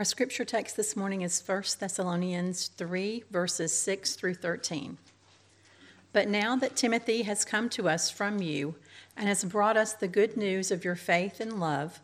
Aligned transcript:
Our 0.00 0.04
scripture 0.04 0.46
text 0.46 0.78
this 0.78 0.96
morning 0.96 1.20
is 1.20 1.42
1 1.46 1.62
Thessalonians 1.78 2.68
3, 2.68 3.24
verses 3.30 3.78
6 3.78 4.14
through 4.14 4.32
13. 4.32 4.96
But 6.14 6.26
now 6.26 6.56
that 6.56 6.74
Timothy 6.74 7.20
has 7.24 7.44
come 7.44 7.68
to 7.68 7.86
us 7.86 8.08
from 8.10 8.40
you 8.40 8.76
and 9.14 9.28
has 9.28 9.44
brought 9.44 9.76
us 9.76 9.92
the 9.92 10.08
good 10.08 10.38
news 10.38 10.70
of 10.70 10.86
your 10.86 10.96
faith 10.96 11.38
and 11.38 11.60
love, 11.60 12.00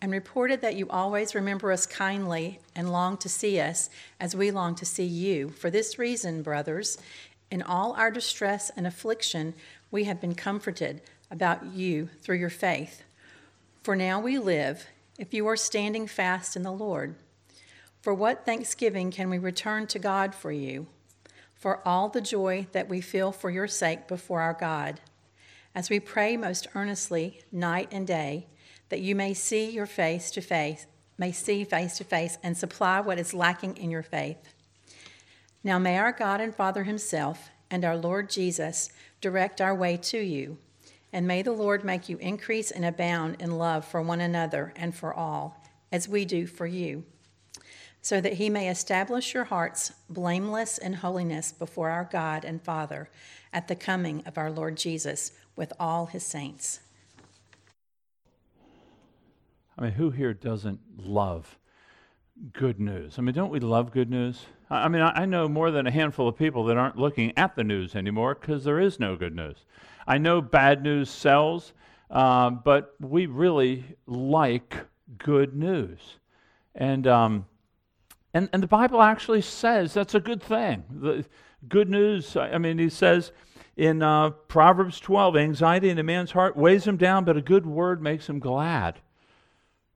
and 0.00 0.10
reported 0.10 0.62
that 0.62 0.76
you 0.76 0.88
always 0.88 1.34
remember 1.34 1.70
us 1.70 1.84
kindly 1.84 2.60
and 2.74 2.90
long 2.90 3.18
to 3.18 3.28
see 3.28 3.60
us 3.60 3.90
as 4.18 4.34
we 4.34 4.50
long 4.50 4.74
to 4.76 4.86
see 4.86 5.04
you, 5.04 5.50
for 5.50 5.68
this 5.68 5.98
reason, 5.98 6.40
brothers, 6.40 6.96
in 7.50 7.60
all 7.60 7.92
our 7.92 8.10
distress 8.10 8.70
and 8.74 8.86
affliction, 8.86 9.52
we 9.90 10.04
have 10.04 10.18
been 10.18 10.34
comforted 10.34 11.02
about 11.30 11.66
you 11.66 12.08
through 12.22 12.36
your 12.36 12.48
faith. 12.48 13.02
For 13.82 13.94
now 13.94 14.18
we 14.18 14.38
live, 14.38 14.86
if 15.18 15.34
you 15.34 15.46
are 15.46 15.58
standing 15.58 16.06
fast 16.06 16.56
in 16.56 16.62
the 16.62 16.72
Lord. 16.72 17.16
For 18.04 18.12
what 18.12 18.44
thanksgiving 18.44 19.10
can 19.10 19.30
we 19.30 19.38
return 19.38 19.86
to 19.86 19.98
God 19.98 20.34
for 20.34 20.52
you? 20.52 20.88
For 21.54 21.80
all 21.88 22.10
the 22.10 22.20
joy 22.20 22.66
that 22.72 22.86
we 22.86 23.00
feel 23.00 23.32
for 23.32 23.48
your 23.48 23.66
sake 23.66 24.06
before 24.08 24.42
our 24.42 24.52
God, 24.52 25.00
as 25.74 25.88
we 25.88 25.98
pray 26.00 26.36
most 26.36 26.66
earnestly 26.74 27.40
night 27.50 27.88
and 27.90 28.06
day, 28.06 28.46
that 28.90 29.00
you 29.00 29.14
may 29.14 29.32
see 29.32 29.70
your 29.70 29.86
face 29.86 30.30
to 30.32 30.42
face, 30.42 30.84
may 31.16 31.32
see 31.32 31.64
face 31.64 31.96
to 31.96 32.04
face, 32.04 32.36
and 32.42 32.58
supply 32.58 33.00
what 33.00 33.18
is 33.18 33.32
lacking 33.32 33.78
in 33.78 33.90
your 33.90 34.02
faith. 34.02 34.52
Now 35.62 35.78
may 35.78 35.96
our 35.96 36.12
God 36.12 36.42
and 36.42 36.54
Father 36.54 36.84
Himself 36.84 37.48
and 37.70 37.86
our 37.86 37.96
Lord 37.96 38.28
Jesus 38.28 38.90
direct 39.22 39.62
our 39.62 39.74
way 39.74 39.96
to 39.96 40.18
you, 40.18 40.58
and 41.10 41.26
may 41.26 41.40
the 41.40 41.52
Lord 41.52 41.84
make 41.84 42.10
you 42.10 42.18
increase 42.18 42.70
and 42.70 42.84
abound 42.84 43.36
in 43.40 43.56
love 43.56 43.82
for 43.82 44.02
one 44.02 44.20
another 44.20 44.74
and 44.76 44.94
for 44.94 45.14
all, 45.14 45.64
as 45.90 46.06
we 46.06 46.26
do 46.26 46.46
for 46.46 46.66
you 46.66 47.06
so 48.04 48.20
that 48.20 48.34
he 48.34 48.50
may 48.50 48.68
establish 48.68 49.32
your 49.32 49.44
hearts 49.44 49.90
blameless 50.10 50.76
in 50.76 50.92
holiness 50.92 51.52
before 51.52 51.88
our 51.88 52.06
God 52.12 52.44
and 52.44 52.60
Father 52.60 53.08
at 53.50 53.66
the 53.66 53.74
coming 53.74 54.22
of 54.26 54.36
our 54.36 54.50
Lord 54.50 54.76
Jesus 54.76 55.32
with 55.56 55.72
all 55.80 56.04
his 56.04 56.22
saints. 56.22 56.80
I 59.78 59.84
mean, 59.84 59.92
who 59.92 60.10
here 60.10 60.34
doesn't 60.34 60.80
love 60.98 61.56
good 62.52 62.78
news? 62.78 63.14
I 63.16 63.22
mean, 63.22 63.34
don't 63.34 63.50
we 63.50 63.58
love 63.58 63.90
good 63.90 64.10
news? 64.10 64.44
I 64.68 64.86
mean, 64.88 65.00
I 65.00 65.24
know 65.24 65.48
more 65.48 65.70
than 65.70 65.86
a 65.86 65.90
handful 65.90 66.28
of 66.28 66.36
people 66.36 66.64
that 66.66 66.76
aren't 66.76 66.98
looking 66.98 67.32
at 67.38 67.56
the 67.56 67.64
news 67.64 67.96
anymore 67.96 68.36
because 68.38 68.64
there 68.64 68.80
is 68.80 69.00
no 69.00 69.16
good 69.16 69.34
news. 69.34 69.64
I 70.06 70.18
know 70.18 70.42
bad 70.42 70.82
news 70.82 71.08
sells, 71.08 71.72
uh, 72.10 72.50
but 72.50 72.96
we 73.00 73.24
really 73.24 73.96
like 74.06 74.76
good 75.16 75.56
news. 75.56 76.18
And, 76.74 77.06
um, 77.06 77.46
and, 78.34 78.48
and 78.52 78.62
the 78.62 78.68
Bible 78.68 79.00
actually 79.00 79.42
says 79.42 79.94
that's 79.94 80.14
a 80.14 80.20
good 80.20 80.42
thing. 80.42 80.82
The 80.90 81.24
good 81.68 81.88
news, 81.88 82.36
I 82.36 82.58
mean, 82.58 82.78
he 82.78 82.90
says 82.90 83.30
in 83.76 84.02
uh, 84.02 84.30
Proverbs 84.30 84.98
12 85.00 85.36
anxiety 85.36 85.88
in 85.88 85.98
a 85.98 86.02
man's 86.02 86.32
heart 86.32 86.56
weighs 86.56 86.86
him 86.86 86.96
down, 86.96 87.24
but 87.24 87.36
a 87.36 87.42
good 87.42 87.64
word 87.64 88.02
makes 88.02 88.28
him 88.28 88.40
glad. 88.40 88.98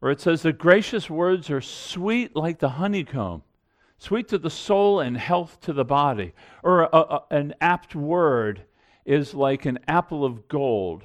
Or 0.01 0.11
it 0.13 0.21
says 0.21 0.43
that 0.43 0.59
gracious 0.59 1.11
words 1.11 1.51
are 1.51 1.61
sweet 1.61 2.37
like 2.37 2.61
the 2.61 2.71
honeycomb, 2.71 3.43
sweet 3.99 4.29
to 4.29 4.39
the 4.39 4.51
soul 4.51 5.01
and 5.01 5.17
health 5.17 5.61
to 5.63 5.73
the 5.73 5.85
body. 5.85 6.33
Or 6.63 6.83
a, 6.83 6.89
a, 6.93 7.25
an 7.31 7.55
apt 7.61 7.97
word 7.97 8.63
is 9.05 9.35
like 9.35 9.67
an 9.67 9.81
apple 9.89 10.25
of 10.25 10.47
gold 10.47 11.03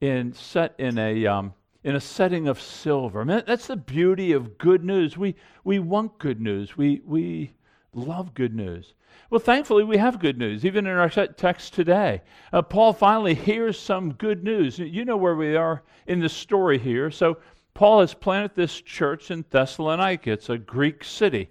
in, 0.00 0.32
set 0.32 0.74
in 0.78 0.98
a, 0.98 1.26
um, 1.26 1.54
in 1.84 1.96
a 1.96 2.00
setting 2.00 2.48
of 2.48 2.60
silver. 2.60 3.20
I 3.20 3.24
mean, 3.24 3.42
that's 3.46 3.66
the 3.66 3.76
beauty 3.76 4.32
of 4.32 4.58
good 4.58 4.84
news. 4.84 5.16
We, 5.16 5.34
we 5.64 5.78
want 5.78 6.18
good 6.18 6.40
news. 6.40 6.76
We, 6.76 7.02
we 7.04 7.52
love 7.92 8.34
good 8.34 8.54
news. 8.54 8.94
Well, 9.30 9.40
thankfully, 9.40 9.84
we 9.84 9.96
have 9.96 10.18
good 10.18 10.38
news, 10.38 10.64
even 10.64 10.86
in 10.86 10.96
our 10.96 11.08
text 11.08 11.74
today. 11.74 12.22
Uh, 12.52 12.62
Paul 12.62 12.92
finally 12.92 13.34
hears 13.34 13.78
some 13.78 14.12
good 14.12 14.44
news. 14.44 14.78
You 14.78 15.04
know 15.04 15.16
where 15.16 15.34
we 15.34 15.56
are 15.56 15.82
in 16.06 16.20
the 16.20 16.28
story 16.28 16.78
here. 16.78 17.10
So, 17.10 17.38
Paul 17.74 18.00
has 18.00 18.12
planted 18.12 18.54
this 18.54 18.80
church 18.80 19.30
in 19.30 19.44
Thessalonica, 19.48 20.32
it's 20.32 20.50
a 20.50 20.58
Greek 20.58 21.02
city. 21.02 21.48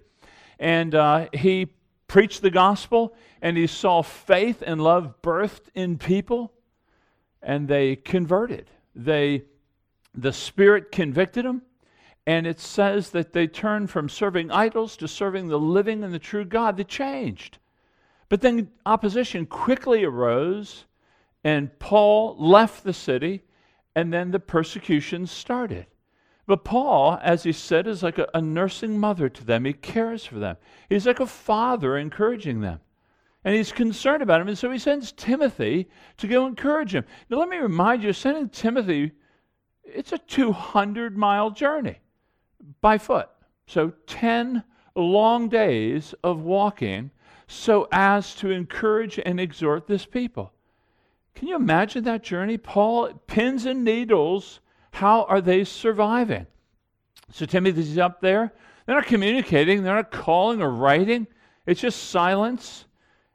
And 0.60 0.94
uh, 0.94 1.26
he 1.32 1.72
preached 2.06 2.42
the 2.42 2.50
gospel, 2.50 3.14
and 3.40 3.56
he 3.56 3.66
saw 3.66 4.02
faith 4.02 4.62
and 4.64 4.80
love 4.80 5.20
birthed 5.20 5.68
in 5.74 5.98
people, 5.98 6.52
and 7.42 7.66
they 7.66 7.96
converted. 7.96 8.70
They 8.94 9.42
the 10.14 10.32
Spirit 10.32 10.92
convicted 10.92 11.44
them, 11.44 11.62
and 12.26 12.46
it 12.46 12.60
says 12.60 13.10
that 13.10 13.32
they 13.32 13.46
turned 13.46 13.90
from 13.90 14.08
serving 14.08 14.50
idols 14.50 14.96
to 14.98 15.08
serving 15.08 15.48
the 15.48 15.58
living 15.58 16.04
and 16.04 16.12
the 16.12 16.18
true 16.18 16.44
God. 16.44 16.76
They 16.76 16.84
changed. 16.84 17.58
But 18.28 18.40
then 18.40 18.70
opposition 18.86 19.46
quickly 19.46 20.04
arose, 20.04 20.86
and 21.44 21.76
Paul 21.78 22.36
left 22.38 22.84
the 22.84 22.92
city, 22.92 23.42
and 23.94 24.12
then 24.12 24.30
the 24.30 24.40
persecution 24.40 25.26
started. 25.26 25.86
But 26.46 26.64
Paul, 26.64 27.18
as 27.22 27.42
he 27.44 27.52
said, 27.52 27.86
is 27.86 28.02
like 28.02 28.18
a, 28.18 28.28
a, 28.34 28.40
nursing 28.40 28.98
mother 28.98 29.28
to 29.28 29.44
them. 29.44 29.64
He 29.64 29.72
cares 29.72 30.24
for 30.24 30.38
them. 30.38 30.56
He's 30.88 31.06
like 31.06 31.20
a 31.20 31.26
father 31.26 31.96
encouraging 31.96 32.60
them. 32.60 32.80
And 33.44 33.54
he's 33.54 33.72
concerned 33.72 34.22
about 34.22 34.38
them. 34.38 34.48
And 34.48 34.58
so 34.58 34.70
he 34.70 34.78
sends 34.78 35.12
Timothy 35.12 35.88
to 36.16 36.28
go 36.28 36.46
encourage 36.46 36.94
him. 36.94 37.04
Now, 37.28 37.38
let 37.38 37.48
me 37.48 37.58
remind 37.58 38.02
you, 38.02 38.12
sending 38.12 38.48
Timothy 38.48 39.12
it's 39.84 40.12
a 40.12 40.18
200 40.18 41.16
mile 41.16 41.50
journey 41.50 41.98
by 42.80 42.98
foot. 42.98 43.28
So 43.66 43.92
10 44.06 44.62
long 44.94 45.48
days 45.48 46.14
of 46.22 46.42
walking 46.42 47.10
so 47.46 47.88
as 47.92 48.34
to 48.36 48.50
encourage 48.50 49.18
and 49.24 49.38
exhort 49.38 49.86
this 49.86 50.06
people. 50.06 50.52
Can 51.34 51.48
you 51.48 51.56
imagine 51.56 52.04
that 52.04 52.22
journey? 52.22 52.58
Paul, 52.58 53.12
pins 53.26 53.66
and 53.66 53.84
needles, 53.84 54.60
how 54.92 55.24
are 55.24 55.40
they 55.40 55.64
surviving? 55.64 56.46
So 57.32 57.46
Timothy's 57.46 57.98
up 57.98 58.20
there. 58.20 58.52
They're 58.86 58.96
not 58.96 59.06
communicating, 59.06 59.82
they're 59.82 59.94
not 59.94 60.10
calling 60.10 60.60
or 60.60 60.70
writing. 60.70 61.26
It's 61.66 61.80
just 61.80 62.10
silence. 62.10 62.86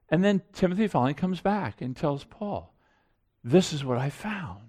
And 0.09 0.23
then 0.23 0.41
Timothy 0.53 0.87
finally 0.87 1.13
comes 1.13 1.41
back 1.41 1.81
and 1.81 1.95
tells 1.95 2.23
Paul, 2.23 2.73
This 3.43 3.73
is 3.73 3.83
what 3.83 3.97
I 3.97 4.09
found 4.09 4.66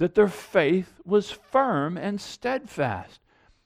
that 0.00 0.14
their 0.14 0.28
faith 0.28 0.98
was 1.04 1.30
firm 1.30 1.98
and 1.98 2.18
steadfast. 2.18 3.20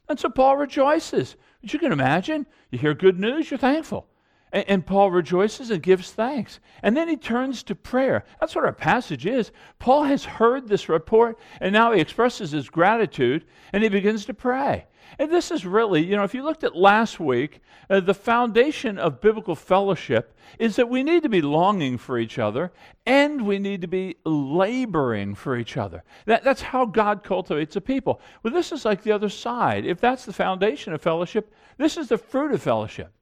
And 0.08 0.18
so 0.18 0.28
Paul 0.28 0.56
rejoices. 0.56 1.36
But 1.60 1.72
you 1.72 1.78
can 1.78 1.92
imagine, 1.92 2.46
you 2.72 2.78
hear 2.80 2.92
good 2.92 3.20
news, 3.20 3.52
you're 3.52 3.56
thankful. 3.56 4.08
And, 4.52 4.64
and, 4.68 4.86
Paul 4.86 5.12
rejoices 5.12 5.70
and 5.70 5.80
gives 5.80 6.10
thanks. 6.10 6.58
And 6.82 6.96
then 6.96 7.08
he 7.08 7.16
turns 7.16 7.62
to 7.62 7.76
prayer. 7.76 8.24
That's 8.40 8.56
what 8.56 8.64
our 8.64 8.72
passage 8.72 9.26
is. 9.26 9.52
Paul 9.78 10.02
has 10.02 10.24
heard 10.24 10.66
this 10.66 10.88
report, 10.88 11.38
and 11.60 11.72
now 11.72 11.92
he 11.92 12.00
expresses 12.00 12.50
his 12.50 12.68
gratitude, 12.68 13.44
and 13.72 13.84
he 13.84 13.88
begins 13.88 14.24
to 14.24 14.34
pray. 14.34 14.86
And 15.18 15.30
this 15.30 15.50
is 15.50 15.64
really, 15.64 16.04
you 16.04 16.16
know, 16.16 16.24
if 16.24 16.34
you 16.34 16.42
looked 16.42 16.64
at 16.64 16.76
last 16.76 17.20
week, 17.20 17.60
uh, 17.88 18.00
the 18.00 18.14
foundation 18.14 18.98
of 18.98 19.20
biblical 19.20 19.54
fellowship 19.54 20.36
is 20.58 20.76
that 20.76 20.88
we 20.88 21.02
need 21.02 21.22
to 21.22 21.28
be 21.28 21.42
longing 21.42 21.98
for 21.98 22.18
each 22.18 22.38
other 22.38 22.72
and 23.06 23.46
we 23.46 23.58
need 23.58 23.80
to 23.82 23.86
be 23.86 24.16
laboring 24.24 25.34
for 25.34 25.56
each 25.56 25.76
other. 25.76 26.02
That, 26.26 26.44
that's 26.44 26.62
how 26.62 26.86
God 26.86 27.22
cultivates 27.22 27.76
a 27.76 27.80
people. 27.80 28.20
Well, 28.42 28.52
this 28.52 28.72
is 28.72 28.84
like 28.84 29.02
the 29.02 29.12
other 29.12 29.28
side. 29.28 29.84
If 29.84 30.00
that's 30.00 30.24
the 30.24 30.32
foundation 30.32 30.92
of 30.92 31.02
fellowship, 31.02 31.52
this 31.76 31.96
is 31.96 32.08
the 32.08 32.18
fruit 32.18 32.52
of 32.52 32.62
fellowship. 32.62 33.12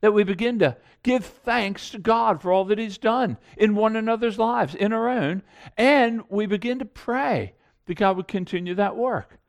That 0.00 0.12
we 0.12 0.24
begin 0.24 0.58
to 0.60 0.76
give 1.02 1.26
thanks 1.26 1.90
to 1.90 1.98
God 1.98 2.40
for 2.40 2.52
all 2.52 2.64
that 2.66 2.78
He's 2.78 2.96
done 2.96 3.36
in 3.58 3.74
one 3.74 3.96
another's 3.96 4.38
lives, 4.38 4.74
in 4.74 4.94
our 4.94 5.10
own, 5.10 5.42
and 5.76 6.22
we 6.30 6.46
begin 6.46 6.78
to 6.78 6.86
pray 6.86 7.52
that 7.84 7.98
God 7.98 8.16
would 8.16 8.28
continue 8.28 8.74
that 8.76 8.96
work. 8.96 9.39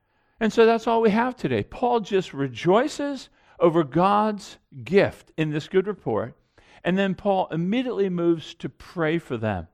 And 0.42 0.52
so 0.52 0.66
that's 0.66 0.88
all 0.88 1.02
we 1.02 1.12
have 1.12 1.36
today. 1.36 1.62
Paul 1.62 2.00
just 2.00 2.34
rejoices 2.34 3.30
over 3.60 3.84
God's 3.84 4.58
gift 4.84 5.32
in 5.38 5.52
this 5.52 5.68
good 5.68 5.86
report. 5.86 6.36
And 6.84 6.98
then 6.98 7.14
Paul 7.14 7.48
immediately 7.52 8.10
moves 8.10 8.56
to 8.56 8.68
pray 8.68 9.20
for 9.20 9.38
them. 9.38 9.68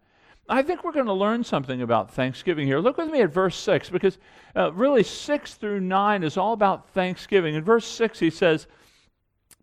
I 0.49 0.61
think 0.63 0.83
we're 0.83 0.91
going 0.91 1.05
to 1.05 1.13
learn 1.13 1.45
something 1.45 1.81
about 1.81 2.13
Thanksgiving 2.13 2.67
here. 2.67 2.79
Look 2.79 2.97
with 2.97 3.09
me 3.09 3.21
at 3.21 3.31
verse 3.31 3.55
6, 3.55 3.89
because 3.89 4.17
uh, 4.57 4.73
really 4.73 5.03
6 5.03 5.53
through 5.53 5.79
9 5.79 6.23
is 6.23 6.35
all 6.35 6.51
about 6.51 6.89
Thanksgiving. 6.89 7.55
In 7.55 7.63
verse 7.63 7.85
6, 7.85 8.19
he 8.19 8.29
says, 8.29 8.67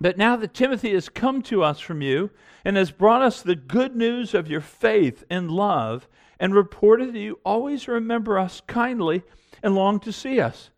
But 0.01 0.17
now 0.17 0.37
that 0.37 0.55
Timothy 0.55 0.95
has 0.95 1.11
come 1.11 1.43
to 1.43 1.63
us 1.63 1.81
from 1.81 2.01
you 2.01 2.31
and 2.65 2.79
has 2.79 2.91
brought 2.91 3.21
us 3.21 3.43
the 3.43 3.57
good 3.57 3.95
news 3.95 4.33
of 4.33 4.49
your 4.49 4.63
faith 4.63 5.23
and 5.29 5.51
love, 5.51 6.09
and 6.41 6.55
reported 6.55 7.13
that 7.13 7.19
you 7.19 7.41
always 7.45 7.89
remember 7.89 8.39
us 8.39 8.63
kindly 8.67 9.23
and 9.63 9.75
long 9.75 10.01
to 10.01 10.11
see 10.11 10.41
us. 10.41 10.71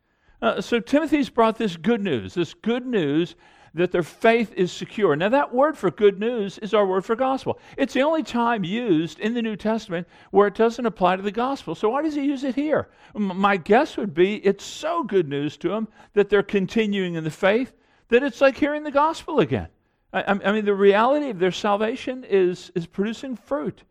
Uh, 0.43 0.61
so 0.61 0.81
Timothy's 0.81 1.31
brought 1.31 1.57
this 1.57 1.77
good 1.77 2.03
news, 2.03 2.35
this 2.35 2.55
good 2.55 2.87
news 2.87 3.35
that 3.77 3.93
their 3.93 4.03
faith 4.03 4.55
is 4.55 4.73
secure. 4.73 5.15
Now, 5.17 5.29
that 5.29 5.55
word 5.55 5.77
for 5.77 5.91
good 5.91 6.19
news 6.19 6.57
is 6.59 6.73
our 6.73 6.87
word 6.87 7.05
for 7.05 7.15
gospel. 7.15 7.59
It's 7.77 7.93
the 7.93 8.03
only 8.03 8.23
time 8.23 8.65
used 8.65 9.21
in 9.21 9.35
the 9.35 9.43
New 9.43 9.55
Testament 9.57 10.09
where 10.31 10.47
it 10.47 10.55
doesn't 10.55 10.87
apply 10.87 11.17
to 11.17 11.23
the 11.23 11.31
gospel. 11.31 11.75
So, 11.75 11.91
why 11.91 12.03
does 12.03 12.15
he 12.15 12.23
use 12.23 12.43
it 12.43 12.55
here? 12.55 12.89
My 13.15 13.59
guess 13.59 13.97
would 13.99 14.15
be 14.15 14.37
it's 14.37 14.65
so 14.65 15.05
good 15.05 15.29
news 15.29 15.59
to 15.59 15.69
them 15.69 15.89
that 16.15 16.31
they're 16.31 16.43
continuing 16.43 17.15
in 17.15 17.25
the 17.25 17.31
faith 17.31 17.75
that 18.09 18.23
it's 18.23 18.41
like 18.41 18.57
hearing 18.57 18.83
the 18.83 18.91
gospel 18.91 19.41
again. 19.41 19.69
I, 20.13 20.25
I 20.45 20.53
mean, 20.53 20.65
the 20.65 20.75
reality 20.75 21.29
of 21.29 21.39
their 21.39 21.53
salvation 21.53 22.25
is, 22.25 22.73
is 22.75 22.87
producing 22.87 23.37
fruit. 23.37 23.83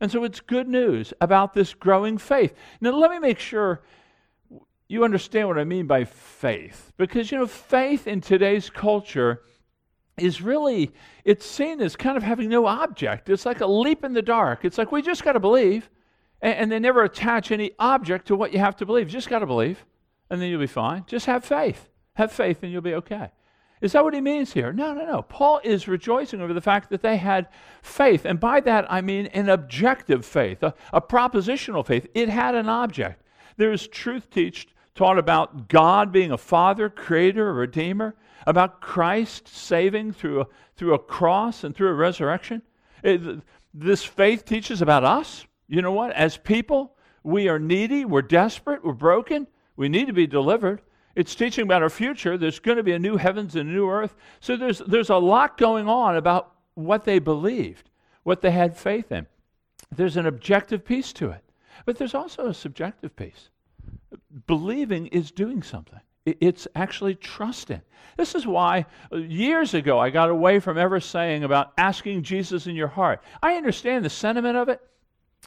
And 0.00 0.10
so 0.10 0.24
it's 0.24 0.40
good 0.40 0.68
news 0.68 1.14
about 1.20 1.54
this 1.54 1.74
growing 1.74 2.18
faith. 2.18 2.54
Now, 2.80 2.90
let 2.90 3.10
me 3.10 3.18
make 3.18 3.38
sure 3.38 3.80
you 4.92 5.04
understand 5.04 5.48
what 5.48 5.58
I 5.58 5.64
mean 5.64 5.86
by 5.86 6.04
faith. 6.04 6.92
Because, 6.98 7.32
you 7.32 7.38
know, 7.38 7.46
faith 7.46 8.06
in 8.06 8.20
today's 8.20 8.68
culture 8.68 9.40
is 10.18 10.42
really, 10.42 10.90
it's 11.24 11.46
seen 11.46 11.80
as 11.80 11.96
kind 11.96 12.18
of 12.18 12.22
having 12.22 12.50
no 12.50 12.66
object. 12.66 13.30
It's 13.30 13.46
like 13.46 13.62
a 13.62 13.66
leap 13.66 14.04
in 14.04 14.12
the 14.12 14.20
dark. 14.20 14.66
It's 14.66 14.76
like, 14.76 14.92
we 14.92 15.00
just 15.00 15.24
got 15.24 15.32
to 15.32 15.40
believe. 15.40 15.88
And, 16.42 16.54
and, 16.58 16.72
they 16.72 16.78
never 16.78 17.04
attach 17.04 17.50
any 17.50 17.70
object 17.78 18.26
to 18.26 18.36
what 18.36 18.52
you 18.52 18.58
have 18.58 18.76
to 18.76 18.86
believe. 18.86 19.08
Just 19.08 19.30
got 19.30 19.38
to 19.38 19.46
believe, 19.46 19.84
and 20.28 20.42
then 20.42 20.50
you'll 20.50 20.60
be 20.60 20.66
fine. 20.66 21.04
Just 21.06 21.24
have 21.24 21.42
faith. 21.42 21.88
Have 22.16 22.30
faith, 22.30 22.62
and 22.62 22.70
you'll 22.70 22.82
be 22.82 22.94
okay. 22.94 23.30
Is 23.80 23.92
that 23.92 24.04
what 24.04 24.12
he 24.12 24.20
means 24.20 24.52
here? 24.52 24.74
No, 24.74 24.92
no, 24.92 25.06
no. 25.06 25.22
Paul 25.22 25.60
is 25.64 25.88
rejoicing 25.88 26.42
over 26.42 26.52
the 26.52 26.60
fact 26.60 26.90
that 26.90 27.00
they 27.00 27.16
had 27.16 27.48
faith. 27.80 28.26
And 28.26 28.38
by 28.38 28.60
that, 28.60 28.92
I 28.92 29.00
mean 29.00 29.26
an 29.28 29.48
objective 29.48 30.26
faith, 30.26 30.62
a, 30.62 30.74
a 30.92 31.00
propositional 31.00 31.86
faith. 31.86 32.06
It 32.14 32.28
had 32.28 32.54
an 32.54 32.68
object. 32.68 33.22
There's 33.56 33.88
truth 33.88 34.30
teach, 34.30 34.68
taught 34.94 35.18
about 35.18 35.68
God 35.68 36.12
being 36.12 36.32
a 36.32 36.38
father, 36.38 36.88
creator, 36.88 37.48
a 37.48 37.52
redeemer, 37.52 38.14
about 38.46 38.80
Christ 38.80 39.48
saving 39.48 40.12
through 40.12 40.42
a, 40.42 40.46
through 40.76 40.94
a 40.94 40.98
cross 40.98 41.64
and 41.64 41.74
through 41.74 41.88
a 41.88 41.94
resurrection. 41.94 42.62
It, 43.02 43.42
this 43.72 44.04
faith 44.04 44.44
teaches 44.44 44.82
about 44.82 45.04
us. 45.04 45.46
You 45.68 45.82
know 45.82 45.92
what? 45.92 46.12
As 46.12 46.36
people, 46.36 46.96
we 47.22 47.48
are 47.48 47.58
needy, 47.58 48.04
we're 48.04 48.22
desperate, 48.22 48.84
we're 48.84 48.92
broken, 48.92 49.46
we 49.76 49.88
need 49.88 50.06
to 50.08 50.12
be 50.12 50.26
delivered. 50.26 50.82
It's 51.14 51.34
teaching 51.34 51.64
about 51.64 51.82
our 51.82 51.90
future. 51.90 52.36
There's 52.36 52.58
going 52.58 52.78
to 52.78 52.82
be 52.82 52.92
a 52.92 52.98
new 52.98 53.16
heavens 53.16 53.54
and 53.54 53.68
a 53.68 53.72
new 53.72 53.88
earth. 53.88 54.14
So 54.40 54.56
there's, 54.56 54.78
there's 54.78 55.10
a 55.10 55.16
lot 55.16 55.58
going 55.58 55.88
on 55.88 56.16
about 56.16 56.54
what 56.74 57.04
they 57.04 57.18
believed, 57.18 57.90
what 58.22 58.40
they 58.40 58.50
had 58.50 58.76
faith 58.76 59.12
in. 59.12 59.26
There's 59.94 60.16
an 60.16 60.26
objective 60.26 60.84
piece 60.84 61.12
to 61.14 61.30
it, 61.30 61.44
but 61.84 61.98
there's 61.98 62.14
also 62.14 62.48
a 62.48 62.54
subjective 62.54 63.14
piece. 63.14 63.50
Believing 64.46 65.06
is 65.08 65.30
doing 65.30 65.62
something. 65.62 66.00
It's 66.24 66.68
actually 66.74 67.16
trusting. 67.16 67.82
This 68.16 68.34
is 68.34 68.46
why 68.46 68.86
uh, 69.12 69.16
years 69.16 69.74
ago 69.74 69.98
I 69.98 70.10
got 70.10 70.30
away 70.30 70.60
from 70.60 70.78
ever 70.78 71.00
saying 71.00 71.42
about 71.42 71.72
asking 71.76 72.22
Jesus 72.22 72.66
in 72.66 72.76
your 72.76 72.88
heart. 72.88 73.22
I 73.42 73.54
understand 73.54 74.04
the 74.04 74.10
sentiment 74.10 74.56
of 74.56 74.68
it, 74.68 74.80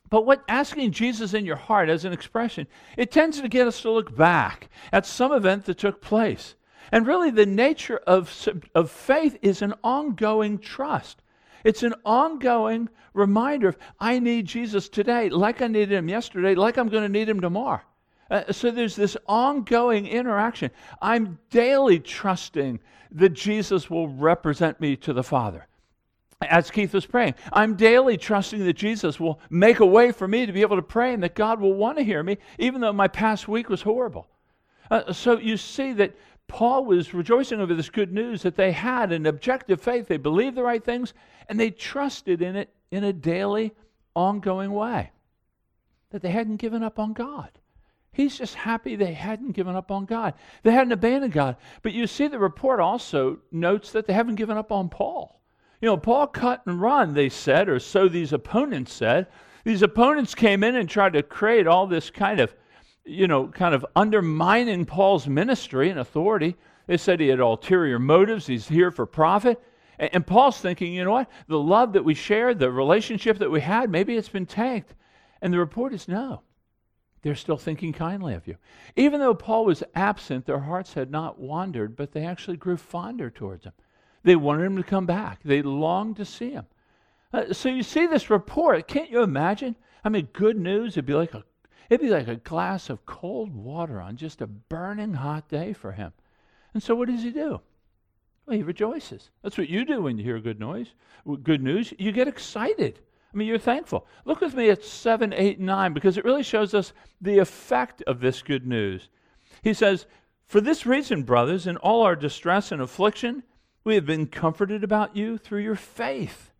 but 0.10 0.26
what 0.26 0.44
asking 0.50 0.92
Jesus 0.92 1.34
in 1.34 1.46
your 1.46 1.56
heart 1.56 1.90
as 1.90 2.04
an 2.04 2.14
expression, 2.14 2.68
it 2.98 3.12
tends 3.12 3.40
to 3.40 3.48
get 3.48 3.68
us 3.68 3.82
to 3.82 3.92
look 3.92 4.16
back 4.16 4.70
at 4.92 5.06
some 5.06 5.32
event 5.32 5.66
that 5.66 5.78
took 5.78 6.02
place. 6.02 6.56
And 6.92 7.08
really, 7.08 7.32
the 7.32 7.46
nature 7.46 7.98
of, 8.06 8.48
of 8.76 8.92
faith 8.92 9.38
is 9.42 9.62
an 9.62 9.74
ongoing 9.84 10.60
trust. 10.60 11.22
It's 11.64 11.84
an 11.84 11.96
ongoing 12.06 12.90
reminder 13.14 13.70
of, 13.70 13.78
I 14.00 14.20
need 14.20 14.46
Jesus 14.46 14.90
today, 14.90 15.30
like 15.30 15.62
I 15.62 15.68
needed 15.68 15.94
him 15.94 16.10
yesterday, 16.10 16.54
like 16.54 16.78
I'm 16.78 16.90
going 16.90 17.04
to 17.04 17.10
need 17.10 17.30
him 17.30 17.42
tomorrow. 17.42 17.82
Uh, 18.30 18.52
so 18.52 18.72
there's 18.72 18.96
this 18.96 19.16
ongoing 19.28 20.08
interaction. 20.08 20.72
I'm 21.02 21.40
daily 21.50 22.00
trusting 22.00 22.80
that 23.12 23.30
Jesus 23.30 23.90
will 23.90 24.08
represent 24.08 24.80
me 24.82 24.96
to 24.98 25.14
the 25.14 25.24
Father 25.24 25.68
as 26.42 26.70
Keith 26.72 26.94
was 26.94 27.06
praying. 27.06 27.36
I'm 27.54 27.76
daily 27.76 28.18
trusting 28.18 28.64
that 28.66 28.74
Jesus 28.74 29.20
will 29.20 29.40
make 29.50 29.80
a 29.80 29.86
way 29.86 30.12
for 30.12 30.28
me 30.28 30.46
to 30.46 30.52
be 30.52 30.62
able 30.62 30.76
to 30.76 30.82
pray 30.82 31.14
and 31.14 31.24
that 31.24 31.36
God 31.36 31.60
will 31.60 31.74
want 31.74 31.98
to 31.98 32.04
hear 32.04 32.24
me, 32.24 32.38
even 32.60 32.82
though 32.82 32.94
my 32.94 33.08
past 33.08 33.48
week 33.48 33.70
was 33.70 33.82
horrible. 33.82 34.28
Uh, 34.92 35.14
so 35.14 35.40
you 35.40 35.58
see 35.58 35.94
that 35.94 36.16
Paul 36.48 36.86
was 36.86 37.14
rejoicing 37.14 37.60
over 37.60 37.74
this 37.74 37.90
good 37.90 38.14
news 38.14 38.44
that 38.44 38.56
they 38.56 38.72
had 38.72 39.12
an 39.12 39.26
objective 39.26 39.82
faith. 39.82 40.08
They 40.08 40.18
believed 40.18 40.56
the 40.56 40.64
right 40.64 40.84
things 40.84 41.14
and 41.50 41.60
they 41.60 41.72
trusted 41.72 42.42
in 42.42 42.56
it 42.56 42.74
in 42.92 43.04
a 43.04 43.14
daily, 43.14 43.74
ongoing 44.16 44.72
way. 44.72 45.12
That 46.12 46.22
they 46.22 46.32
hadn't 46.32 46.58
given 46.58 46.84
up 46.84 47.00
on 47.00 47.14
God. 47.14 47.50
He's 48.16 48.38
just 48.38 48.56
happy 48.56 48.96
they 48.96 49.14
hadn't 49.14 49.52
given 49.52 49.76
up 49.76 49.92
on 49.92 50.06
God. 50.06 50.36
They 50.64 50.72
hadn't 50.72 50.94
abandoned 50.94 51.34
God. 51.34 51.58
But 51.82 51.92
you 51.92 52.08
see, 52.08 52.28
the 52.28 52.40
report 52.40 52.80
also 52.80 53.40
notes 53.52 53.92
that 53.92 54.08
they 54.08 54.14
haven't 54.14 54.36
given 54.36 54.56
up 54.56 54.72
on 54.72 54.88
Paul. 54.88 55.42
You 55.82 55.90
know, 55.90 55.98
Paul 55.98 56.28
cut 56.28 56.62
and 56.66 56.80
run, 56.80 57.14
they 57.14 57.28
said, 57.28 57.68
or 57.68 57.78
so 57.78 58.08
these 58.08 58.32
opponents 58.32 58.94
said. 58.94 59.28
These 59.66 59.82
opponents 59.82 60.34
came 60.34 60.64
in 60.64 60.78
and 60.78 60.88
tried 60.88 61.12
to 61.12 61.24
create 61.24 61.68
all 61.68 61.88
this 61.88 62.10
kind 62.10 62.40
of, 62.40 62.56
you 63.04 63.28
know, 63.28 63.50
kind 63.50 63.76
of 63.76 63.86
undermining 63.98 64.86
Paul's 64.86 65.28
ministry 65.28 65.90
and 65.90 66.00
authority. 66.00 66.56
They 66.88 66.96
said 66.96 67.20
he 67.20 67.28
had 67.28 67.42
ulterior 67.42 68.00
motives, 68.00 68.48
he's 68.48 68.70
here 68.70 68.92
for 68.92 69.06
profit. 69.06 69.62
And, 70.00 70.10
and 70.14 70.26
Paul's 70.26 70.62
thinking, 70.62 70.94
you 70.94 71.04
know 71.04 71.12
what? 71.12 71.30
The 71.50 71.60
love 71.60 71.92
that 71.94 72.06
we 72.06 72.14
shared, 72.14 72.60
the 72.60 72.72
relationship 72.72 73.40
that 73.40 73.52
we 73.52 73.60
had, 73.60 73.90
maybe 73.90 74.16
it's 74.16 74.30
been 74.30 74.46
tanked. 74.46 74.96
And 75.42 75.54
the 75.54 75.60
report 75.60 75.94
is 75.94 76.08
no. 76.08 76.44
They're 77.26 77.34
still 77.34 77.58
thinking 77.58 77.92
kindly 77.92 78.36
of 78.36 78.46
you. 78.46 78.56
Even 78.96 79.20
though 79.20 79.34
Paul 79.34 79.66
was 79.66 79.82
absent, 79.96 80.46
their 80.46 80.60
hearts 80.60 80.94
had 80.94 81.10
not 81.10 81.40
wandered, 81.40 81.96
but 81.96 82.12
they 82.12 82.24
actually 82.24 82.56
grew 82.56 82.78
fonder 82.78 83.32
towards 83.32 83.64
him. 83.64 83.74
They 84.22 84.36
wanted 84.36 84.66
him 84.66 84.78
to 84.78 84.84
come 84.84 85.08
back. 85.08 85.40
They 85.44 85.64
longed 85.64 86.18
to 86.18 86.26
see 86.26 86.52
him. 86.52 86.68
Uh, 87.34 87.52
so 87.52 87.68
you 87.68 87.82
see 87.82 88.06
this 88.06 88.30
report. 88.30 88.88
Can't 88.88 89.10
you 89.10 89.24
imagine? 89.24 89.76
I 90.04 90.10
mean, 90.10 90.28
good 90.34 90.56
news. 90.56 90.94
It'd 90.94 91.08
be 91.08 91.16
like 91.16 91.34
a 91.34 91.44
it'd 91.90 92.06
be 92.06 92.14
like 92.14 92.28
a 92.28 92.36
glass 92.36 92.92
of 92.92 93.08
cold 93.08 93.56
water 93.56 94.00
on 94.00 94.18
just 94.18 94.42
a 94.42 94.46
burning 94.46 95.16
hot 95.16 95.50
day 95.50 95.74
for 95.74 95.94
him. 95.94 96.14
And 96.76 96.84
so 96.84 96.94
what 96.94 97.08
does 97.08 97.24
he 97.24 97.32
do? 97.32 97.60
Well, 98.46 98.56
he 98.56 98.62
rejoices. 98.62 99.32
That's 99.42 99.58
what 99.58 99.68
you 99.68 99.84
do 99.84 100.04
when 100.04 100.20
you 100.20 100.24
hear 100.24 100.40
good 100.40 100.60
noise, 100.60 100.94
good 101.42 101.64
news. 101.64 101.92
You 101.98 102.12
get 102.12 102.28
excited. 102.28 103.00
I 103.36 103.38
mean, 103.38 103.50
you're 103.50 103.58
thankful. 103.58 104.08
Look 104.24 104.40
with 104.40 104.56
me 104.56 104.70
at 104.70 104.86
7, 104.86 105.34
8, 105.34 105.60
9, 105.60 105.94
because 105.94 106.18
it 106.18 106.24
really 106.24 106.42
shows 106.42 106.74
us 106.74 106.94
the 107.20 107.40
effect 107.40 108.02
of 108.04 108.22
this 108.22 108.42
good 108.42 108.66
news. 108.66 109.10
He 109.62 109.74
says, 109.74 110.06
For 110.48 110.62
this 110.62 110.86
reason, 110.86 111.24
brothers, 111.24 111.68
in 111.68 111.76
all 111.78 112.04
our 112.04 112.16
distress 112.16 112.72
and 112.72 112.82
affliction, 112.82 113.44
we 113.84 113.96
have 113.96 114.06
been 114.06 114.28
comforted 114.28 114.86
about 114.86 115.18
you 115.18 115.38
through 115.38 115.64
your 115.64 115.76
faith. 115.76 116.54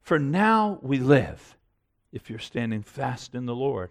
For 0.00 0.18
now 0.18 0.80
we 0.82 0.98
live, 0.98 1.56
if 2.12 2.28
you're 2.28 2.40
standing 2.40 2.82
fast 2.82 3.36
in 3.36 3.46
the 3.46 3.54
Lord. 3.54 3.90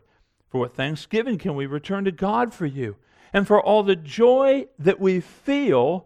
For 0.50 0.60
what 0.60 0.75
thanksgiving 0.75 1.38
can 1.38 1.56
we 1.56 1.68
return 1.68 2.04
to 2.04 2.12
God 2.12 2.54
for 2.54 2.66
you, 2.66 2.98
and 3.31 3.48
for 3.48 3.62
all 3.62 3.83
the 3.83 3.95
joy 3.95 4.68
that 4.77 5.00
we 5.00 5.21
feel 5.21 6.06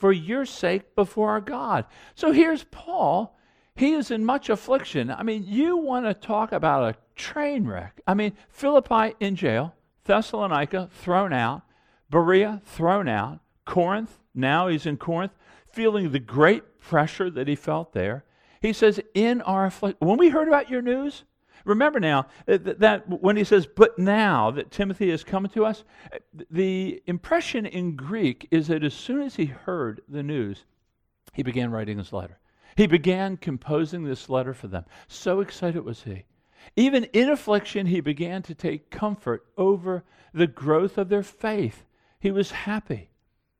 for 0.00 0.10
your 0.10 0.46
sake 0.46 0.96
before 0.96 1.30
our 1.30 1.40
God? 1.40 1.84
So 2.16 2.32
here's 2.32 2.64
Paul. 2.64 3.35
He 3.76 3.92
is 3.92 4.10
in 4.10 4.24
much 4.24 4.48
affliction. 4.48 5.10
I 5.10 5.22
mean, 5.22 5.44
you 5.46 5.76
want 5.76 6.06
to 6.06 6.14
talk 6.14 6.52
about 6.52 6.94
a 6.94 6.98
train 7.14 7.66
wreck. 7.66 8.00
I 8.06 8.14
mean, 8.14 8.32
Philippi 8.48 9.14
in 9.20 9.36
jail, 9.36 9.74
Thessalonica 10.04 10.88
thrown 10.92 11.32
out, 11.32 11.62
Berea 12.08 12.62
thrown 12.64 13.06
out, 13.06 13.40
Corinth, 13.66 14.18
now 14.34 14.68
he's 14.68 14.86
in 14.86 14.96
Corinth 14.96 15.32
feeling 15.70 16.10
the 16.10 16.18
great 16.18 16.80
pressure 16.80 17.28
that 17.30 17.48
he 17.48 17.54
felt 17.54 17.92
there. 17.92 18.24
He 18.62 18.72
says, 18.72 18.98
In 19.14 19.42
our 19.42 19.66
affliction, 19.66 20.06
when 20.06 20.16
we 20.16 20.30
heard 20.30 20.48
about 20.48 20.70
your 20.70 20.80
news, 20.80 21.24
remember 21.66 22.00
now 22.00 22.20
uh, 22.48 22.56
that, 22.58 22.80
that, 22.80 23.22
when 23.22 23.36
he 23.36 23.44
says, 23.44 23.66
but 23.66 23.98
now 23.98 24.50
that 24.52 24.70
Timothy 24.70 25.10
is 25.10 25.22
coming 25.22 25.50
to 25.50 25.66
us, 25.66 25.84
uh, 26.12 26.18
the 26.50 27.02
impression 27.06 27.66
in 27.66 27.94
Greek 27.94 28.48
is 28.50 28.68
that 28.68 28.84
as 28.84 28.94
soon 28.94 29.20
as 29.20 29.36
he 29.36 29.46
heard 29.46 30.00
the 30.08 30.22
news, 30.22 30.64
he 31.34 31.42
began 31.42 31.70
writing 31.70 31.98
his 31.98 32.12
letter. 32.12 32.38
He 32.76 32.86
began 32.86 33.36
composing 33.36 34.04
this 34.04 34.28
letter 34.28 34.54
for 34.54 34.68
them. 34.68 34.84
So 35.08 35.40
excited 35.40 35.84
was 35.84 36.02
he. 36.02 36.24
Even 36.76 37.04
in 37.04 37.30
affliction, 37.30 37.86
he 37.86 38.00
began 38.00 38.42
to 38.42 38.54
take 38.54 38.90
comfort 38.90 39.46
over 39.56 40.04
the 40.34 40.46
growth 40.46 40.98
of 40.98 41.08
their 41.08 41.22
faith. 41.22 41.84
He 42.20 42.30
was 42.30 42.50
happy 42.50 43.10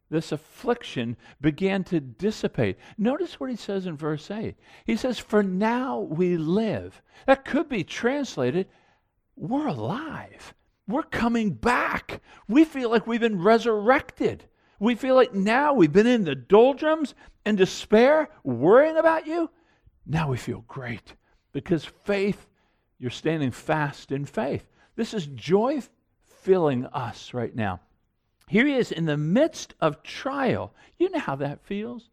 this 0.09 0.33
affliction 0.33 1.17
began 1.41 1.83
to 1.85 2.01
dissipate. 2.01 2.79
Notice 2.97 3.41
what 3.41 3.51
he 3.51 3.57
says 3.57 3.87
in 3.87 3.97
verse 3.97 4.31
8. 4.31 4.55
He 4.85 4.97
says, 4.97 5.19
For 5.19 5.43
now 5.43 5.99
we 5.99 6.37
live. 6.37 7.03
That 7.27 7.45
could 7.45 7.69
be 7.69 7.83
translated, 7.83 8.69
we're 9.35 9.67
alive. 9.67 10.55
We're 10.87 11.03
coming 11.03 11.51
back. 11.51 12.23
We 12.47 12.65
feel 12.65 12.91
like 12.91 13.07
we've 13.07 13.21
been 13.21 13.43
resurrected. 13.43 14.45
We 14.78 14.95
feel 14.95 15.14
like 15.14 15.35
now 15.35 15.73
we've 15.73 15.92
been 15.92 16.06
in 16.06 16.25
the 16.25 16.35
doldrums 16.35 17.14
and 17.45 17.56
despair, 17.56 18.28
worrying 18.45 18.97
about 18.97 19.26
you. 19.26 19.50
Now 20.04 20.30
we 20.30 20.37
feel 20.37 20.64
great 20.68 21.14
because 21.52 21.85
faith, 21.85 22.47
you're 22.99 23.11
standing 23.11 23.50
fast 23.50 24.12
in 24.12 24.25
faith. 24.25 24.66
This 24.95 25.14
is 25.14 25.26
joy 25.26 25.83
filling 26.42 26.87
us 26.87 27.35
right 27.35 27.54
now. 27.54 27.80
Here 28.49 28.66
he 28.66 28.75
is 28.75 28.92
in 28.92 29.06
the 29.06 29.16
midst 29.16 29.75
of 29.80 30.02
trial. 30.02 30.75
You 30.99 31.11
know 31.11 31.18
how 31.18 31.37
that 31.37 31.64
feels. 31.64 32.11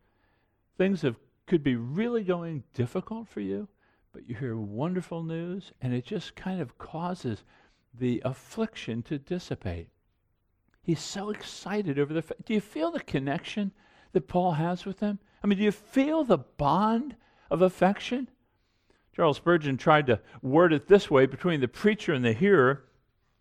Things 0.77 1.03
have, 1.03 1.17
could 1.45 1.63
be 1.63 1.75
really 1.75 2.23
going 2.23 2.63
difficult 2.73 3.27
for 3.27 3.41
you, 3.41 3.67
but 4.11 4.27
you 4.27 4.35
hear 4.35 4.57
wonderful 4.57 5.21
news, 5.23 5.71
and 5.81 5.93
it 5.93 6.05
just 6.05 6.35
kind 6.35 6.59
of 6.59 6.77
causes 6.77 7.43
the 7.93 8.21
affliction 8.25 9.03
to 9.03 9.19
dissipate. 9.19 9.89
He's 10.83 11.01
so 11.01 11.29
excited 11.29 11.97
over 11.97 12.13
the. 12.13 12.21
Fa- 12.21 12.35
Do 12.45 12.53
you 12.53 12.61
feel 12.61 12.91
the 12.91 12.99
connection 12.99 13.71
that 14.11 14.27
Paul 14.27 14.51
has 14.51 14.85
with 14.85 14.99
them? 14.99 15.19
I 15.43 15.47
mean, 15.47 15.57
do 15.57 15.63
you 15.63 15.71
feel 15.71 16.23
the 16.23 16.37
bond 16.37 17.15
of 17.49 17.61
affection? 17.61 18.29
Charles 19.15 19.37
Spurgeon 19.37 19.77
tried 19.77 20.07
to 20.07 20.19
word 20.41 20.73
it 20.73 20.87
this 20.87 21.09
way 21.09 21.25
between 21.25 21.61
the 21.61 21.67
preacher 21.67 22.13
and 22.13 22.25
the 22.25 22.33
hearer. 22.33 22.83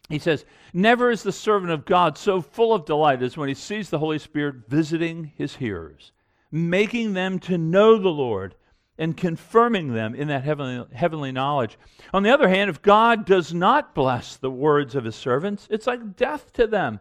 He 0.09 0.19
says, 0.19 0.45
Never 0.73 1.11
is 1.11 1.23
the 1.23 1.33
servant 1.33 1.73
of 1.73 1.85
God 1.85 2.19
so 2.19 2.41
full 2.41 2.75
of 2.75 2.85
delight 2.85 3.23
as 3.23 3.37
when 3.37 3.49
he 3.49 3.55
sees 3.55 3.91
the 3.91 3.99
Holy 3.99 4.19
Spirit 4.19 4.69
visiting 4.69 5.33
his 5.37 5.57
hearers, 5.57 6.13
making 6.51 7.15
them 7.15 7.39
to 7.41 7.57
know 7.57 7.99
the 7.99 8.09
Lord 8.09 8.55
and 8.99 9.17
confirming 9.17 9.95
them 9.95 10.15
in 10.15 10.29
that 10.29 10.45
heavenly, 10.45 10.87
heavenly 10.95 11.33
knowledge. 11.33 11.79
On 12.13 12.23
the 12.23 12.31
other 12.31 12.49
hand, 12.49 12.69
if 12.69 12.83
God 12.83 13.25
does 13.25 13.55
not 13.55 13.95
bless 13.95 14.37
the 14.37 14.51
words 14.51 14.95
of 14.95 15.05
his 15.05 15.17
servants, 15.17 15.67
it's 15.71 15.87
like 15.87 16.17
death 16.17 16.53
to 16.53 16.67
them. 16.67 17.01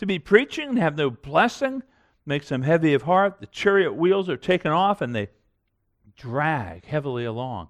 To 0.00 0.06
be 0.06 0.18
preaching 0.18 0.70
and 0.70 0.78
have 0.78 0.96
no 0.96 1.10
blessing 1.10 1.82
makes 2.24 2.48
them 2.48 2.62
heavy 2.62 2.94
of 2.94 3.02
heart. 3.02 3.38
The 3.38 3.46
chariot 3.46 3.92
wheels 3.92 4.30
are 4.30 4.38
taken 4.38 4.72
off 4.72 5.02
and 5.02 5.14
they 5.14 5.28
drag 6.16 6.86
heavily 6.86 7.26
along. 7.26 7.68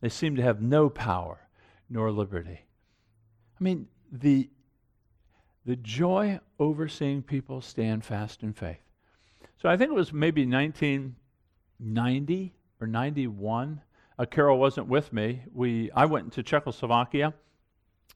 They 0.00 0.08
seem 0.08 0.34
to 0.36 0.42
have 0.42 0.62
no 0.62 0.88
power 0.88 1.40
nor 1.90 2.10
liberty. 2.10 2.64
I 3.60 3.62
mean, 3.62 3.88
the, 4.10 4.48
the 5.66 5.76
joy 5.76 6.40
over 6.58 6.88
seeing 6.88 7.22
people 7.22 7.60
stand 7.60 8.02
fast 8.02 8.42
in 8.42 8.54
faith. 8.54 8.80
So 9.60 9.68
I 9.68 9.76
think 9.76 9.90
it 9.90 9.94
was 9.94 10.10
maybe 10.10 10.46
1990 10.46 12.54
or 12.80 12.86
91. 12.86 13.82
Uh, 14.18 14.24
Carol 14.24 14.58
wasn't 14.58 14.88
with 14.88 15.12
me. 15.12 15.42
We, 15.52 15.90
I 15.90 16.06
went 16.06 16.32
to 16.32 16.42
Czechoslovakia. 16.42 17.34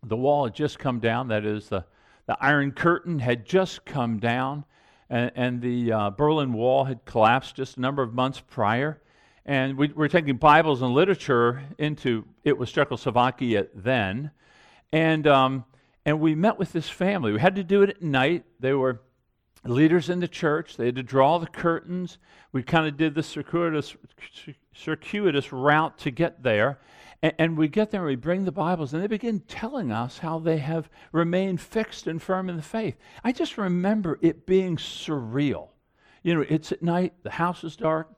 The 0.03 0.17
wall 0.17 0.45
had 0.45 0.55
just 0.55 0.79
come 0.79 1.01
down. 1.01 1.29
That 1.29 1.45
is, 1.45 1.69
the, 1.69 1.85
the 2.27 2.37
Iron 2.41 2.73
Curtain 2.73 3.19
had 3.19 3.47
just 3.47 3.85
come 3.85 4.19
down, 4.19 4.65
and, 5.09 5.31
and 5.35 5.63
the 5.63 5.93
uh, 5.93 6.11
Berlin 6.11 6.53
Wall 6.53 6.85
had 6.85 7.05
collapsed 7.05 7.57
just 7.57 7.77
a 7.77 7.81
number 7.81 8.03
of 8.03 8.13
months 8.13 8.41
prior. 8.41 9.01
And 9.45 9.77
we 9.77 9.89
were 9.89 10.09
taking 10.09 10.37
Bibles 10.37 10.83
and 10.83 10.93
literature 10.93 11.63
into, 11.79 12.25
it 12.43 12.59
was 12.59 12.73
Czechoslovakia 12.73 13.69
then. 13.75 14.33
And, 14.93 15.27
um, 15.29 15.65
and 16.05 16.21
we 16.21 16.35
met 16.35 16.59
with 16.59 16.73
this 16.73 16.89
family. 16.89 17.33
We 17.33 17.39
had 17.39 17.55
to 17.55 17.63
do 17.63 17.83
it 17.83 17.91
at 17.91 18.03
night. 18.03 18.45
They 18.59 18.75
were 18.75 19.03
leaders 19.65 20.11
in 20.11 20.19
the 20.19 20.29
church. 20.29 20.77
They 20.77 20.87
had 20.87 20.97
to 20.97 21.03
draw 21.05 21.39
the 21.39 21.47
curtains. 21.47 22.19
We 22.51 22.65
kind 22.65 22.89
of 22.89 22.97
did 22.97 23.15
the 23.15 23.23
circuitous, 23.23 23.97
circuitous 24.75 25.53
route 25.53 25.99
to 25.99 26.11
get 26.11 26.43
there. 26.43 26.81
And, 27.23 27.33
and, 27.39 27.57
we 27.57 27.69
get 27.69 27.91
there 27.91 28.03
and 28.03 28.09
we 28.09 28.17
bring 28.17 28.45
the 28.45 28.53
Bibles, 28.53 28.93
and 28.93 29.03
they 29.03 29.07
begin 29.07 29.41
telling 29.41 29.91
us 29.91 30.19
how 30.19 30.39
they 30.39 30.59
have 30.59 30.89
remained 31.13 31.61
fixed 31.61 32.07
and 32.07 32.21
firm 32.21 32.49
in 32.49 32.57
the 32.57 32.63
faith. 32.63 32.97
I 33.25 33.33
just 33.33 33.57
remember 33.57 34.19
it 34.21 34.47
being 34.47 34.77
surreal. 34.77 35.69
You 36.23 36.35
know, 36.35 36.45
it's 36.49 36.73
at 36.73 36.83
night, 36.83 37.15
the 37.23 37.31
house 37.31 37.65
is 37.65 37.77
dark. 37.77 38.09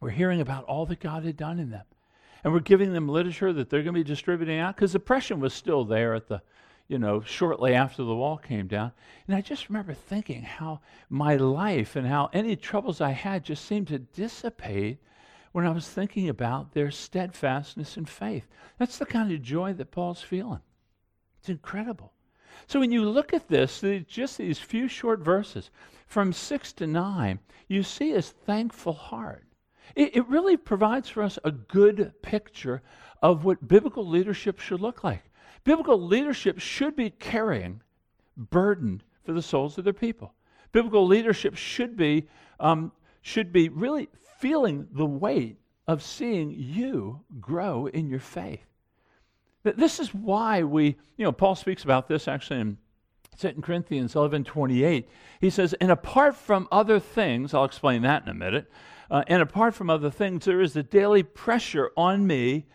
We're 0.00 0.10
hearing 0.10 0.40
about 0.40 0.64
all 0.64 0.84
that 0.86 1.00
God 1.00 1.24
had 1.24 1.36
done 1.36 1.58
in 1.58 1.70
them. 1.70 1.84
And 2.44 2.52
we're 2.52 2.60
giving 2.60 2.92
them 2.92 3.08
literature 3.08 3.52
that 3.52 3.70
they're 3.70 3.82
going 3.82 3.94
to 3.94 4.00
be 4.00 4.04
distributing 4.04 4.58
out 4.58 4.76
because 4.76 4.94
oppression 4.94 5.40
was 5.40 5.54
still 5.54 5.84
there 5.84 6.14
at 6.14 6.28
the 6.28 6.42
you 6.88 6.98
know, 6.98 7.20
shortly 7.20 7.74
after 7.74 8.04
the 8.04 8.14
wall 8.14 8.36
came 8.36 8.66
down. 8.66 8.92
And 9.26 9.36
I 9.36 9.40
just 9.40 9.68
remember 9.68 9.92
thinking 9.92 10.42
how 10.42 10.80
my 11.08 11.36
life 11.36 11.96
and 11.96 12.06
how 12.06 12.30
any 12.32 12.54
troubles 12.56 13.00
I 13.00 13.10
had 13.10 13.44
just 13.44 13.64
seemed 13.64 13.88
to 13.88 13.98
dissipate 13.98 14.98
when 15.56 15.66
I 15.66 15.70
was 15.70 15.88
thinking 15.88 16.28
about 16.28 16.74
their 16.74 16.90
steadfastness 16.90 17.96
and 17.96 18.06
faith. 18.06 18.46
That's 18.78 18.98
the 18.98 19.06
kind 19.06 19.32
of 19.32 19.40
joy 19.40 19.72
that 19.72 19.90
Paul's 19.90 20.20
feeling. 20.20 20.60
It's 21.38 21.48
incredible. 21.48 22.12
So 22.66 22.78
when 22.78 22.92
you 22.92 23.08
look 23.08 23.32
at 23.32 23.48
this, 23.48 23.82
just 24.06 24.36
these 24.36 24.58
few 24.58 24.86
short 24.86 25.20
verses, 25.20 25.70
from 26.06 26.34
6 26.34 26.74
to 26.74 26.86
9, 26.86 27.38
you 27.68 27.82
see 27.82 28.10
his 28.10 28.28
thankful 28.28 28.92
heart. 28.92 29.46
It, 29.94 30.14
it 30.14 30.28
really 30.28 30.58
provides 30.58 31.08
for 31.08 31.22
us 31.22 31.38
a 31.42 31.52
good 31.52 32.12
picture 32.20 32.82
of 33.22 33.46
what 33.46 33.66
biblical 33.66 34.06
leadership 34.06 34.60
should 34.60 34.82
look 34.82 35.04
like. 35.04 35.22
Biblical 35.64 35.98
leadership 35.98 36.58
should 36.58 36.94
be 36.94 37.08
carrying 37.08 37.80
burden 38.36 39.02
for 39.24 39.32
the 39.32 39.40
souls 39.40 39.78
of 39.78 39.84
their 39.84 39.94
people. 39.94 40.34
Biblical 40.72 41.06
leadership 41.06 41.56
should 41.56 41.96
be, 41.96 42.28
um, 42.60 42.92
should 43.22 43.54
be 43.54 43.70
really 43.70 44.10
feeling 44.38 44.86
the 44.92 45.06
weight 45.06 45.58
of 45.86 46.02
seeing 46.02 46.50
you 46.50 47.20
grow 47.40 47.86
in 47.86 48.08
your 48.08 48.20
faith. 48.20 48.64
This 49.62 49.98
is 49.98 50.14
why 50.14 50.62
we, 50.62 50.96
you 51.16 51.24
know, 51.24 51.32
Paul 51.32 51.54
speaks 51.54 51.84
about 51.84 52.06
this 52.06 52.28
actually 52.28 52.60
in 52.60 52.78
2 53.38 53.60
Corinthians 53.62 54.14
11 54.14 54.44
28. 54.44 55.08
He 55.40 55.50
says, 55.50 55.74
And 55.74 55.90
apart 55.90 56.36
from 56.36 56.68
other 56.70 57.00
things, 57.00 57.52
I'll 57.52 57.64
explain 57.64 58.02
that 58.02 58.22
in 58.22 58.28
a 58.28 58.34
minute, 58.34 58.70
uh, 59.10 59.24
and 59.26 59.42
apart 59.42 59.74
from 59.74 59.90
other 59.90 60.10
things, 60.10 60.44
there 60.44 60.60
is 60.60 60.72
the 60.72 60.82
daily 60.82 61.22
pressure 61.22 61.90
on 61.96 62.26
me 62.26 62.66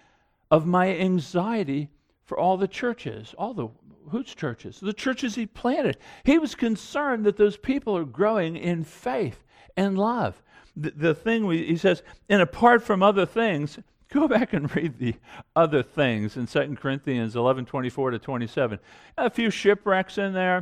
of 0.49 0.65
my 0.65 0.95
anxiety 0.95 1.89
for 2.25 2.37
all 2.37 2.57
the 2.57 2.67
churches, 2.67 3.33
all 3.37 3.53
the 3.53 3.69
whose 4.09 4.33
churches? 4.35 4.79
The 4.79 4.93
churches 4.93 5.35
he 5.35 5.45
planted. 5.45 5.97
He 6.23 6.37
was 6.37 6.55
concerned 6.55 7.25
that 7.25 7.37
those 7.37 7.57
people 7.57 7.95
are 7.95 8.05
growing 8.05 8.57
in 8.57 8.83
faith 8.83 9.43
and 9.77 9.97
love. 9.97 10.41
The, 10.75 10.91
the 10.91 11.15
thing 11.15 11.45
we, 11.45 11.65
he 11.65 11.77
says, 11.77 12.03
and 12.29 12.41
apart 12.41 12.83
from 12.83 13.03
other 13.03 13.25
things, 13.25 13.77
go 14.11 14.27
back 14.27 14.53
and 14.53 14.73
read 14.75 14.97
the 14.99 15.15
other 15.55 15.83
things 15.83 16.37
in 16.37 16.47
2 16.47 16.75
Corinthians 16.79 17.35
11 17.35 17.65
24 17.65 18.11
to 18.11 18.19
27. 18.19 18.79
A 19.17 19.29
few 19.29 19.49
shipwrecks 19.49 20.17
in 20.17 20.33
there, 20.33 20.57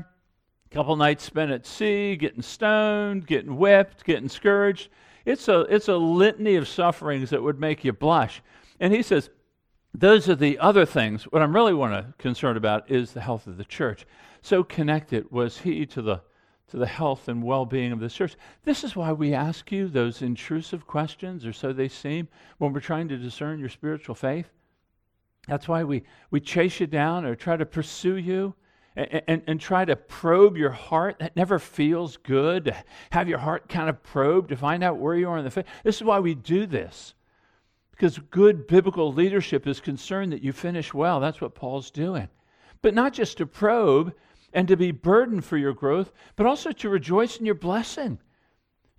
a 0.71 0.75
couple 0.75 0.95
nights 0.95 1.23
spent 1.23 1.51
at 1.51 1.65
sea, 1.65 2.15
getting 2.15 2.41
stoned, 2.41 3.27
getting 3.27 3.57
whipped, 3.57 4.03
getting 4.03 4.29
scourged. 4.29 4.89
It's 5.25 5.47
a, 5.47 5.61
it's 5.61 5.87
a 5.87 5.97
litany 5.97 6.55
of 6.55 6.67
sufferings 6.67 7.29
that 7.31 7.43
would 7.43 7.59
make 7.59 7.83
you 7.83 7.93
blush. 7.93 8.41
And 8.79 8.93
he 8.93 9.03
says, 9.03 9.29
those 9.93 10.29
are 10.29 10.35
the 10.35 10.59
other 10.59 10.85
things. 10.85 11.23
What 11.23 11.41
I'm 11.41 11.53
really 11.53 11.73
want 11.73 11.93
to 11.93 12.13
concerned 12.17 12.57
about 12.57 12.89
is 12.89 13.11
the 13.11 13.21
health 13.21 13.47
of 13.47 13.57
the 13.57 13.65
church. 13.65 14.05
So 14.41 14.63
connected 14.63 15.31
was 15.31 15.57
he 15.59 15.85
to 15.87 16.01
the 16.01 16.21
to 16.69 16.77
the 16.77 16.85
health 16.85 17.27
and 17.27 17.43
well-being 17.43 17.91
of 17.91 17.99
the 17.99 18.09
church. 18.09 18.35
This 18.63 18.83
is 18.83 18.95
why 18.95 19.11
we 19.11 19.33
ask 19.33 19.71
you 19.71 19.87
those 19.87 20.21
intrusive 20.21 20.85
questions, 20.87 21.45
or 21.45 21.53
so 21.53 21.73
they 21.73 21.87
seem, 21.87 22.27
when 22.57 22.73
we're 22.73 22.79
trying 22.79 23.07
to 23.09 23.17
discern 23.17 23.59
your 23.59 23.69
spiritual 23.69 24.15
faith. 24.15 24.49
That's 25.47 25.67
why 25.67 25.83
we, 25.83 26.03
we 26.31 26.39
chase 26.39 26.79
you 26.79 26.87
down 26.87 27.25
or 27.25 27.35
try 27.35 27.57
to 27.57 27.65
pursue 27.65 28.17
you 28.17 28.53
and, 28.95 29.21
and, 29.27 29.41
and 29.47 29.59
try 29.59 29.85
to 29.85 29.95
probe 29.95 30.57
your 30.57 30.69
heart. 30.69 31.17
That 31.19 31.35
never 31.35 31.57
feels 31.57 32.17
good 32.17 32.65
to 32.65 32.75
have 33.11 33.27
your 33.27 33.39
heart 33.39 33.67
kind 33.69 33.89
of 33.89 34.03
probed 34.03 34.49
to 34.49 34.57
find 34.57 34.83
out 34.83 34.97
where 34.97 35.15
you 35.15 35.29
are 35.29 35.37
in 35.37 35.45
the 35.45 35.51
faith. 35.51 35.65
This 35.83 35.95
is 35.97 36.03
why 36.03 36.19
we 36.19 36.35
do 36.35 36.65
this. 36.65 37.15
Because 37.91 38.19
good 38.29 38.67
biblical 38.67 39.11
leadership 39.11 39.67
is 39.67 39.81
concerned 39.81 40.31
that 40.31 40.43
you 40.43 40.53
finish 40.53 40.93
well. 40.93 41.19
That's 41.19 41.41
what 41.41 41.55
Paul's 41.55 41.91
doing. 41.91 42.29
But 42.81 42.93
not 42.93 43.13
just 43.13 43.37
to 43.37 43.45
probe 43.45 44.13
and 44.53 44.67
to 44.67 44.77
be 44.77 44.91
burdened 44.91 45.45
for 45.45 45.57
your 45.57 45.73
growth, 45.73 46.11
but 46.35 46.45
also 46.45 46.71
to 46.71 46.89
rejoice 46.89 47.37
in 47.37 47.45
your 47.45 47.55
blessing. 47.55 48.19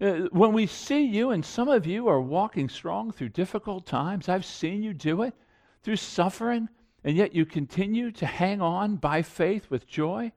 Uh, 0.00 0.28
when 0.30 0.52
we 0.52 0.66
see 0.66 1.04
you, 1.04 1.30
and 1.30 1.44
some 1.44 1.68
of 1.68 1.86
you 1.86 2.08
are 2.08 2.20
walking 2.20 2.68
strong 2.68 3.12
through 3.12 3.28
difficult 3.28 3.86
times, 3.86 4.28
I've 4.28 4.46
seen 4.46 4.82
you 4.82 4.94
do 4.94 5.22
it 5.22 5.34
through 5.82 5.96
suffering, 5.96 6.68
and 7.04 7.16
yet 7.16 7.34
you 7.34 7.44
continue 7.44 8.10
to 8.12 8.26
hang 8.26 8.62
on 8.62 8.96
by 8.96 9.22
faith 9.22 9.68
with 9.70 9.86
joy. 9.86 10.32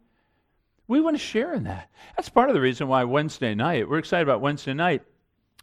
We 0.88 1.00
want 1.00 1.16
to 1.16 1.24
share 1.24 1.54
in 1.54 1.64
that. 1.64 1.90
That's 2.16 2.30
part 2.30 2.50
of 2.50 2.56
the 2.56 2.62
reason 2.62 2.88
why 2.88 3.06
Wednesday 3.06 3.56
night, 3.56 3.88
we're 3.88 4.00
excited 4.00 4.28
about 4.28 4.42
Wednesday 4.42 4.74
night. 4.74 5.04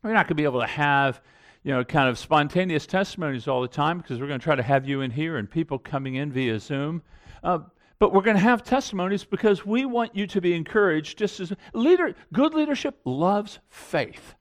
We're 0.03 0.15
not 0.15 0.27
going 0.27 0.29
to 0.29 0.35
be 0.37 0.45
able 0.45 0.61
to 0.61 0.67
have 0.67 1.21
you 1.63 1.73
know, 1.73 1.85
kind 1.85 2.09
of 2.09 2.19
spontaneous 2.19 2.87
testimonies 2.87 3.47
all 3.47 3.61
the 3.61 3.69
time 3.69 3.99
because 3.99 4.19
we're 4.19 4.27
going 4.27 4.41
to 4.41 4.45
try 4.45 4.55
to 4.55 4.63
have 4.63 4.89
you 4.89 5.03
in 5.03 5.11
here 5.11 5.37
and 5.37 5.51
people 5.51 5.79
coming 5.79 6.15
in 6.15 6.33
via 6.33 6.59
Zoom. 6.59 7.03
Uh, 7.43 7.59
but 8.01 8.15
we're 8.15 8.23
going 8.23 8.37
to 8.37 8.43
have 8.43 8.65
testimonies 8.65 9.25
because 9.25 9.65
we 9.65 9.85
want 9.85 10.17
you 10.17 10.27
to 10.27 10.41
be 10.41 10.55
encouraged. 10.55 11.19
Just 11.19 11.39
as 11.39 11.53
leader, 11.75 12.15
good 12.33 12.55
leadership 12.55 12.99
loves 13.05 13.61
faith, 13.69 14.35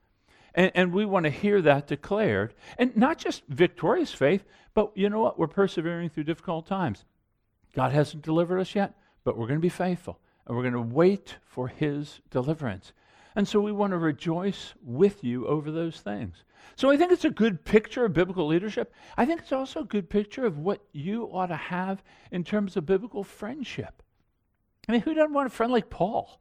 and, 0.54 0.72
and 0.74 0.92
we 0.92 1.04
want 1.04 1.24
to 1.24 1.30
hear 1.30 1.62
that 1.62 1.86
declared, 1.86 2.54
and 2.78 2.96
not 2.96 3.18
just 3.18 3.44
victorious 3.48 4.12
faith, 4.12 4.44
but 4.74 4.90
you 4.96 5.08
know 5.10 5.20
what? 5.20 5.38
We're 5.38 5.46
persevering 5.46 6.08
through 6.08 6.24
difficult 6.24 6.66
times. 6.66 7.04
God 7.74 7.92
hasn't 7.92 8.24
delivered 8.24 8.58
us 8.58 8.74
yet, 8.74 8.94
but 9.22 9.36
we're 9.36 9.46
going 9.46 9.60
to 9.60 9.62
be 9.62 9.68
faithful, 9.68 10.18
and 10.46 10.56
we're 10.56 10.68
going 10.68 10.72
to 10.72 10.94
wait 10.94 11.36
for 11.44 11.68
His 11.68 12.20
deliverance. 12.30 12.92
And 13.36 13.46
so 13.46 13.60
we 13.60 13.72
want 13.72 13.92
to 13.92 13.98
rejoice 13.98 14.74
with 14.82 15.22
you 15.22 15.46
over 15.46 15.70
those 15.70 16.00
things. 16.00 16.44
So 16.76 16.90
I 16.90 16.96
think 16.96 17.12
it's 17.12 17.24
a 17.24 17.30
good 17.30 17.64
picture 17.64 18.04
of 18.04 18.12
biblical 18.12 18.46
leadership. 18.46 18.92
I 19.16 19.26
think 19.26 19.40
it's 19.40 19.52
also 19.52 19.80
a 19.80 19.84
good 19.84 20.08
picture 20.08 20.46
of 20.46 20.58
what 20.58 20.80
you 20.92 21.24
ought 21.24 21.46
to 21.46 21.56
have 21.56 22.02
in 22.30 22.44
terms 22.44 22.76
of 22.76 22.86
biblical 22.86 23.22
friendship. 23.24 24.02
I 24.88 24.92
mean, 24.92 25.02
who 25.02 25.14
doesn't 25.14 25.32
want 25.32 25.46
a 25.46 25.50
friend 25.50 25.72
like 25.72 25.90
Paul? 25.90 26.40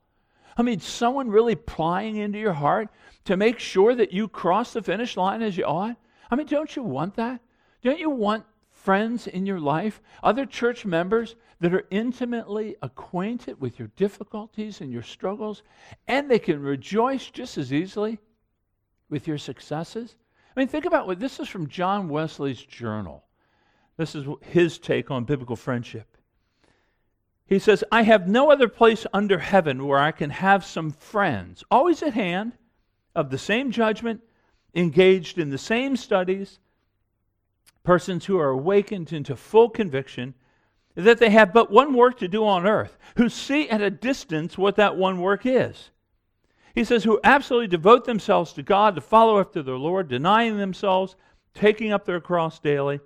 I 0.58 0.62
mean, 0.62 0.80
someone 0.80 1.30
really 1.30 1.56
plying 1.56 2.18
into 2.18 2.40
your 2.40 2.54
heart 2.54 2.90
to 3.26 3.38
make 3.38 3.60
sure 3.60 3.96
that 3.96 4.12
you 4.12 4.28
cross 4.28 4.74
the 4.74 4.82
finish 4.82 5.16
line 5.16 5.42
as 5.42 5.58
you 5.58 5.66
ought. 5.66 5.98
I 6.32 6.36
mean, 6.36 6.48
don't 6.48 6.76
you 6.76 6.84
want 6.84 7.16
that? 7.16 7.42
Don't 7.82 8.00
you 8.00 8.10
want 8.10 8.46
friends 8.72 9.28
in 9.28 9.46
your 9.46 9.60
life, 9.60 10.02
other 10.24 10.46
church 10.46 10.86
members 10.86 11.36
that 11.60 11.74
are 11.74 11.86
intimately 11.92 12.76
acquainted 12.82 13.60
with 13.60 13.78
your 13.78 13.90
difficulties 13.96 14.82
and 14.82 14.92
your 14.92 15.04
struggles, 15.04 15.64
and 16.08 16.30
they 16.32 16.40
can 16.40 16.62
rejoice 16.62 17.30
just 17.30 17.58
as 17.58 17.74
easily 17.74 18.20
with 19.10 19.28
your 19.28 19.38
successes? 19.38 20.16
I 20.56 20.60
mean, 20.60 20.68
think 20.68 20.86
about 20.86 21.08
what 21.08 21.20
this 21.20 21.40
is 21.40 21.48
from 21.48 21.68
John 21.68 22.10
Wesley's 22.10 22.62
journal. 22.62 23.24
This 23.98 24.16
is 24.16 24.26
his 24.42 24.78
take 24.78 25.12
on 25.12 25.26
biblical 25.26 25.56
friendship. 25.56 26.18
He 27.46 27.60
says, 27.60 27.84
I 27.92 28.04
have 28.04 28.28
no 28.28 28.52
other 28.52 28.68
place 28.68 29.08
under 29.12 29.40
heaven 29.40 29.88
where 29.88 30.00
I 30.00 30.12
can 30.12 30.30
have 30.30 30.64
some 30.64 30.92
friends, 30.92 31.64
always 31.72 32.04
at 32.04 32.14
hand, 32.14 32.54
of 33.16 33.32
the 33.32 33.38
same 33.38 33.72
judgment, 33.72 34.22
engaged 34.76 35.40
in 35.40 35.50
the 35.50 35.58
same 35.58 35.98
studies, 35.98 36.60
persons 37.84 38.26
who 38.26 38.38
are 38.38 38.50
awakened 38.50 39.12
into 39.12 39.36
full 39.36 39.70
conviction 39.70 40.36
that 40.96 41.18
they 41.18 41.30
have 41.32 41.52
but 41.52 41.72
one 41.72 41.94
work 41.94 42.20
to 42.20 42.28
do 42.28 42.46
on 42.46 42.68
earth, 42.68 42.98
who 43.16 43.30
see 43.30 43.70
at 43.70 43.82
a 43.82 43.90
distance 43.90 44.58
what 44.58 44.76
that 44.76 44.96
one 44.96 45.20
work 45.20 45.46
is. 45.46 45.90
He 46.76 46.84
says, 46.84 47.04
who 47.04 47.20
absolutely 47.24 47.68
devote 47.68 48.06
themselves 48.06 48.54
to 48.54 48.64
God 48.64 48.96
to 48.96 49.02
follow 49.02 49.40
after 49.40 49.64
their 49.64 49.78
Lord, 49.78 50.08
denying 50.08 50.58
themselves, 50.58 51.16
taking 51.54 51.92
up 51.92 52.06
their 52.06 52.22
cross 52.22 52.60
daily, 52.60 53.00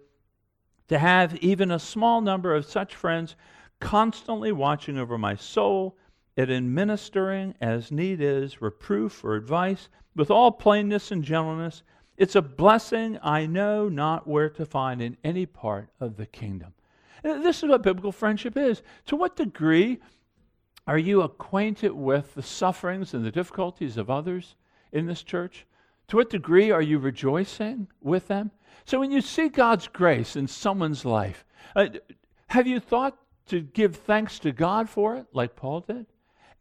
to 0.90 1.00
have 1.00 1.36
even 1.38 1.72
a 1.72 1.80
small 1.80 2.22
number 2.22 2.54
of 2.54 2.66
such 2.66 2.94
friends 2.94 3.36
constantly 3.80 4.52
watching 4.52 4.98
over 4.98 5.18
my 5.18 5.36
soul, 5.36 5.98
and 6.36 6.52
administering 6.52 7.54
as 7.62 7.92
need 7.92 8.20
is 8.20 8.62
reproof 8.62 9.24
or 9.24 9.36
advice 9.36 9.90
with 10.16 10.30
all 10.30 10.52
plainness 10.52 11.12
and 11.12 11.24
gentleness. 11.24 11.84
It's 12.18 12.36
a 12.36 12.42
blessing 12.42 13.18
I 13.22 13.46
know 13.46 13.90
not 13.90 14.28
where 14.28 14.50
to 14.50 14.66
find 14.66 15.02
in 15.02 15.18
any 15.24 15.46
part 15.46 15.90
of 16.00 16.18
the 16.18 16.26
kingdom. 16.26 16.74
This 17.24 17.64
is 17.64 17.70
what 17.70 17.84
biblical 17.84 18.12
friendship 18.12 18.58
is. 18.58 18.84
To 19.08 19.16
what 19.16 19.36
degree 19.36 20.00
are 20.86 20.98
you 20.98 21.22
acquainted 21.22 21.94
with 21.94 22.36
the 22.36 22.44
sufferings 22.44 23.14
and 23.14 23.24
the 23.24 23.32
difficulties 23.32 23.98
of 23.98 24.10
others 24.10 24.56
in 24.92 25.06
this 25.06 25.24
church? 25.24 25.66
To 26.10 26.18
what 26.18 26.30
degree 26.30 26.72
are 26.72 26.82
you 26.82 27.00
rejoicing 27.00 27.88
with 28.02 28.28
them? 28.28 28.52
So 28.86 29.00
when 29.00 29.12
you 29.12 29.22
see 29.22 29.48
God's 29.50 29.88
grace 29.88 30.36
in 30.36 30.48
someone's 30.48 31.06
life, 31.06 31.46
uh, 31.76 31.88
have 32.48 32.68
you 32.68 32.80
thought 32.80 33.18
to 33.48 33.62
give 33.62 33.96
thanks 33.96 34.40
to 34.40 34.52
God 34.52 34.90
for 34.90 35.16
it, 35.16 35.28
like 35.34 35.56
Paul 35.56 35.82
did? 35.82 36.06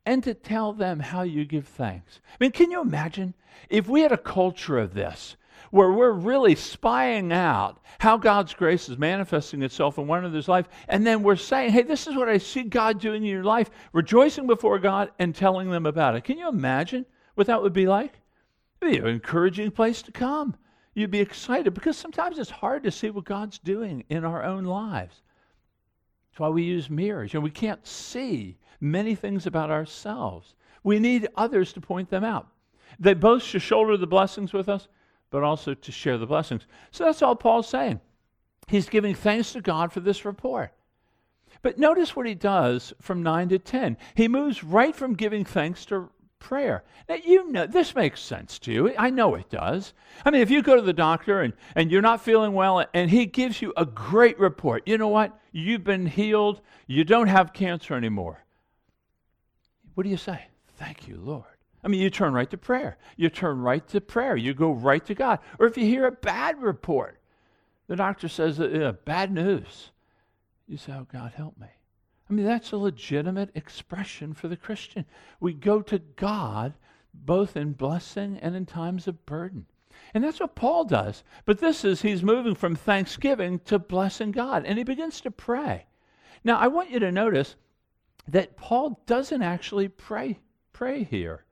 And 0.07 0.23
to 0.25 0.35
tell 0.35 0.73
them 0.73 1.01
how 1.01 1.23
you 1.23 1.45
give 1.45 1.67
thanks. 1.67 2.21
I 2.29 2.37
mean, 2.41 2.53
can 2.53 2.71
you 2.71 2.81
imagine 2.81 3.35
if 3.69 3.89
we 3.89 4.03
had 4.03 4.13
a 4.13 4.19
culture 4.19 4.79
of 4.79 4.95
this? 4.95 5.37
Where 5.73 5.91
we're 5.91 6.13
really 6.13 6.55
spying 6.55 7.33
out 7.33 7.81
how 7.99 8.19
God's 8.19 8.53
grace 8.53 8.91
is 8.91 8.99
manifesting 8.99 9.63
itself 9.63 9.97
in 9.97 10.07
one 10.07 10.19
another's 10.19 10.47
life. 10.47 10.69
And 10.87 11.07
then 11.07 11.23
we're 11.23 11.35
saying, 11.35 11.73
hey, 11.73 11.81
this 11.81 12.07
is 12.07 12.15
what 12.15 12.29
I 12.29 12.37
see 12.37 12.65
God 12.65 13.01
doing 13.01 13.23
in 13.23 13.31
your 13.31 13.43
life, 13.43 13.71
rejoicing 13.95 14.47
before 14.47 14.79
God 14.79 15.13
and 15.19 15.35
telling 15.35 15.71
them 15.71 15.87
about 15.87 16.15
it. 16.15 16.25
Can 16.25 16.37
you 16.37 16.47
imagine 16.47 17.07
what 17.37 17.47
that 17.47 17.63
would 17.63 17.73
be 17.73 17.87
like? 17.87 18.13
It'd 18.83 18.93
be 18.93 18.99
an 18.99 19.07
encouraging 19.07 19.71
place 19.71 20.03
to 20.03 20.13
come. 20.13 20.57
You'd 20.93 21.11
be 21.11 21.21
excited 21.21 21.73
because 21.73 21.97
sometimes 21.97 22.39
it's 22.39 22.51
hard 22.51 22.83
to 22.83 22.91
see 22.91 23.09
what 23.09 23.25
God's 23.25 23.59
doing 23.59 24.05
in 24.11 24.27
our 24.27 24.45
own 24.45 24.65
lives. 24.65 25.23
That's 26.31 26.41
why 26.41 26.51
we 26.51 26.65
use 26.65 26.91
mirrors. 26.91 27.33
You 27.33 27.41
know, 27.41 27.45
we 27.45 27.51
can't 27.51 27.87
see 27.87 28.59
many 28.79 29.15
things 29.15 29.47
about 29.47 29.71
ourselves. 29.71 30.55
We 30.85 30.99
need 30.99 31.29
others 31.35 31.73
to 31.73 31.81
point 31.81 32.11
them 32.11 32.25
out. 32.25 32.49
They 32.99 33.15
both 33.15 33.43
should 33.43 33.63
shoulder 33.63 33.97
the 33.97 34.07
blessings 34.07 34.53
with 34.53 34.69
us 34.69 34.89
but 35.33 35.43
also 35.43 35.75
to 35.75 35.91
share 35.91 36.19
the 36.19 36.27
blessings. 36.27 36.67
So 36.93 37.05
that's 37.05 37.23
all 37.23 37.35
Paul's 37.35 37.69
saying. 37.69 38.01
He's 38.69 38.89
giving 38.89 39.15
thanks 39.15 39.53
to 39.55 39.61
God 39.61 39.93
for 39.93 39.99
this 39.99 40.25
report. 40.25 40.73
But 41.63 41.79
notice 41.79 42.15
what 42.15 42.27
he 42.27 42.35
does 42.35 42.93
from 43.01 43.23
9 43.23 43.49
to 43.49 43.59
10. 43.59 43.97
He 44.15 44.29
moves 44.29 44.63
right 44.63 44.95
from 44.95 45.15
giving 45.15 45.45
thanks 45.45 45.85
to 45.87 46.11
prayer. 46.39 46.85
Now, 47.09 47.17
you 47.25 47.51
know, 47.51 47.67
this 47.67 47.95
makes 47.95 48.21
sense 48.21 48.59
to 48.61 48.73
you. 48.73 48.95
I 48.99 49.11
know 49.11 49.35
it 49.35 49.49
does. 49.49 49.95
I 50.25 50.31
mean, 50.31 50.43
if 50.43 50.51
you 50.51 50.61
go 50.61 50.77
to 50.77 50.83
the 50.83 50.93
doctor 50.93 51.41
and, 51.41 51.55
and 51.75 51.91
you're 51.91 52.03
not 52.03 52.21
feeling 52.21 52.53
well 52.53 52.85
and 52.93 53.11
he 53.11 53.27
gives 53.27 53.63
you 53.63 53.73
a 53.77 53.87
great 53.87 54.39
report, 54.39 54.83
you 54.87 54.99
know 54.99 55.09
what? 55.09 55.39
You've 55.53 55.85
been 55.85 56.07
healed. 56.07 56.61
You 56.87 57.05
don't 57.05 57.29
have 57.29 57.53
cancer 57.53 57.95
anymore. 57.95 58.45
What 59.95 60.05
do 60.05 60.11
you 60.11 60.17
say? 60.17 60.47
Thank 60.77 61.09
you, 61.09 61.17
Lord. 61.17 61.52
I 61.85 61.89
mean, 61.89 62.01
you 62.01 62.11
turn 62.11 62.33
right 62.33 62.51
to 62.51 62.59
prayer. 62.59 62.97
You 63.17 63.29
turn 63.29 63.61
right 63.61 63.87
to 63.89 64.01
prayer. 64.01 64.37
You 64.37 64.55
go 64.55 64.71
right 64.71 65.05
to 65.07 65.15
God. 65.15 65.41
Or 65.59 65.67
if 65.67 65.77
you 65.77 65.85
hear 65.85 66.07
a 66.07 66.13
bad 66.13 66.63
report, 66.63 67.21
the 67.89 67.97
doctor 67.97 68.29
says, 68.29 68.61
uh, 68.61 68.93
bad 69.05 69.33
news. 69.33 69.91
You 70.69 70.77
say, 70.77 70.93
oh, 70.93 71.07
God, 71.13 71.33
help 71.37 71.59
me. 71.59 71.67
I 72.31 72.33
mean, 72.33 72.47
that's 72.47 72.73
a 72.73 72.77
legitimate 72.77 73.51
expression 73.55 74.33
for 74.33 74.47
the 74.49 74.57
Christian. 74.57 75.05
We 75.41 75.53
go 75.55 75.83
to 75.83 75.99
God 75.99 76.75
both 77.13 77.57
in 77.57 77.73
blessing 77.73 78.39
and 78.41 78.55
in 78.55 78.65
times 78.65 79.09
of 79.09 79.27
burden. 79.27 79.67
And 80.15 80.23
that's 80.23 80.41
what 80.41 80.55
Paul 80.55 80.85
does. 80.85 81.25
But 81.45 81.59
this 81.59 81.85
is, 81.85 82.01
he's 82.01 82.23
moving 82.23 82.55
from 82.55 82.77
thanksgiving 82.77 83.59
to 83.67 83.79
blessing 83.79 84.31
God. 84.31 84.65
And 84.65 84.79
he 84.79 84.85
begins 84.85 85.21
to 85.23 85.31
pray. 85.31 85.87
Now, 86.45 86.59
I 86.59 86.69
want 86.69 86.91
you 86.91 87.01
to 87.01 87.13
notice 87.13 87.57
that 88.29 88.57
Paul 88.57 89.03
doesn't 89.07 89.43
actually 89.43 89.89
pray, 89.89 90.39
pray 90.73 91.03
here 91.03 91.45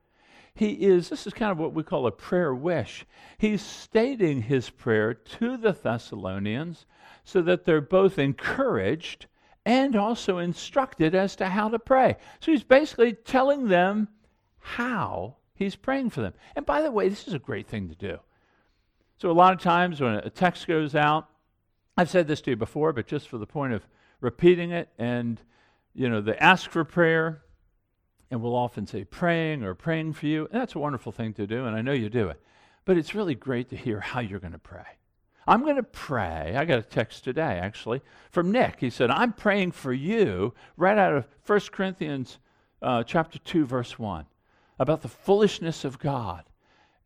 he 0.61 0.73
is, 0.73 1.09
this 1.09 1.27
is 1.27 1.33
kind 1.33 1.51
of 1.51 1.57
what 1.57 1.73
we 1.73 1.83
call 1.83 2.07
a 2.07 2.13
prayer 2.13 2.55
wish. 2.55 3.07
He's 3.39 3.63
stating 3.63 4.43
his 4.43 4.69
prayer 4.69 5.15
to 5.15 5.57
the 5.57 5.73
Thessalonians 5.73 6.85
so 7.25 7.41
that 7.41 7.65
they're 7.65 7.81
both 7.81 8.19
encouraged 8.19 9.25
and 9.65 9.97
also 9.97 10.37
instructed 10.37 11.15
as 11.15 11.35
to 11.37 11.49
how 11.49 11.71
to 11.71 11.79
pray. 11.79 12.19
So 12.41 12.53
he's 12.53 12.63
basically 12.63 13.15
telling 13.15 13.69
them 13.69 14.09
how 14.59 15.37
he's 15.55 15.77
praying 15.77 16.11
for 16.11 16.21
them. 16.21 16.35
And 16.55 16.67
by 16.67 16.83
the 16.83 16.93
way, 16.93 17.09
this 17.09 17.27
is 17.27 17.33
a 17.33 17.39
great 17.39 17.67
thing 17.67 17.89
to 17.89 17.95
do. 17.95 18.19
So 19.17 19.31
a 19.31 19.33
lot 19.33 19.55
of 19.55 19.61
times 19.61 19.99
when 20.03 20.17
a 20.17 20.29
text 20.29 20.67
goes 20.67 20.95
out, 20.95 21.27
I've 21.97 22.11
said 22.11 22.29
this 22.29 22.43
to 22.43 22.51
you 22.51 22.57
before, 22.57 22.93
but 22.93 23.07
just 23.07 23.31
for 23.31 23.39
the 23.39 23.47
point 23.47 23.73
of 23.73 23.87
repeating 24.21 24.73
it, 24.73 24.91
and 24.99 25.41
you 25.95 26.11
know, 26.11 26.21
they 26.21 26.37
ask 26.37 26.71
for 26.71 26.85
prayer, 26.85 27.45
and 28.31 28.41
we'll 28.41 28.55
often 28.55 28.87
say 28.87 29.05
praying 29.05 29.65
or 29.65 29.75
praying 29.75 30.13
for 30.13 30.27
you. 30.27 30.49
And 30.51 30.61
that's 30.61 30.75
a 30.75 30.79
wonderful 30.79 31.13
thing 31.13 31.33
to 31.35 31.47
do, 31.47 31.67
and 31.67 31.77
I 31.77 31.83
know 31.83 31.93
you 31.93 32.09
do 32.09 32.29
it. 32.29 32.41
But 32.85 32.97
it's 32.97 33.15
really 33.15 33.35
great 33.35 33.69
to 33.71 33.77
hear 33.77 34.01
how 34.01 34.21
you're 34.21 34.41
going 34.41 34.53
to 34.53 34.59
pray. 34.59 34.85
I'm 35.47 35.63
going 35.63 35.77
to 35.77 35.83
pray. 35.83 36.55
I 36.57 36.65
got 36.65 36.79
a 36.79 36.83
text 36.83 37.25
today, 37.25 37.59
actually, 37.61 38.03
from 38.31 38.53
Nick. 38.53 38.79
He 38.79 38.91
said, 38.91 39.11
I'm 39.11 39.33
praying 39.33 39.73
for 39.73 39.93
you, 39.93 40.55
right 40.77 40.97
out 40.97 41.15
of 41.15 41.27
1 41.47 41.61
Corinthians 41.73 42.39
uh, 42.83 43.03
chapter 43.03 43.39
2, 43.41 43.67
verse 43.67 43.99
1, 43.99 44.27
about 44.79 45.03
the 45.03 45.09
foolishness 45.09 45.85
of 45.85 45.99
God, 45.99 46.45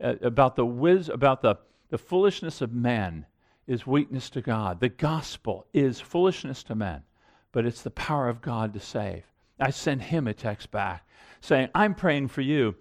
uh, 0.02 0.14
about, 0.20 0.56
the 0.56 0.66
wiz- 0.66 1.08
about 1.08 1.42
the, 1.42 1.56
the 1.88 1.98
foolishness 1.98 2.60
of 2.60 2.72
men 2.72 3.26
is 3.66 3.86
weakness 3.86 4.28
to 4.30 4.42
God. 4.42 4.80
The 4.80 4.90
gospel 4.90 5.66
is 5.72 6.00
foolishness 6.00 6.62
to 6.64 6.74
men, 6.74 7.02
but 7.50 7.64
it's 7.64 7.82
the 7.82 7.90
power 7.90 8.28
of 8.28 8.42
God 8.42 8.74
to 8.74 8.80
save. 8.80 9.24
I 9.58 9.70
sent 9.70 10.02
him 10.02 10.26
a 10.26 10.34
text 10.34 10.70
back 10.70 11.06
saying, 11.44 11.68
I'm 11.74 11.94
praying 11.94 12.28
for 12.28 12.40
you 12.40 12.74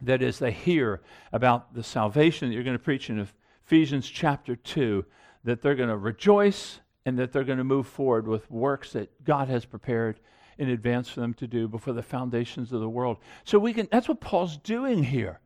that 0.00 0.22
as 0.22 0.38
they 0.38 0.52
hear 0.52 1.02
about 1.32 1.74
the 1.74 1.82
salvation 1.82 2.48
that 2.48 2.54
you're 2.54 2.64
going 2.64 2.78
to 2.78 2.82
preach 2.82 3.10
in 3.10 3.28
Ephesians 3.66 4.08
chapter 4.08 4.56
2, 4.56 5.04
that 5.44 5.60
they're 5.60 5.74
going 5.74 5.90
to 5.90 5.96
rejoice 5.96 6.80
and 7.04 7.18
that 7.18 7.32
they're 7.32 7.44
going 7.44 7.58
to 7.58 7.64
move 7.64 7.86
forward 7.86 8.26
with 8.26 8.50
works 8.50 8.92
that 8.92 9.22
God 9.24 9.48
has 9.48 9.66
prepared 9.66 10.18
in 10.56 10.70
advance 10.70 11.10
for 11.10 11.20
them 11.20 11.34
to 11.34 11.46
do 11.46 11.68
before 11.68 11.92
the 11.92 12.02
foundations 12.02 12.72
of 12.72 12.80
the 12.80 12.88
world. 12.88 13.18
So 13.44 13.58
we 13.58 13.72
can 13.72 13.88
that's 13.90 14.08
what 14.08 14.20
Paul's 14.20 14.56
doing 14.56 15.04
here. 15.04 15.40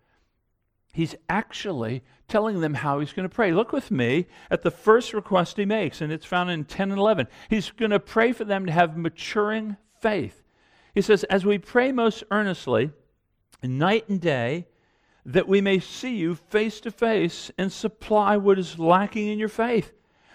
He's 0.93 1.17
actually 1.29 2.05
telling 2.29 2.61
them 2.61 2.75
how 2.75 3.01
he's 3.01 3.12
going 3.12 3.29
to 3.29 3.35
pray. 3.35 3.53
Look 3.53 3.73
with 3.73 3.90
me 3.90 4.27
at 4.49 4.62
the 4.62 4.71
first 4.71 5.12
request 5.12 5.57
he 5.57 5.64
makes, 5.64 6.01
and 6.01 6.12
it's 6.12 6.25
found 6.25 6.51
in 6.51 6.64
10 6.64 6.93
and 6.93 7.01
11. 7.01 7.27
He's 7.51 7.73
going 7.73 7.90
to 7.90 7.99
pray 7.99 8.33
for 8.33 8.45
them 8.45 8.67
to 8.67 8.73
have 8.73 8.97
maturing 8.97 9.77
faith. 10.01 10.44
He 10.95 11.03
says, 11.03 11.25
As 11.25 11.45
we 11.45 11.59
pray 11.59 11.93
most 11.93 12.25
earnestly, 12.31 12.91
night 13.63 14.09
and 14.09 14.21
day, 14.21 14.67
that 15.27 15.49
we 15.49 15.61
may 15.61 15.81
see 15.81 16.17
you 16.17 16.35
face 16.35 16.81
to 16.81 16.91
face 16.91 17.51
and 17.59 17.73
supply 17.73 18.37
what 18.37 18.59
is 18.59 18.79
lacking 18.79 19.29
in 19.29 19.39
your 19.39 19.49
faith. 19.49 19.93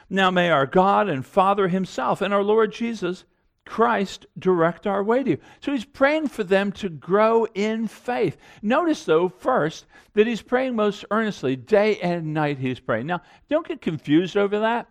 Now 0.10 0.32
may 0.32 0.50
our 0.50 0.66
God 0.66 1.08
and 1.08 1.26
Father 1.26 1.68
Himself 1.68 2.22
and 2.22 2.34
our 2.34 2.44
Lord 2.44 2.74
Jesus 2.74 3.24
Christ 3.66 4.26
direct 4.38 4.88
our 4.88 5.04
way 5.04 5.22
to 5.22 5.30
you. 5.30 5.38
So 5.62 5.72
he's 5.72 5.86
praying 5.86 6.30
for 6.30 6.44
them 6.44 6.72
to 6.74 6.90
grow 6.90 7.46
in 7.54 7.88
faith. 7.88 8.36
Notice, 8.64 9.06
though, 9.06 9.30
first, 9.30 9.86
that 10.14 10.26
he's 10.26 10.42
praying 10.42 10.76
most 10.76 11.06
earnestly. 11.12 11.56
Day 11.56 12.00
and 12.00 12.34
night 12.34 12.58
he's 12.58 12.80
praying. 12.80 13.06
Now, 13.06 13.22
don't 13.48 13.68
get 13.68 13.80
confused 13.80 14.36
over 14.36 14.62
that. 14.62 14.88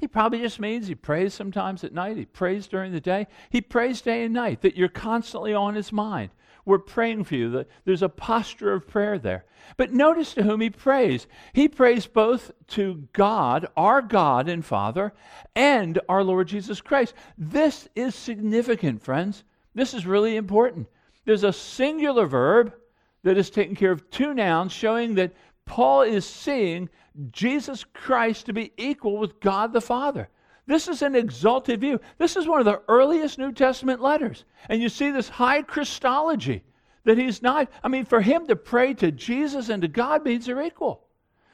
He 0.00 0.08
probably 0.08 0.40
just 0.40 0.58
means 0.58 0.88
he 0.88 0.94
prays 0.94 1.34
sometimes 1.34 1.84
at 1.84 1.92
night. 1.92 2.16
He 2.16 2.24
prays 2.24 2.66
during 2.66 2.92
the 2.92 3.00
day. 3.00 3.26
He 3.50 3.60
prays 3.60 4.00
day 4.00 4.24
and 4.24 4.32
night, 4.34 4.62
that 4.62 4.76
you're 4.76 4.88
constantly 4.88 5.52
on 5.52 5.74
his 5.74 5.92
mind. 5.92 6.30
We're 6.64 6.78
praying 6.78 7.24
for 7.24 7.34
you. 7.34 7.64
There's 7.84 8.02
a 8.02 8.08
posture 8.08 8.72
of 8.72 8.88
prayer 8.88 9.18
there. 9.18 9.44
But 9.76 9.92
notice 9.92 10.34
to 10.34 10.42
whom 10.42 10.60
he 10.60 10.70
prays. 10.70 11.26
He 11.52 11.68
prays 11.68 12.06
both 12.06 12.50
to 12.68 13.08
God, 13.12 13.66
our 13.76 14.00
God 14.02 14.48
and 14.48 14.64
Father, 14.64 15.12
and 15.54 15.98
our 16.08 16.24
Lord 16.24 16.48
Jesus 16.48 16.80
Christ. 16.80 17.14
This 17.36 17.88
is 17.94 18.14
significant, 18.14 19.02
friends. 19.02 19.44
This 19.74 19.94
is 19.94 20.06
really 20.06 20.36
important. 20.36 20.88
There's 21.24 21.44
a 21.44 21.52
singular 21.52 22.26
verb 22.26 22.74
that 23.22 23.36
is 23.36 23.50
taking 23.50 23.76
care 23.76 23.92
of 23.92 24.10
two 24.10 24.32
nouns, 24.32 24.72
showing 24.72 25.14
that 25.16 25.34
Paul 25.66 26.02
is 26.02 26.26
seeing 26.26 26.88
Jesus 27.30 27.84
Christ 27.84 28.46
to 28.46 28.52
be 28.52 28.72
equal 28.76 29.18
with 29.18 29.40
God 29.40 29.72
the 29.72 29.80
Father. 29.80 30.28
This 30.66 30.86
is 30.86 31.02
an 31.02 31.16
exalted 31.16 31.80
view. 31.80 32.00
This 32.18 32.36
is 32.36 32.46
one 32.46 32.60
of 32.60 32.64
the 32.64 32.82
earliest 32.88 33.38
New 33.38 33.52
Testament 33.52 34.00
letters. 34.00 34.44
And 34.68 34.80
you 34.80 34.88
see 34.88 35.10
this 35.10 35.28
high 35.28 35.62
Christology 35.62 36.62
that 37.04 37.18
he's 37.18 37.42
not, 37.42 37.68
I 37.82 37.88
mean, 37.88 38.04
for 38.04 38.20
him 38.20 38.46
to 38.46 38.56
pray 38.56 38.94
to 38.94 39.10
Jesus 39.10 39.68
and 39.68 39.82
to 39.82 39.88
God 39.88 40.24
means 40.24 40.46
they're 40.46 40.62
equal. 40.62 41.06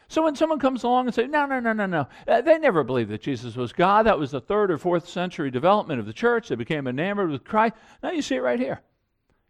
So 0.08 0.22
when 0.22 0.36
someone 0.36 0.58
comes 0.58 0.84
along 0.84 1.06
and 1.06 1.14
says, 1.14 1.28
no, 1.28 1.46
no, 1.46 1.58
no, 1.58 1.72
no, 1.72 1.86
no, 1.86 2.06
uh, 2.28 2.40
they 2.40 2.58
never 2.58 2.84
believed 2.84 3.10
that 3.10 3.22
Jesus 3.22 3.56
was 3.56 3.72
God. 3.72 4.06
That 4.06 4.18
was 4.18 4.30
the 4.30 4.40
third 4.40 4.70
or 4.70 4.78
fourth 4.78 5.08
century 5.08 5.50
development 5.50 5.98
of 5.98 6.06
the 6.06 6.12
church. 6.12 6.48
They 6.48 6.54
became 6.54 6.86
enamored 6.86 7.30
with 7.30 7.44
Christ. 7.44 7.74
Now 8.02 8.12
you 8.12 8.22
see 8.22 8.36
it 8.36 8.42
right 8.42 8.60
here. 8.60 8.82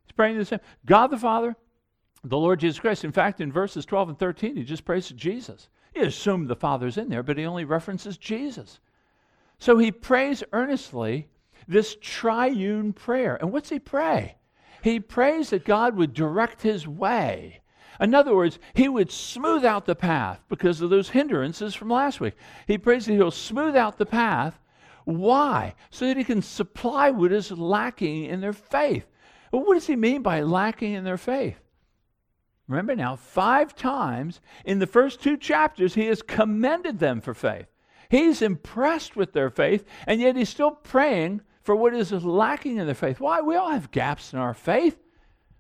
He's 0.05 0.13
praying 0.13 0.39
the 0.39 0.45
same 0.45 0.61
God 0.87 1.09
the 1.09 1.19
Father, 1.19 1.57
the 2.25 2.39
Lord 2.39 2.61
Jesus 2.61 2.81
Christ. 2.81 3.05
In 3.05 3.13
fact, 3.13 3.41
in 3.41 3.53
verses 3.53 3.85
12 3.85 4.11
and 4.11 4.19
13, 4.19 4.57
he 4.57 4.63
just 4.63 4.85
prays 4.85 5.09
to 5.09 5.15
Jesus. 5.15 5.69
He 5.97 6.03
assumed 6.03 6.49
the 6.49 6.57
Father's 6.57 6.99
in 6.99 7.09
there, 7.09 7.23
but 7.23 7.39
he 7.39 7.47
only 7.47 7.65
references 7.65 8.17
Jesus. 8.19 8.81
So 9.59 9.79
he 9.79 9.91
prays 9.91 10.45
earnestly 10.53 11.29
this 11.67 11.97
triune 12.01 12.93
prayer. 12.93 13.37
And 13.37 13.53
what's 13.53 13.71
he 13.71 13.79
pray? 13.79 14.37
He 14.83 15.01
prays 15.01 15.51
that 15.51 15.65
God 15.65 15.97
would 15.97 16.13
direct 16.13 16.63
his 16.63 16.87
way 16.87 17.63
in 18.01 18.15
other 18.15 18.35
words, 18.35 18.59
he 18.75 18.89
would 18.89 19.11
smooth 19.11 19.65
out 19.65 19.87
the 19.87 19.95
path 19.95 20.45
because 20.49 20.81
of 20.81 20.91
those 20.91 21.11
hindrances 21.11 21.75
from 21.75 21.89
last 21.89 22.21
week. 22.21 22.35
He 22.67 22.79
prays 22.79 23.07
that 23.07 23.15
he'll 23.15 23.31
smooth 23.31 23.77
out 23.77 23.99
the 23.99 24.07
path. 24.07 24.59
Why? 25.05 25.75
So 25.91 26.07
that 26.07 26.17
he 26.17 26.25
can 26.25 26.43
supply 26.43 27.11
what 27.11 27.33
is 27.33 27.51
lacking 27.51 28.25
in 28.25 28.41
their 28.41 28.53
faith. 28.53 29.07
Well, 29.53 29.65
what 29.65 29.75
does 29.75 29.87
he 29.87 29.97
mean 29.97 30.23
by 30.23 30.41
lacking 30.43 30.93
in 30.93 31.05
their 31.05 31.17
faith? 31.17 31.61
Remember 32.69 32.97
now, 32.97 33.17
five 33.17 33.77
times 33.77 34.41
in 34.65 34.79
the 34.79 34.87
first 34.87 35.23
two 35.23 35.37
chapters, 35.37 35.95
he 35.95 36.07
has 36.07 36.23
commended 36.23 36.99
them 36.99 37.21
for 37.21 37.35
faith. 37.35 37.67
He's 38.09 38.43
impressed 38.43 39.17
with 39.17 39.33
their 39.33 39.51
faith, 39.51 39.85
and 40.07 40.21
yet 40.21 40.37
he's 40.37 40.49
still 40.49 40.73
praying 40.73 41.43
for 41.63 41.77
what 41.77 41.95
is 41.95 42.13
lacking 42.13 42.77
in 42.79 42.87
their 42.87 42.95
faith. 42.95 43.21
Why? 43.21 43.41
We 43.41 43.57
all 43.57 43.71
have 43.71 43.91
gaps 43.91 44.33
in 44.33 44.39
our 44.39 44.55
faith. 44.55 44.99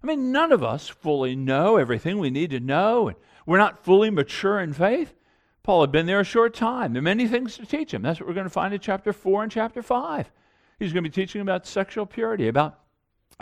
I 0.02 0.06
mean, 0.06 0.30
none 0.30 0.52
of 0.52 0.62
us 0.62 0.88
fully 0.88 1.34
know 1.34 1.76
everything 1.76 2.18
we 2.18 2.30
need 2.30 2.50
to 2.50 2.60
know, 2.60 3.08
and 3.08 3.16
we're 3.44 3.58
not 3.58 3.84
fully 3.84 4.10
mature 4.10 4.60
in 4.60 4.72
faith. 4.72 5.14
Paul 5.62 5.80
had 5.80 5.90
been 5.90 6.06
there 6.06 6.20
a 6.20 6.24
short 6.24 6.54
time. 6.54 6.92
There 6.92 7.00
are 7.00 7.02
many 7.02 7.26
things 7.26 7.56
to 7.56 7.66
teach 7.66 7.92
him. 7.92 8.02
That's 8.02 8.20
what 8.20 8.28
we're 8.28 8.34
going 8.34 8.46
to 8.46 8.50
find 8.50 8.72
in 8.72 8.78
chapter 8.78 9.12
4 9.12 9.44
and 9.44 9.50
chapter 9.50 9.82
5. 9.82 10.30
He's 10.78 10.92
going 10.92 11.02
to 11.02 11.10
be 11.10 11.14
teaching 11.14 11.40
about 11.40 11.66
sexual 11.66 12.06
purity, 12.06 12.46
about 12.46 12.78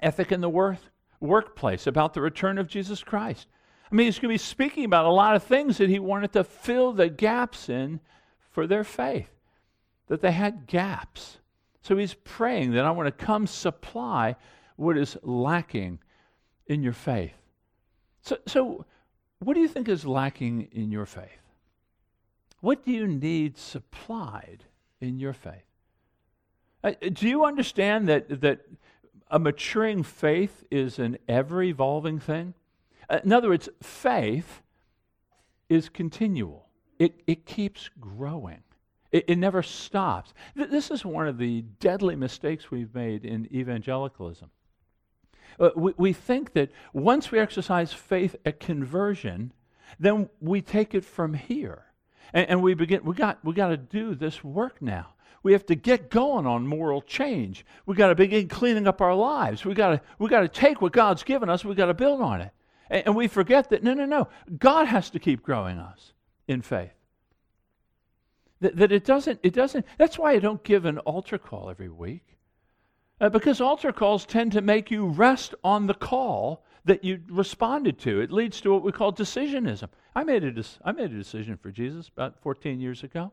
ethic 0.02 0.32
in 0.32 0.40
the 0.40 0.48
work, 0.48 0.78
workplace, 1.20 1.86
about 1.86 2.14
the 2.14 2.20
return 2.20 2.58
of 2.58 2.68
Jesus 2.68 3.02
Christ. 3.02 3.48
I 3.90 3.94
mean, 3.94 4.06
he's 4.06 4.18
going 4.18 4.30
to 4.30 4.34
be 4.34 4.38
speaking 4.38 4.84
about 4.84 5.04
a 5.04 5.10
lot 5.10 5.36
of 5.36 5.42
things 5.42 5.78
that 5.78 5.88
he 5.88 5.98
wanted 5.98 6.32
to 6.32 6.44
fill 6.44 6.92
the 6.92 7.08
gaps 7.08 7.68
in 7.68 8.00
for 8.50 8.66
their 8.66 8.84
faith, 8.84 9.30
that 10.08 10.20
they 10.20 10.32
had 10.32 10.66
gaps. 10.66 11.38
So 11.82 11.96
he's 11.96 12.14
praying 12.14 12.72
that 12.72 12.84
I 12.84 12.90
want 12.90 13.06
to 13.06 13.24
come 13.24 13.46
supply 13.46 14.36
what 14.76 14.96
is 14.96 15.16
lacking 15.22 15.98
in 16.66 16.82
your 16.82 16.92
faith. 16.92 17.34
So, 18.22 18.38
so 18.46 18.86
what 19.40 19.54
do 19.54 19.60
you 19.60 19.68
think 19.68 19.88
is 19.88 20.06
lacking 20.06 20.68
in 20.72 20.90
your 20.90 21.06
faith? 21.06 21.28
What 22.60 22.84
do 22.84 22.92
you 22.92 23.06
need 23.06 23.58
supplied 23.58 24.64
in 25.00 25.18
your 25.18 25.34
faith? 25.34 25.66
Uh, 26.82 26.92
do 27.12 27.28
you 27.28 27.44
understand 27.44 28.08
that, 28.08 28.40
that 28.40 28.60
a 29.30 29.38
maturing 29.38 30.02
faith 30.02 30.64
is 30.70 30.98
an 30.98 31.18
ever 31.28 31.62
evolving 31.62 32.20
thing? 32.20 32.54
Uh, 33.08 33.20
in 33.24 33.32
other 33.32 33.48
words, 33.48 33.68
faith 33.82 34.62
is 35.68 35.88
continual, 35.88 36.66
it, 36.98 37.22
it 37.26 37.46
keeps 37.46 37.90
growing. 38.00 38.62
It, 39.12 39.24
it 39.28 39.38
never 39.38 39.62
stops. 39.62 40.34
Th- 40.56 40.68
this 40.68 40.90
is 40.90 41.04
one 41.04 41.28
of 41.28 41.38
the 41.38 41.62
deadly 41.80 42.16
mistakes 42.16 42.70
we've 42.70 42.94
made 42.94 43.24
in 43.24 43.48
evangelicalism. 43.54 44.50
Uh, 45.58 45.70
we, 45.76 45.94
we 45.96 46.12
think 46.12 46.52
that 46.54 46.70
once 46.92 47.30
we 47.30 47.38
exercise 47.38 47.92
faith 47.92 48.34
at 48.44 48.58
conversion, 48.58 49.52
then 49.98 50.28
we 50.40 50.60
take 50.60 50.94
it 50.94 51.04
from 51.04 51.34
here. 51.34 51.84
And, 52.32 52.48
and 52.48 52.62
we 52.62 52.74
begin, 52.74 53.04
we 53.04 53.14
got, 53.14 53.44
we 53.44 53.54
got 53.54 53.68
to 53.68 53.76
do 53.76 54.14
this 54.14 54.42
work 54.42 54.80
now. 54.80 55.14
We 55.42 55.52
have 55.52 55.66
to 55.66 55.74
get 55.74 56.10
going 56.10 56.46
on 56.46 56.66
moral 56.66 57.02
change. 57.02 57.66
We 57.84 57.94
got 57.96 58.08
to 58.08 58.14
begin 58.14 58.48
cleaning 58.48 58.88
up 58.88 59.00
our 59.00 59.14
lives. 59.14 59.64
We 59.64 59.74
got 59.74 59.90
to, 59.90 60.00
we 60.18 60.28
got 60.28 60.40
to 60.40 60.48
take 60.48 60.80
what 60.80 60.92
God's 60.92 61.22
given 61.22 61.50
us, 61.50 61.64
we 61.64 61.74
got 61.74 61.86
to 61.86 61.94
build 61.94 62.22
on 62.22 62.40
it. 62.40 62.52
And, 62.88 63.02
and 63.06 63.16
we 63.16 63.28
forget 63.28 63.68
that, 63.70 63.82
no, 63.82 63.92
no, 63.92 64.06
no, 64.06 64.28
God 64.58 64.86
has 64.86 65.10
to 65.10 65.18
keep 65.18 65.42
growing 65.42 65.78
us 65.78 66.12
in 66.48 66.62
faith. 66.62 66.92
That, 68.60 68.76
that 68.76 68.92
it 68.92 69.04
doesn't, 69.04 69.40
it 69.42 69.52
doesn't, 69.52 69.84
that's 69.98 70.18
why 70.18 70.32
I 70.32 70.38
don't 70.38 70.64
give 70.64 70.86
an 70.86 70.98
altar 70.98 71.36
call 71.36 71.68
every 71.68 71.90
week. 71.90 72.38
Uh, 73.20 73.28
because 73.28 73.60
altar 73.60 73.92
calls 73.92 74.26
tend 74.26 74.52
to 74.52 74.60
make 74.60 74.90
you 74.90 75.06
rest 75.06 75.54
on 75.62 75.86
the 75.86 75.94
call 75.94 76.64
that 76.84 77.04
you 77.04 77.20
responded 77.28 77.98
to. 78.00 78.20
It 78.20 78.30
leads 78.30 78.60
to 78.60 78.72
what 78.72 78.82
we 78.82 78.92
call 78.92 79.12
decisionism. 79.12 79.88
I 80.14 80.24
made 80.24 80.44
a, 80.44 80.64
I 80.84 80.92
made 80.92 81.12
a 81.12 81.16
decision 81.16 81.56
for 81.56 81.70
Jesus 81.70 82.08
about 82.08 82.40
14 82.40 82.80
years 82.80 83.02
ago. 83.02 83.32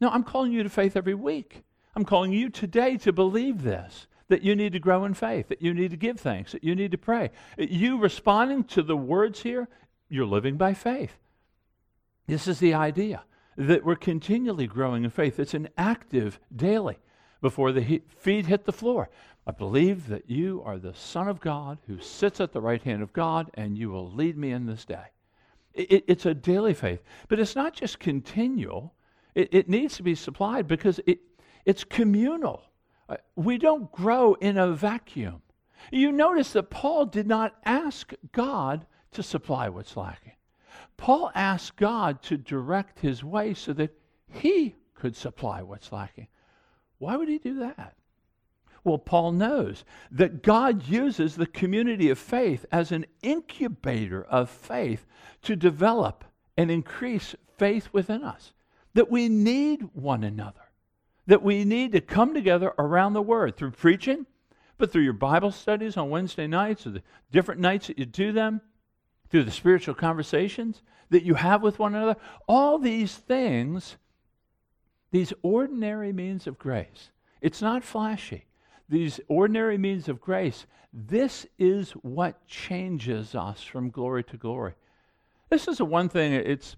No, 0.00 0.08
I'm 0.08 0.24
calling 0.24 0.52
you 0.52 0.62
to 0.62 0.68
faith 0.68 0.96
every 0.96 1.14
week. 1.14 1.62
I'm 1.96 2.04
calling 2.04 2.32
you 2.32 2.48
today 2.48 2.96
to 2.98 3.12
believe 3.12 3.62
this 3.62 4.06
that 4.28 4.42
you 4.42 4.56
need 4.56 4.72
to 4.72 4.78
grow 4.78 5.04
in 5.04 5.12
faith, 5.12 5.48
that 5.48 5.60
you 5.60 5.74
need 5.74 5.90
to 5.90 5.96
give 5.98 6.18
thanks, 6.18 6.52
that 6.52 6.64
you 6.64 6.74
need 6.74 6.90
to 6.90 6.98
pray. 6.98 7.30
You 7.58 7.98
responding 7.98 8.64
to 8.64 8.82
the 8.82 8.96
words 8.96 9.42
here, 9.42 9.68
you're 10.08 10.24
living 10.24 10.56
by 10.56 10.72
faith. 10.72 11.18
This 12.26 12.48
is 12.48 12.58
the 12.58 12.72
idea 12.72 13.22
that 13.56 13.84
we're 13.84 13.96
continually 13.96 14.66
growing 14.66 15.04
in 15.04 15.10
faith. 15.10 15.38
It's 15.38 15.54
an 15.54 15.68
active 15.76 16.40
daily 16.54 16.98
before 17.40 17.70
the 17.72 17.82
he- 17.82 18.02
feet 18.16 18.46
hit 18.46 18.64
the 18.64 18.72
floor. 18.72 19.10
I 19.46 19.52
believe 19.52 20.08
that 20.08 20.30
you 20.30 20.62
are 20.64 20.78
the 20.78 20.94
Son 20.94 21.28
of 21.28 21.40
God 21.40 21.78
who 21.86 22.00
sits 22.00 22.40
at 22.40 22.52
the 22.52 22.60
right 22.60 22.82
hand 22.82 23.02
of 23.02 23.12
God, 23.12 23.50
and 23.54 23.76
you 23.76 23.90
will 23.90 24.10
lead 24.10 24.38
me 24.38 24.52
in 24.52 24.66
this 24.66 24.84
day. 24.84 25.04
It, 25.74 25.92
it, 25.92 26.04
it's 26.08 26.26
a 26.26 26.34
daily 26.34 26.72
faith, 26.72 27.02
but 27.28 27.38
it's 27.38 27.54
not 27.54 27.74
just 27.74 27.98
continual. 27.98 28.94
It, 29.34 29.52
it 29.52 29.68
needs 29.68 29.96
to 29.96 30.02
be 30.02 30.14
supplied 30.14 30.66
because 30.66 30.98
it, 31.06 31.20
it's 31.66 31.84
communal. 31.84 32.62
Uh, 33.08 33.16
we 33.36 33.58
don't 33.58 33.92
grow 33.92 34.34
in 34.34 34.56
a 34.56 34.72
vacuum. 34.72 35.42
You 35.92 36.10
notice 36.10 36.52
that 36.52 36.70
Paul 36.70 37.04
did 37.04 37.26
not 37.26 37.54
ask 37.66 38.14
God 38.32 38.86
to 39.12 39.22
supply 39.22 39.68
what's 39.68 39.96
lacking. 39.96 40.32
Paul 40.96 41.30
asked 41.34 41.76
God 41.76 42.22
to 42.22 42.38
direct 42.38 43.00
his 43.00 43.22
way 43.22 43.52
so 43.52 43.74
that 43.74 43.94
he 44.32 44.74
could 44.94 45.16
supply 45.16 45.62
what's 45.62 45.92
lacking. 45.92 46.28
Why 46.98 47.16
would 47.16 47.28
he 47.28 47.38
do 47.38 47.58
that? 47.58 47.96
Well, 48.84 48.98
Paul 48.98 49.32
knows 49.32 49.84
that 50.10 50.42
God 50.42 50.86
uses 50.86 51.34
the 51.34 51.46
community 51.46 52.10
of 52.10 52.18
faith 52.18 52.66
as 52.70 52.92
an 52.92 53.06
incubator 53.22 54.22
of 54.22 54.50
faith 54.50 55.06
to 55.42 55.56
develop 55.56 56.24
and 56.56 56.70
increase 56.70 57.34
faith 57.56 57.88
within 57.92 58.22
us. 58.22 58.52
That 58.92 59.10
we 59.10 59.28
need 59.28 59.88
one 59.94 60.22
another. 60.22 60.60
That 61.26 61.42
we 61.42 61.64
need 61.64 61.92
to 61.92 62.00
come 62.02 62.34
together 62.34 62.74
around 62.78 63.14
the 63.14 63.22
Word 63.22 63.56
through 63.56 63.70
preaching, 63.70 64.26
but 64.76 64.92
through 64.92 65.02
your 65.02 65.14
Bible 65.14 65.50
studies 65.50 65.96
on 65.96 66.10
Wednesday 66.10 66.46
nights 66.46 66.86
or 66.86 66.90
the 66.90 67.02
different 67.32 67.60
nights 67.60 67.86
that 67.86 67.98
you 67.98 68.04
do 68.04 68.32
them, 68.32 68.60
through 69.30 69.44
the 69.44 69.50
spiritual 69.50 69.94
conversations 69.94 70.82
that 71.10 71.24
you 71.24 71.34
have 71.34 71.62
with 71.62 71.78
one 71.78 71.94
another. 71.94 72.16
All 72.46 72.78
these 72.78 73.16
things 73.16 73.96
these 75.14 75.32
ordinary 75.42 76.12
means 76.12 76.48
of 76.48 76.58
grace, 76.58 77.12
it's 77.40 77.62
not 77.62 77.84
flashy. 77.84 78.46
These 78.88 79.20
ordinary 79.28 79.78
means 79.78 80.08
of 80.08 80.20
grace, 80.20 80.66
this 80.92 81.46
is 81.58 81.92
what 82.02 82.46
changes 82.46 83.34
us 83.34 83.62
from 83.62 83.90
glory 83.90 84.24
to 84.24 84.36
glory. 84.36 84.74
This 85.50 85.68
is 85.68 85.78
the 85.78 85.84
one 85.84 86.08
thing, 86.08 86.32
it's 86.32 86.76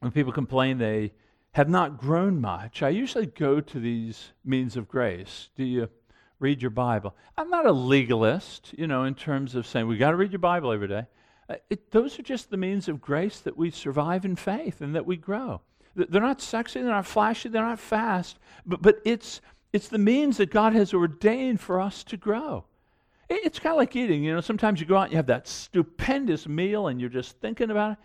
when 0.00 0.12
people 0.12 0.32
complain 0.32 0.78
they 0.78 1.12
have 1.52 1.68
not 1.68 1.98
grown 1.98 2.40
much, 2.40 2.82
I 2.82 2.90
usually 2.90 3.26
go 3.26 3.60
to 3.60 3.80
these 3.80 4.32
means 4.44 4.76
of 4.76 4.88
grace. 4.88 5.48
Do 5.56 5.64
you 5.64 5.88
read 6.38 6.62
your 6.62 6.70
Bible? 6.70 7.16
I'm 7.36 7.50
not 7.50 7.66
a 7.66 7.72
legalist, 7.72 8.74
you 8.78 8.86
know, 8.86 9.04
in 9.04 9.14
terms 9.14 9.54
of 9.54 9.66
saying 9.66 9.86
we 9.86 9.96
got 9.96 10.10
to 10.10 10.16
read 10.16 10.30
your 10.30 10.38
Bible 10.38 10.72
every 10.72 10.88
day. 10.88 11.06
Uh, 11.48 11.56
it, 11.70 11.90
those 11.90 12.18
are 12.18 12.22
just 12.22 12.50
the 12.50 12.56
means 12.56 12.88
of 12.88 13.00
grace 13.00 13.40
that 13.40 13.56
we 13.56 13.70
survive 13.70 14.24
in 14.24 14.36
faith 14.36 14.80
and 14.80 14.94
that 14.94 15.06
we 15.06 15.16
grow. 15.16 15.60
They're 15.96 16.22
not 16.22 16.40
sexy, 16.40 16.80
they're 16.80 16.92
not 16.92 17.06
flashy, 17.06 17.48
they're 17.48 17.62
not 17.62 17.80
fast, 17.80 18.38
but, 18.64 18.80
but 18.82 19.00
it's, 19.04 19.40
it's 19.72 19.88
the 19.88 19.98
means 19.98 20.38
that 20.38 20.50
God 20.50 20.72
has 20.72 20.94
ordained 20.94 21.60
for 21.60 21.80
us 21.80 22.02
to 22.04 22.16
grow. 22.16 22.64
It's 23.28 23.58
kind 23.58 23.74
of 23.74 23.78
like 23.78 23.94
eating. 23.94 24.24
You 24.24 24.34
know, 24.34 24.40
sometimes 24.40 24.80
you 24.80 24.86
go 24.86 24.96
out 24.96 25.04
and 25.04 25.12
you 25.12 25.16
have 25.16 25.26
that 25.26 25.46
stupendous 25.46 26.48
meal 26.48 26.88
and 26.88 26.98
you're 26.98 27.10
just 27.10 27.38
thinking 27.40 27.70
about 27.70 27.92
it. 27.92 27.98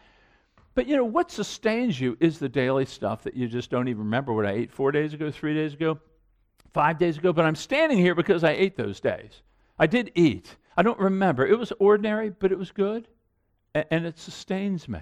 But 0.76 0.88
you 0.88 0.98
know, 0.98 1.06
what 1.06 1.32
sustains 1.32 2.00
you 2.00 2.18
is 2.20 2.40
the 2.40 2.50
daily 2.50 2.86
stuff 2.86 3.24
that 3.24 3.36
you 3.36 3.48
just 3.48 3.70
don't 3.70 3.88
even 3.88 4.04
remember 4.04 4.34
what 4.34 4.46
I 4.46 4.52
ate 4.52 4.72
four 4.72 4.92
days 4.92 5.14
ago, 5.14 5.32
three 5.32 5.54
days 5.54 5.74
ago, 5.74 6.00
five 6.74 6.98
days 6.98 7.18
ago. 7.18 7.32
But 7.32 7.46
I'm 7.46 7.56
standing 7.56 7.98
here 7.98 8.16
because 8.16 8.44
I 8.44 8.52
ate 8.52 8.76
those 8.76 9.00
days. 9.00 9.42
I 9.80 9.88
did 9.88 10.12
eat. 10.16 10.58
I 10.76 10.84
don't 10.84 11.00
remember. 11.00 11.46
It 11.46 11.58
was 11.58 11.72
ordinary, 11.80 12.30
but 12.30 12.52
it 12.52 12.58
was 12.58 12.72
good. 12.72 13.08
And 13.74 14.06
it 14.06 14.20
sustains 14.20 14.90
me. 14.90 15.00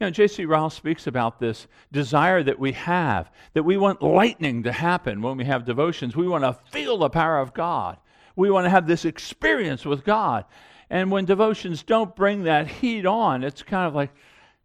You 0.00 0.06
know, 0.06 0.10
J.C. 0.10 0.46
Ryle 0.46 0.70
speaks 0.70 1.06
about 1.06 1.38
this 1.38 1.66
desire 1.92 2.42
that 2.42 2.58
we 2.58 2.72
have, 2.72 3.30
that 3.52 3.64
we 3.64 3.76
want 3.76 4.00
lightning 4.00 4.62
to 4.62 4.72
happen 4.72 5.20
when 5.20 5.36
we 5.36 5.44
have 5.44 5.66
devotions. 5.66 6.16
We 6.16 6.26
want 6.26 6.42
to 6.42 6.58
feel 6.70 6.96
the 6.96 7.10
power 7.10 7.38
of 7.38 7.52
God. 7.52 7.98
We 8.34 8.50
want 8.50 8.64
to 8.64 8.70
have 8.70 8.86
this 8.86 9.04
experience 9.04 9.84
with 9.84 10.02
God. 10.02 10.46
And 10.88 11.10
when 11.10 11.26
devotions 11.26 11.82
don't 11.82 12.16
bring 12.16 12.44
that 12.44 12.66
heat 12.66 13.04
on, 13.04 13.44
it's 13.44 13.62
kind 13.62 13.86
of 13.86 13.94
like, 13.94 14.10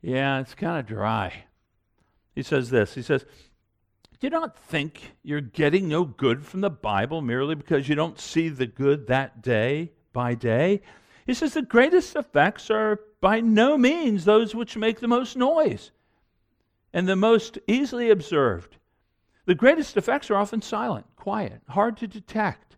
yeah, 0.02 0.40
it's 0.40 0.56
kind 0.56 0.80
of 0.80 0.86
dry. 0.86 1.44
He 2.34 2.42
says 2.42 2.70
this 2.70 2.96
He 2.96 3.02
says, 3.02 3.26
Do 4.22 4.30
not 4.30 4.58
think 4.58 5.16
you're 5.22 5.42
getting 5.42 5.90
no 5.90 6.06
good 6.06 6.46
from 6.46 6.62
the 6.62 6.70
Bible 6.70 7.22
merely 7.22 7.56
because 7.56 7.90
you 7.90 7.96
don't 7.96 8.20
see 8.20 8.48
the 8.48 8.68
good 8.68 9.08
that 9.08 9.42
day 9.42 9.92
by 10.14 10.34
day? 10.34 10.82
He 11.26 11.34
says, 11.34 11.54
The 11.54 11.62
greatest 11.62 12.16
effects 12.16 12.70
are 12.70 13.00
by 13.20 13.40
no 13.40 13.78
means 13.78 14.26
those 14.26 14.54
which 14.54 14.78
make 14.78 15.00
the 15.00 15.08
most 15.08 15.36
noise 15.36 15.92
and 16.94 17.08
the 17.08 17.16
most 17.16 17.58
easily 17.68 18.10
observed. 18.10 18.78
The 19.46 19.56
greatest 19.56 19.98
effects 19.98 20.30
are 20.30 20.36
often 20.36 20.62
silent, 20.62 21.08
quiet, 21.16 21.62
hard 21.70 21.98
to 21.98 22.08
detect 22.08 22.78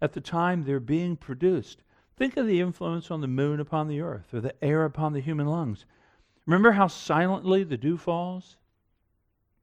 at 0.00 0.12
the 0.12 0.20
time 0.20 0.62
they're 0.62 0.80
being 0.80 1.16
produced. 1.16 1.82
Think 2.16 2.36
of 2.36 2.46
the 2.46 2.60
influence 2.60 3.10
on 3.10 3.20
the 3.20 3.28
moon 3.28 3.60
upon 3.60 3.88
the 3.88 4.00
earth 4.00 4.32
or 4.32 4.40
the 4.40 4.64
air 4.64 4.84
upon 4.84 5.12
the 5.12 5.20
human 5.20 5.46
lungs. 5.46 5.84
Remember 6.46 6.72
how 6.72 6.86
silently 6.86 7.62
the 7.62 7.76
dew 7.76 7.96
falls 7.96 8.56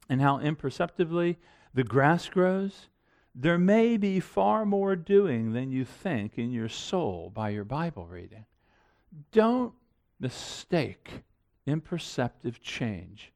and 0.07 0.21
how 0.21 0.39
imperceptibly 0.39 1.37
the 1.73 1.83
grass 1.83 2.29
grows? 2.29 2.87
There 3.37 3.57
may 3.57 3.97
be 3.97 4.21
far 4.21 4.65
more 4.65 4.95
doing 4.95 5.51
than 5.51 5.69
you 5.69 5.83
think 5.83 6.37
in 6.37 6.51
your 6.51 6.69
soul 6.69 7.29
by 7.33 7.49
your 7.49 7.65
Bible 7.65 8.07
reading. 8.07 8.45
Don't 9.33 9.73
mistake 10.21 11.23
imperceptive 11.65 12.61
change 12.61 13.33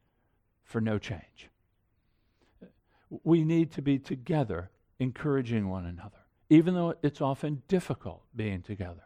for 0.63 0.79
no 0.79 0.97
change. 0.97 1.49
We 3.23 3.43
need 3.43 3.71
to 3.73 3.81
be 3.81 3.99
together, 3.99 4.69
encouraging 4.99 5.67
one 5.67 5.85
another, 5.85 6.23
even 6.49 6.75
though 6.75 6.95
it's 7.03 7.19
often 7.21 7.63
difficult 7.67 8.23
being 8.35 8.61
together. 8.61 9.03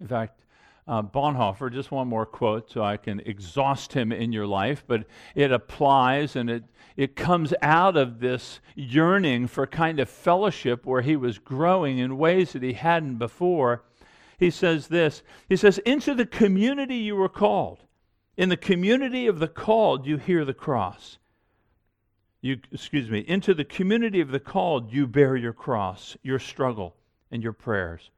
In 0.00 0.06
fact, 0.06 0.44
uh, 0.86 1.02
Bonhoeffer, 1.02 1.72
just 1.72 1.92
one 1.92 2.08
more 2.08 2.26
quote 2.26 2.70
so 2.70 2.82
I 2.82 2.96
can 2.96 3.20
exhaust 3.20 3.92
him 3.92 4.10
in 4.10 4.32
your 4.32 4.46
life, 4.46 4.84
but 4.86 5.04
it 5.34 5.52
applies 5.52 6.34
and 6.34 6.50
it, 6.50 6.64
it 6.96 7.14
comes 7.14 7.54
out 7.62 7.96
of 7.96 8.18
this 8.20 8.60
yearning 8.74 9.46
for 9.46 9.66
kind 9.66 10.00
of 10.00 10.10
fellowship 10.10 10.84
where 10.84 11.02
he 11.02 11.16
was 11.16 11.38
growing 11.38 11.98
in 11.98 12.18
ways 12.18 12.52
that 12.52 12.62
he 12.62 12.72
hadn't 12.72 13.18
before. 13.18 13.84
He 14.38 14.50
says 14.50 14.88
this 14.88 15.22
He 15.48 15.56
says, 15.56 15.78
Into 15.78 16.14
the 16.14 16.26
community 16.26 16.96
you 16.96 17.14
were 17.14 17.28
called. 17.28 17.84
In 18.36 18.48
the 18.48 18.56
community 18.56 19.26
of 19.26 19.38
the 19.38 19.48
called, 19.48 20.06
you 20.06 20.16
hear 20.16 20.44
the 20.44 20.54
cross. 20.54 21.18
You, 22.40 22.58
excuse 22.72 23.08
me, 23.08 23.20
into 23.20 23.54
the 23.54 23.64
community 23.64 24.20
of 24.20 24.32
the 24.32 24.40
called, 24.40 24.92
you 24.92 25.06
bear 25.06 25.36
your 25.36 25.52
cross, 25.52 26.16
your 26.24 26.40
struggle, 26.40 26.96
and 27.30 27.40
your 27.40 27.52
prayers. 27.52 28.10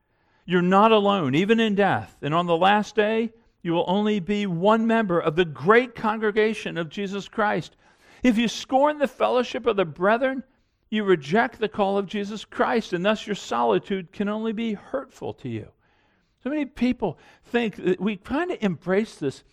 You're 0.47 0.63
not 0.63 0.93
alone, 0.93 1.35
even 1.35 1.61
in 1.61 1.75
death. 1.75 2.17
And 2.23 2.35
on 2.35 2.47
the 2.47 2.57
last 2.57 2.95
day, 2.95 3.33
you 3.63 3.73
will 3.73 3.85
only 3.87 4.21
be 4.21 4.47
one 4.47 4.87
member 4.87 5.19
of 5.19 5.37
the 5.37 5.45
great 5.45 5.95
congregation 5.95 6.77
of 6.77 6.91
Jesus 6.91 7.29
Christ. 7.29 7.77
If 8.23 8.37
you 8.37 8.49
scorn 8.49 8.99
the 8.99 9.09
fellowship 9.09 9.67
of 9.67 9.77
the 9.77 9.85
brethren, 9.85 10.43
you 10.91 11.05
reject 11.05 11.59
the 11.59 11.69
call 11.69 11.97
of 11.97 12.07
Jesus 12.07 12.45
Christ, 12.45 12.93
and 12.93 13.05
thus 13.05 13.27
your 13.27 13.37
solitude 13.37 14.13
can 14.13 14.29
only 14.29 14.53
be 14.53 14.75
hurtful 14.75 15.33
to 15.35 15.49
you. 15.49 15.69
So 16.43 16.51
many 16.51 16.67
people 16.67 17.19
think 17.45 17.77
that 17.77 18.01
we 18.01 18.17
kind 18.17 18.51
of 18.51 18.59
embrace 18.61 19.17
this, 19.17 19.45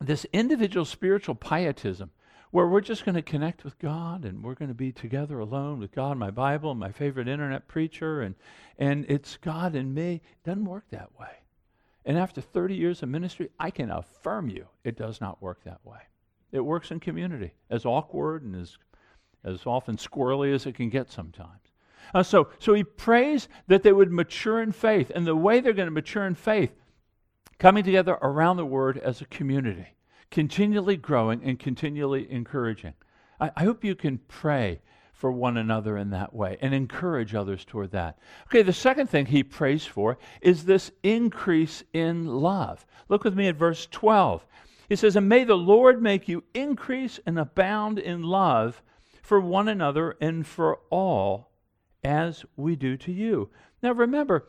this 0.00 0.24
individual 0.32 0.86
spiritual 0.86 1.34
pietism 1.34 2.10
where 2.54 2.68
we're 2.68 2.80
just 2.80 3.04
going 3.04 3.16
to 3.16 3.20
connect 3.20 3.64
with 3.64 3.76
God 3.80 4.24
and 4.24 4.44
we're 4.44 4.54
going 4.54 4.68
to 4.68 4.74
be 4.74 4.92
together 4.92 5.40
alone 5.40 5.80
with 5.80 5.90
God, 5.90 6.16
my 6.16 6.30
Bible, 6.30 6.72
my 6.76 6.92
favorite 6.92 7.26
internet 7.26 7.66
preacher, 7.66 8.20
and, 8.20 8.36
and 8.78 9.04
it's 9.08 9.36
God 9.38 9.74
and 9.74 9.92
me. 9.92 10.22
It 10.22 10.48
doesn't 10.48 10.64
work 10.64 10.84
that 10.90 11.10
way. 11.18 11.40
And 12.04 12.16
after 12.16 12.40
30 12.40 12.76
years 12.76 13.02
of 13.02 13.08
ministry, 13.08 13.50
I 13.58 13.72
can 13.72 13.90
affirm 13.90 14.48
you 14.48 14.68
it 14.84 14.96
does 14.96 15.20
not 15.20 15.42
work 15.42 15.64
that 15.64 15.84
way. 15.84 15.98
It 16.52 16.60
works 16.60 16.92
in 16.92 17.00
community, 17.00 17.54
as 17.70 17.84
awkward 17.84 18.44
and 18.44 18.54
as, 18.54 18.78
as 19.42 19.66
often 19.66 19.96
squirrely 19.96 20.54
as 20.54 20.64
it 20.64 20.76
can 20.76 20.90
get 20.90 21.10
sometimes. 21.10 21.72
Uh, 22.14 22.22
so, 22.22 22.50
so 22.60 22.72
he 22.72 22.84
prays 22.84 23.48
that 23.66 23.82
they 23.82 23.90
would 23.90 24.12
mature 24.12 24.62
in 24.62 24.70
faith. 24.70 25.10
And 25.12 25.26
the 25.26 25.34
way 25.34 25.58
they're 25.58 25.72
going 25.72 25.88
to 25.88 25.90
mature 25.90 26.24
in 26.24 26.36
faith, 26.36 26.70
coming 27.58 27.82
together 27.82 28.16
around 28.22 28.58
the 28.58 28.64
word 28.64 28.96
as 28.98 29.20
a 29.20 29.24
community 29.24 29.88
continually 30.30 30.96
growing 30.96 31.42
and 31.44 31.58
continually 31.58 32.30
encouraging. 32.30 32.94
I, 33.40 33.50
I 33.56 33.64
hope 33.64 33.84
you 33.84 33.94
can 33.94 34.18
pray 34.28 34.80
for 35.12 35.30
one 35.30 35.56
another 35.56 35.96
in 35.96 36.10
that 36.10 36.34
way 36.34 36.58
and 36.60 36.74
encourage 36.74 37.34
others 37.34 37.64
toward 37.64 37.92
that. 37.92 38.18
Okay, 38.48 38.62
the 38.62 38.72
second 38.72 39.08
thing 39.08 39.26
he 39.26 39.42
prays 39.42 39.86
for 39.86 40.18
is 40.42 40.64
this 40.64 40.90
increase 41.02 41.82
in 41.92 42.26
love. 42.26 42.84
Look 43.08 43.24
with 43.24 43.34
me 43.34 43.48
at 43.48 43.56
verse 43.56 43.86
12. 43.90 44.44
He 44.88 44.96
says, 44.96 45.16
And 45.16 45.28
may 45.28 45.44
the 45.44 45.56
Lord 45.56 46.02
make 46.02 46.28
you 46.28 46.44
increase 46.52 47.20
and 47.24 47.38
abound 47.38 47.98
in 47.98 48.22
love 48.22 48.82
for 49.22 49.40
one 49.40 49.68
another 49.68 50.16
and 50.20 50.46
for 50.46 50.80
all 50.90 51.50
as 52.02 52.44
we 52.56 52.76
do 52.76 52.96
to 52.98 53.12
you. 53.12 53.48
Now 53.82 53.92
remember, 53.92 54.48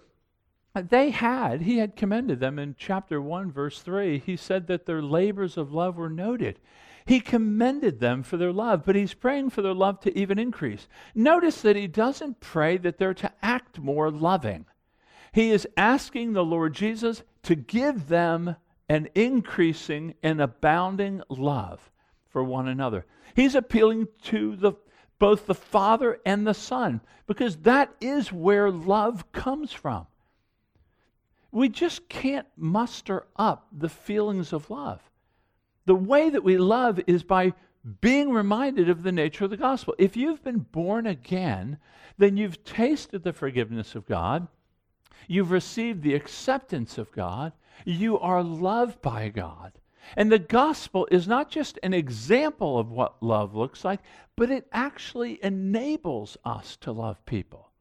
they 0.82 1.10
had, 1.10 1.62
he 1.62 1.78
had 1.78 1.96
commended 1.96 2.40
them 2.40 2.60
in 2.60 2.76
chapter 2.78 3.22
1, 3.22 3.52
verse 3.52 3.82
3. 3.82 4.20
He 4.20 4.36
said 4.36 4.68
that 4.68 4.86
their 4.86 5.02
labors 5.02 5.58
of 5.58 5.72
love 5.72 5.96
were 5.96 6.10
noted. 6.10 6.60
He 7.06 7.20
commended 7.20 8.00
them 8.00 8.24
for 8.24 8.36
their 8.36 8.52
love, 8.52 8.84
but 8.86 8.96
he's 8.96 9.14
praying 9.14 9.52
for 9.52 9.62
their 9.62 9.74
love 9.74 10.00
to 10.02 10.18
even 10.18 10.40
increase. 10.40 10.88
Notice 11.14 11.62
that 11.62 11.76
he 11.76 11.88
doesn't 11.88 12.40
pray 12.40 12.78
that 12.78 12.98
they're 12.98 13.14
to 13.14 13.32
act 13.42 13.80
more 13.80 14.10
loving. 14.12 14.66
He 15.32 15.52
is 15.52 15.68
asking 15.78 16.34
the 16.34 16.44
Lord 16.44 16.74
Jesus 16.74 17.24
to 17.44 17.56
give 17.56 18.08
them 18.08 18.56
an 18.90 19.10
increasing 19.16 20.16
and 20.24 20.42
abounding 20.42 21.22
love 21.30 21.92
for 22.30 22.44
one 22.44 22.68
another. 22.68 23.06
He's 23.36 23.56
appealing 23.56 24.08
to 24.24 24.56
the, 24.56 24.74
both 25.20 25.46
the 25.46 25.56
Father 25.56 26.20
and 26.26 26.46
the 26.46 26.54
Son 26.54 27.02
because 27.28 27.58
that 27.58 27.94
is 28.02 28.32
where 28.32 28.72
love 28.72 29.32
comes 29.32 29.72
from 29.72 30.08
we 31.56 31.70
just 31.70 32.10
can't 32.10 32.48
muster 32.58 33.26
up 33.38 33.68
the 33.72 33.88
feelings 33.88 34.52
of 34.52 34.70
love. 34.70 35.00
The 35.86 35.96
way 35.96 36.30
that 36.30 36.44
we 36.44 36.58
love 36.58 37.00
is 37.08 37.24
by 37.24 37.54
being 38.02 38.32
reminded 38.32 38.90
of 38.90 39.04
the 39.04 39.12
nature 39.14 39.46
of 39.46 39.52
the 39.52 39.58
gospel. 39.58 39.96
If 39.98 40.18
you've 40.18 40.44
been 40.44 40.60
born 40.60 41.08
again, 41.08 41.78
then 42.18 42.36
you've 42.36 42.66
tasted 42.66 43.24
the 43.24 43.32
forgiveness 43.32 43.96
of 43.96 44.06
God, 44.06 44.50
you've 45.30 45.52
received 45.52 46.04
the 46.04 46.14
acceptance 46.14 46.98
of 46.98 47.12
God, 47.14 47.54
you 47.86 48.20
are 48.20 48.44
loved 48.44 49.02
by 49.02 49.30
God. 49.30 49.72
And 50.18 50.30
the 50.30 50.40
gospel 50.40 51.08
is 51.10 51.26
not 51.26 51.50
just 51.50 51.80
an 51.84 51.94
example 51.94 52.78
of 52.78 52.92
what 52.92 53.24
love 53.24 53.56
looks 53.56 53.86
like, 53.86 54.02
but 54.36 54.52
it 54.52 54.68
actually 54.74 55.42
enables 55.42 56.36
us 56.44 56.76
to 56.82 56.92
love 56.92 57.26
people. 57.26 57.72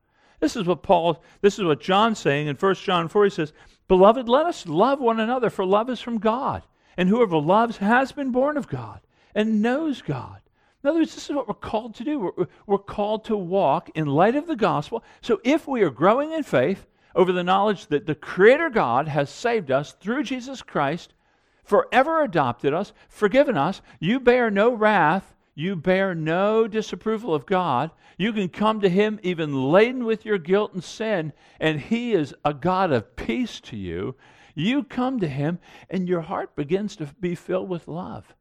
This 0.45 0.57
is 0.57 0.67
what 0.67 0.83
Paul, 0.83 1.23
this 1.41 1.59
is 1.59 1.65
what 1.65 1.81
John's 1.81 2.19
saying 2.19 2.49
in 2.49 2.57
1 2.57 2.75
John 2.75 3.09
4. 3.09 3.25
He 3.25 3.31
says, 3.31 3.55
Beloved, 3.89 4.29
let 4.29 4.45
us 4.45 4.67
love 4.67 5.01
one 5.01 5.19
another, 5.19 5.49
for 5.49 5.65
love 5.65 5.89
is 5.89 6.03
from 6.03 6.19
God. 6.19 6.63
And 6.99 7.09
whoever 7.09 7.39
loves 7.39 7.79
has 7.79 8.13
been 8.13 8.31
born 8.31 8.59
of 8.59 8.69
God 8.69 9.01
and 9.35 9.63
knows 9.63 10.03
God. 10.03 10.43
In 10.83 10.91
other 10.91 10.99
words, 10.99 11.15
this 11.15 11.31
is 11.31 11.35
what 11.35 11.49
we're 11.49 11.55
called 11.55 11.95
to 11.95 12.05
do. 12.05 12.19
We're, 12.19 12.47
we're 12.67 12.77
called 12.77 13.25
to 13.25 13.37
walk 13.39 13.89
in 13.95 14.05
light 14.05 14.37
of 14.37 14.47
the 14.47 14.55
gospel. 14.55 15.03
So 15.23 15.41
if 15.45 15.67
we 15.67 15.81
are 15.81 15.89
growing 15.89 16.33
in 16.33 16.43
faith 16.43 16.87
over 17.15 17.33
the 17.33 17.43
knowledge 17.43 17.87
that 17.87 18.05
the 18.05 18.15
Creator 18.15 18.69
God 18.69 19.09
has 19.09 19.31
saved 19.31 19.71
us 19.71 19.95
through 19.95 20.25
Jesus 20.25 20.61
Christ, 20.61 21.15
forever 21.63 22.23
adopted 22.23 22.75
us, 22.75 22.93
forgiven 23.09 23.57
us, 23.57 23.81
you 23.99 24.21
bear 24.21 24.51
no 24.51 24.75
wrath 24.75 25.34
you 25.55 25.77
bear 25.77 26.15
no 26.15 26.67
disapproval 26.67 27.35
of 27.35 27.47
God. 27.47 27.91
You 28.19 28.33
can 28.33 28.49
come 28.49 28.81
to 28.81 28.89
Him 28.89 29.21
even 29.23 29.71
laden 29.71 30.05
with 30.05 30.25
your 30.25 30.39
guilt 30.39 30.75
and 30.75 30.83
sin, 30.83 31.33
and 31.61 31.81
He 31.81 32.13
is 32.13 32.35
a 32.45 32.53
God 32.53 32.93
of 32.93 33.17
peace 33.17 33.61
to 33.63 33.77
you. 33.77 34.17
You 34.55 34.83
come 34.83 35.21
to 35.21 35.29
Him, 35.29 35.59
and 35.89 36.09
your 36.09 36.23
heart 36.23 36.57
begins 36.57 36.97
to 36.97 37.07
be 37.21 37.35
filled 37.35 37.69
with 37.69 37.89
love, 37.89 38.35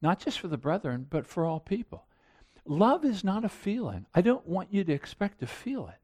not 0.00 0.18
just 0.18 0.38
for 0.40 0.48
the 0.48 0.58
brethren, 0.58 1.06
but 1.08 1.26
for 1.26 1.44
all 1.44 1.60
people. 1.60 2.06
Love 2.66 3.04
is 3.04 3.22
not 3.22 3.44
a 3.44 3.48
feeling. 3.48 4.06
I 4.14 4.22
don't 4.22 4.46
want 4.46 4.72
you 4.72 4.84
to 4.84 4.92
expect 4.92 5.40
to 5.40 5.46
feel 5.46 5.88
it 5.88 5.98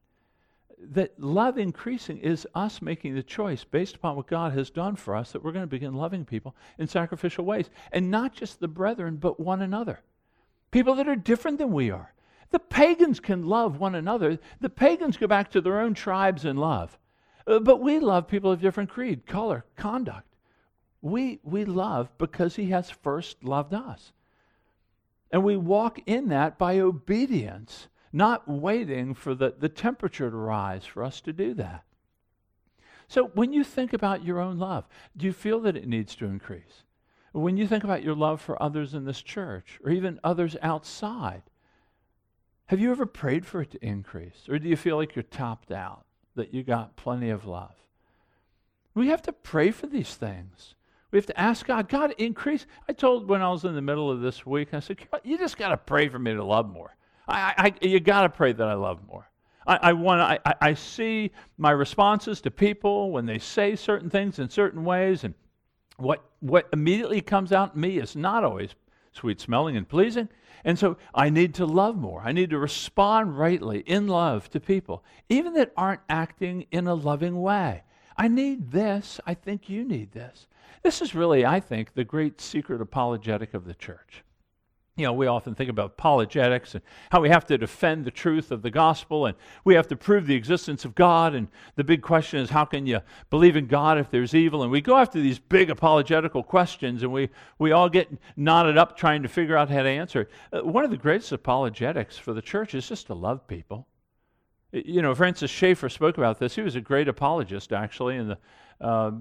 that 0.83 1.19
love 1.19 1.57
increasing 1.57 2.17
is 2.17 2.47
us 2.55 2.81
making 2.81 3.13
the 3.13 3.23
choice 3.23 3.63
based 3.63 3.95
upon 3.95 4.15
what 4.15 4.27
God 4.27 4.53
has 4.53 4.69
done 4.69 4.95
for 4.95 5.15
us 5.15 5.31
that 5.31 5.43
we're 5.43 5.51
going 5.51 5.63
to 5.63 5.67
begin 5.67 5.93
loving 5.93 6.25
people 6.25 6.55
in 6.79 6.87
sacrificial 6.87 7.45
ways. 7.45 7.69
And 7.91 8.09
not 8.09 8.33
just 8.33 8.59
the 8.59 8.67
brethren, 8.67 9.17
but 9.17 9.39
one 9.39 9.61
another 9.61 9.99
people 10.71 10.95
that 10.95 11.07
are 11.07 11.15
different 11.15 11.57
than 11.57 11.71
we 11.71 11.91
are. 11.91 12.13
The 12.51 12.59
pagans 12.59 13.19
can 13.19 13.45
love 13.45 13.79
one 13.79 13.95
another. 13.95 14.39
The 14.59 14.69
pagans 14.69 15.17
go 15.17 15.27
back 15.27 15.51
to 15.51 15.61
their 15.61 15.79
own 15.79 15.93
tribes 15.93 16.43
and 16.43 16.59
love. 16.59 16.97
Uh, 17.47 17.59
but 17.59 17.81
we 17.81 17.99
love 17.99 18.27
people 18.27 18.51
of 18.51 18.61
different 18.61 18.89
creed, 18.89 19.25
color, 19.25 19.65
conduct. 19.75 20.27
We, 21.01 21.39
we 21.43 21.65
love 21.65 22.09
because 22.17 22.55
he 22.55 22.67
has 22.67 22.89
first 22.89 23.43
loved 23.43 23.73
us. 23.73 24.11
And 25.31 25.43
we 25.43 25.57
walk 25.57 25.99
in 26.05 26.27
that 26.29 26.57
by 26.57 26.79
obedience, 26.79 27.87
not 28.11 28.47
waiting 28.47 29.13
for 29.13 29.33
the, 29.33 29.55
the 29.57 29.69
temperature 29.69 30.29
to 30.29 30.35
rise 30.35 30.85
for 30.85 31.03
us 31.03 31.21
to 31.21 31.33
do 31.33 31.53
that. 31.55 31.83
So 33.07 33.27
when 33.33 33.53
you 33.53 33.63
think 33.63 33.93
about 33.93 34.25
your 34.25 34.39
own 34.39 34.59
love, 34.59 34.87
do 35.15 35.25
you 35.25 35.33
feel 35.33 35.61
that 35.61 35.77
it 35.77 35.87
needs 35.87 36.15
to 36.17 36.25
increase? 36.25 36.83
When 37.31 37.57
you 37.57 37.67
think 37.67 37.83
about 37.83 38.03
your 38.03 38.15
love 38.15 38.41
for 38.41 38.61
others 38.61 38.93
in 38.93 39.05
this 39.05 39.21
church 39.21 39.79
or 39.83 39.91
even 39.91 40.19
others 40.23 40.57
outside, 40.61 41.43
have 42.65 42.79
you 42.79 42.91
ever 42.91 43.05
prayed 43.05 43.45
for 43.45 43.61
it 43.61 43.71
to 43.71 43.85
increase? 43.85 44.47
Or 44.49 44.59
do 44.59 44.67
you 44.67 44.75
feel 44.75 44.97
like 44.97 45.15
you're 45.15 45.23
topped 45.23 45.71
out, 45.71 46.05
that 46.35 46.53
you 46.53 46.63
got 46.63 46.95
plenty 46.95 47.29
of 47.29 47.45
love? 47.45 47.75
We 48.93 49.07
have 49.07 49.21
to 49.23 49.33
pray 49.33 49.71
for 49.71 49.87
these 49.87 50.15
things. 50.15 50.75
We 51.11 51.17
have 51.17 51.25
to 51.27 51.39
ask 51.39 51.65
God, 51.65 51.89
God, 51.89 52.13
increase. 52.17 52.65
I 52.87 52.93
told 52.93 53.27
when 53.27 53.41
I 53.41 53.49
was 53.49 53.65
in 53.65 53.75
the 53.75 53.81
middle 53.81 54.09
of 54.09 54.21
this 54.21 54.45
week, 54.45 54.73
I 54.73 54.79
said, 54.79 54.97
you 55.23 55.37
just 55.37 55.57
got 55.57 55.69
to 55.69 55.77
pray 55.77 56.09
for 56.09 56.19
me 56.19 56.33
to 56.33 56.43
love 56.43 56.69
more. 56.69 56.95
I, 57.27 57.73
I, 57.81 57.85
you 57.85 57.99
got 57.99 58.21
to 58.21 58.29
pray 58.29 58.51
that 58.53 58.67
I 58.67 58.73
love 58.73 58.99
more. 59.07 59.29
I, 59.65 59.79
I 59.81 59.93
want. 59.93 60.21
I, 60.21 60.55
I 60.59 60.73
see 60.73 61.31
my 61.57 61.71
responses 61.71 62.41
to 62.41 62.51
people 62.51 63.11
when 63.11 63.25
they 63.25 63.37
say 63.37 63.75
certain 63.75 64.09
things 64.09 64.39
in 64.39 64.49
certain 64.49 64.83
ways, 64.83 65.23
and 65.23 65.33
what 66.01 66.23
what 66.39 66.67
immediately 66.73 67.21
comes 67.21 67.51
out 67.51 67.75
in 67.75 67.81
me 67.81 67.97
is 67.97 68.15
not 68.15 68.43
always 68.43 68.75
sweet 69.13 69.39
smelling 69.39 69.77
and 69.77 69.87
pleasing. 69.87 70.29
And 70.63 70.77
so 70.77 70.97
I 71.13 71.29
need 71.29 71.55
to 71.55 71.65
love 71.65 71.97
more. 71.97 72.21
I 72.23 72.31
need 72.31 72.51
to 72.51 72.59
respond 72.59 73.37
rightly 73.37 73.79
in 73.79 74.07
love 74.07 74.49
to 74.51 74.59
people, 74.59 75.03
even 75.29 75.53
that 75.53 75.73
aren't 75.75 76.01
acting 76.09 76.67
in 76.71 76.87
a 76.87 76.93
loving 76.93 77.41
way. 77.41 77.83
I 78.17 78.27
need 78.27 78.71
this. 78.71 79.19
I 79.25 79.33
think 79.33 79.69
you 79.69 79.83
need 79.83 80.11
this. 80.11 80.47
This 80.83 81.01
is 81.01 81.15
really, 81.15 81.45
I 81.45 81.59
think, 81.59 81.93
the 81.93 82.03
great 82.03 82.41
secret 82.41 82.81
apologetic 82.81 83.53
of 83.53 83.65
the 83.65 83.73
church. 83.73 84.23
You 84.97 85.05
know, 85.05 85.13
we 85.13 85.25
often 85.27 85.55
think 85.55 85.69
about 85.69 85.91
apologetics 85.91 86.75
and 86.75 86.83
how 87.11 87.21
we 87.21 87.29
have 87.29 87.45
to 87.45 87.57
defend 87.57 88.03
the 88.03 88.11
truth 88.11 88.51
of 88.51 88.61
the 88.61 88.69
gospel 88.69 89.25
and 89.25 89.37
we 89.63 89.73
have 89.75 89.87
to 89.87 89.95
prove 89.95 90.27
the 90.27 90.35
existence 90.35 90.83
of 90.83 90.95
God. 90.95 91.33
And 91.33 91.47
the 91.75 91.83
big 91.85 92.01
question 92.01 92.39
is, 92.39 92.49
how 92.49 92.65
can 92.65 92.85
you 92.85 92.99
believe 93.29 93.55
in 93.55 93.67
God 93.67 93.97
if 93.97 94.11
there's 94.11 94.35
evil? 94.35 94.63
And 94.63 94.71
we 94.71 94.81
go 94.81 94.97
after 94.97 95.21
these 95.21 95.39
big 95.39 95.69
apologetical 95.69 96.43
questions 96.43 97.03
and 97.03 97.11
we, 97.11 97.29
we 97.57 97.71
all 97.71 97.87
get 97.87 98.09
knotted 98.35 98.77
up 98.77 98.97
trying 98.97 99.23
to 99.23 99.29
figure 99.29 99.55
out 99.55 99.69
how 99.69 99.81
to 99.81 99.89
answer 99.89 100.21
it. 100.21 100.31
Uh, 100.51 100.61
one 100.61 100.83
of 100.83 100.91
the 100.91 100.97
greatest 100.97 101.31
apologetics 101.31 102.17
for 102.17 102.33
the 102.33 102.41
church 102.41 102.75
is 102.75 102.85
just 102.85 103.07
to 103.07 103.13
love 103.13 103.47
people. 103.47 103.87
You 104.73 105.01
know, 105.01 105.15
Francis 105.15 105.51
Schaeffer 105.51 105.87
spoke 105.87 106.17
about 106.17 106.37
this. 106.37 106.55
He 106.55 106.61
was 106.61 106.75
a 106.75 106.81
great 106.81 107.07
apologist, 107.07 107.71
actually, 107.73 108.17
in 108.17 108.27
the 108.29 108.37
uh, 108.79 109.11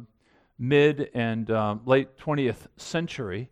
mid 0.59 1.11
and 1.14 1.50
um, 1.50 1.80
late 1.87 2.16
20th 2.18 2.66
century. 2.76 3.50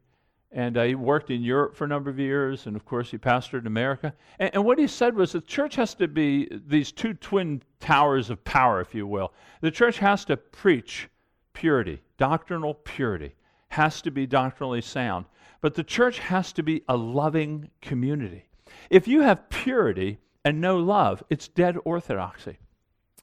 And 0.50 0.78
uh, 0.78 0.84
he 0.84 0.94
worked 0.94 1.30
in 1.30 1.42
Europe 1.42 1.76
for 1.76 1.84
a 1.84 1.88
number 1.88 2.08
of 2.08 2.18
years, 2.18 2.66
and 2.66 2.74
of 2.74 2.87
course, 2.87 3.11
he 3.11 3.18
pastored 3.18 3.61
in 3.61 3.66
America. 3.66 4.14
And, 4.38 4.50
and, 4.54 4.64
what 4.64 4.78
he 4.78 4.87
said 4.87 5.14
was 5.14 5.32
the 5.32 5.42
church 5.42 5.76
has 5.76 5.94
to 5.96 6.08
be 6.08 6.48
these 6.66 6.90
two 6.90 7.14
twin 7.14 7.62
towers 7.80 8.30
of 8.30 8.42
power, 8.44 8.80
if 8.80 8.94
you 8.94 9.06
will. 9.06 9.32
The 9.61 9.70
church 9.70 9.98
has 9.98 10.24
to 10.26 10.38
preach 10.38 11.08
purity, 11.52 12.00
doctrinal 12.16 12.74
purity, 12.74 13.34
has 13.68 14.00
to 14.02 14.11
be 14.11 14.26
doctrinally 14.26 14.80
sound. 14.80 15.26
But 15.61 15.74
the 15.74 15.84
church 15.84 16.18
has 16.20 16.52
to 16.54 16.62
be 16.62 16.82
a 16.88 16.96
loving 16.96 17.70
community. 17.82 18.48
If 18.88 19.06
you 19.06 19.20
have 19.22 19.50
purity 19.50 20.18
and 20.44 20.61
no 20.61 20.78
love, 20.78 21.22
it's 21.28 21.48
dead 21.48 21.76
orthodoxy 21.84 22.58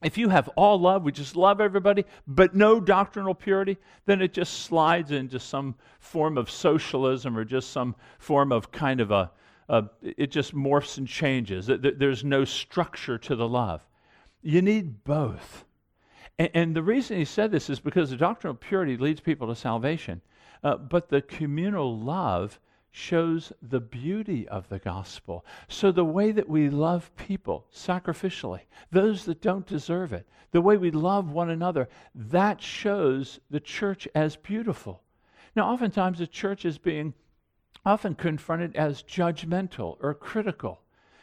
if 0.03 0.17
you 0.17 0.29
have 0.29 0.49
all 0.49 0.79
love, 0.79 1.03
we 1.03 1.11
just 1.11 1.35
love 1.35 1.61
everybody, 1.61 2.05
but 2.27 2.55
no 2.55 2.79
doctrinal 2.79 3.33
purity, 3.33 3.77
then 4.05 4.21
it 4.21 4.33
just 4.33 4.61
slides 4.63 5.11
into 5.11 5.39
some 5.39 5.75
form 5.99 6.37
of 6.37 6.49
socialism 6.49 7.37
or 7.37 7.45
just 7.45 7.71
some 7.71 7.95
form 8.19 8.51
of 8.51 8.71
kind 8.71 8.99
of 8.99 9.11
a, 9.11 9.31
a 9.69 9.85
it 10.01 10.31
just 10.31 10.53
morphs 10.53 10.97
and 10.97 11.07
changes. 11.07 11.67
There's 11.67 12.23
no 12.23 12.45
structure 12.45 13.17
to 13.19 13.35
the 13.35 13.47
love. 13.47 13.85
You 14.41 14.61
need 14.61 15.03
both. 15.03 15.65
And, 16.37 16.49
and 16.53 16.75
the 16.75 16.83
reason 16.83 17.17
he 17.17 17.25
said 17.25 17.51
this 17.51 17.69
is 17.69 17.79
because 17.79 18.09
the 18.09 18.17
doctrinal 18.17 18.55
purity 18.55 18.97
leads 18.97 19.21
people 19.21 19.47
to 19.47 19.55
salvation, 19.55 20.21
uh, 20.63 20.75
but 20.77 21.09
the 21.09 21.21
communal 21.21 21.97
love 21.97 22.59
shows 22.95 23.51
the 23.61 23.81
beauty 23.81 24.47
of 24.47 24.69
the 24.69 24.79
gospel. 24.79 25.45
So, 25.67 25.91
the 25.91 26.05
way 26.05 26.31
that 26.31 26.47
we 26.47 26.69
love 26.69 27.13
people 27.17 27.65
sacrificially, 27.73 28.61
those 28.89 29.25
that 29.25 29.41
don't 29.41 29.67
deserve 29.67 30.13
it, 30.13 30.25
the 30.51 30.61
way 30.61 30.77
we 30.77 30.91
love 30.91 31.29
one 31.29 31.49
another, 31.49 31.89
that 32.15 32.61
shows 32.61 33.41
the 33.49 33.59
church 33.59 34.07
as 34.15 34.37
beautiful. 34.37 35.01
Now, 35.57 35.69
oftentimes 35.73 36.19
the 36.19 36.27
church 36.27 36.63
is 36.63 36.77
being 36.77 37.13
often 37.85 38.15
confronted 38.15 38.77
as 38.77 39.03
judgmental 39.03 39.97
or 40.01 40.13
critical. 40.13 40.79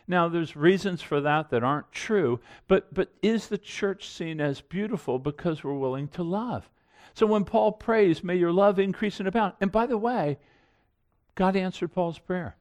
Now, 0.07 0.29
there's 0.29 0.55
reasons 0.55 1.01
for 1.01 1.23
that 1.23 1.49
that 1.51 1.65
aren't 1.65 1.91
true, 1.91 2.41
but, 2.69 2.93
but 2.93 3.15
is 3.23 3.49
the 3.49 3.57
church 3.57 4.11
seen 4.11 4.43
as 4.43 4.61
beautiful 4.61 5.19
because 5.19 5.65
we're 5.65 5.73
willing 5.73 6.09
to 6.09 6.23
love? 6.23 6.69
So 7.15 7.25
when 7.25 7.45
Paul 7.45 7.73
prays, 7.73 8.23
may 8.23 8.37
your 8.37 8.53
love 8.53 8.79
increase 8.79 9.21
and 9.21 9.29
abound. 9.29 9.55
And 9.61 9.73
by 9.73 9.87
the 9.87 9.99
way, 9.99 10.39
God 11.35 11.57
answered 11.57 11.93
Paul's 11.93 12.19
prayer. 12.19 12.57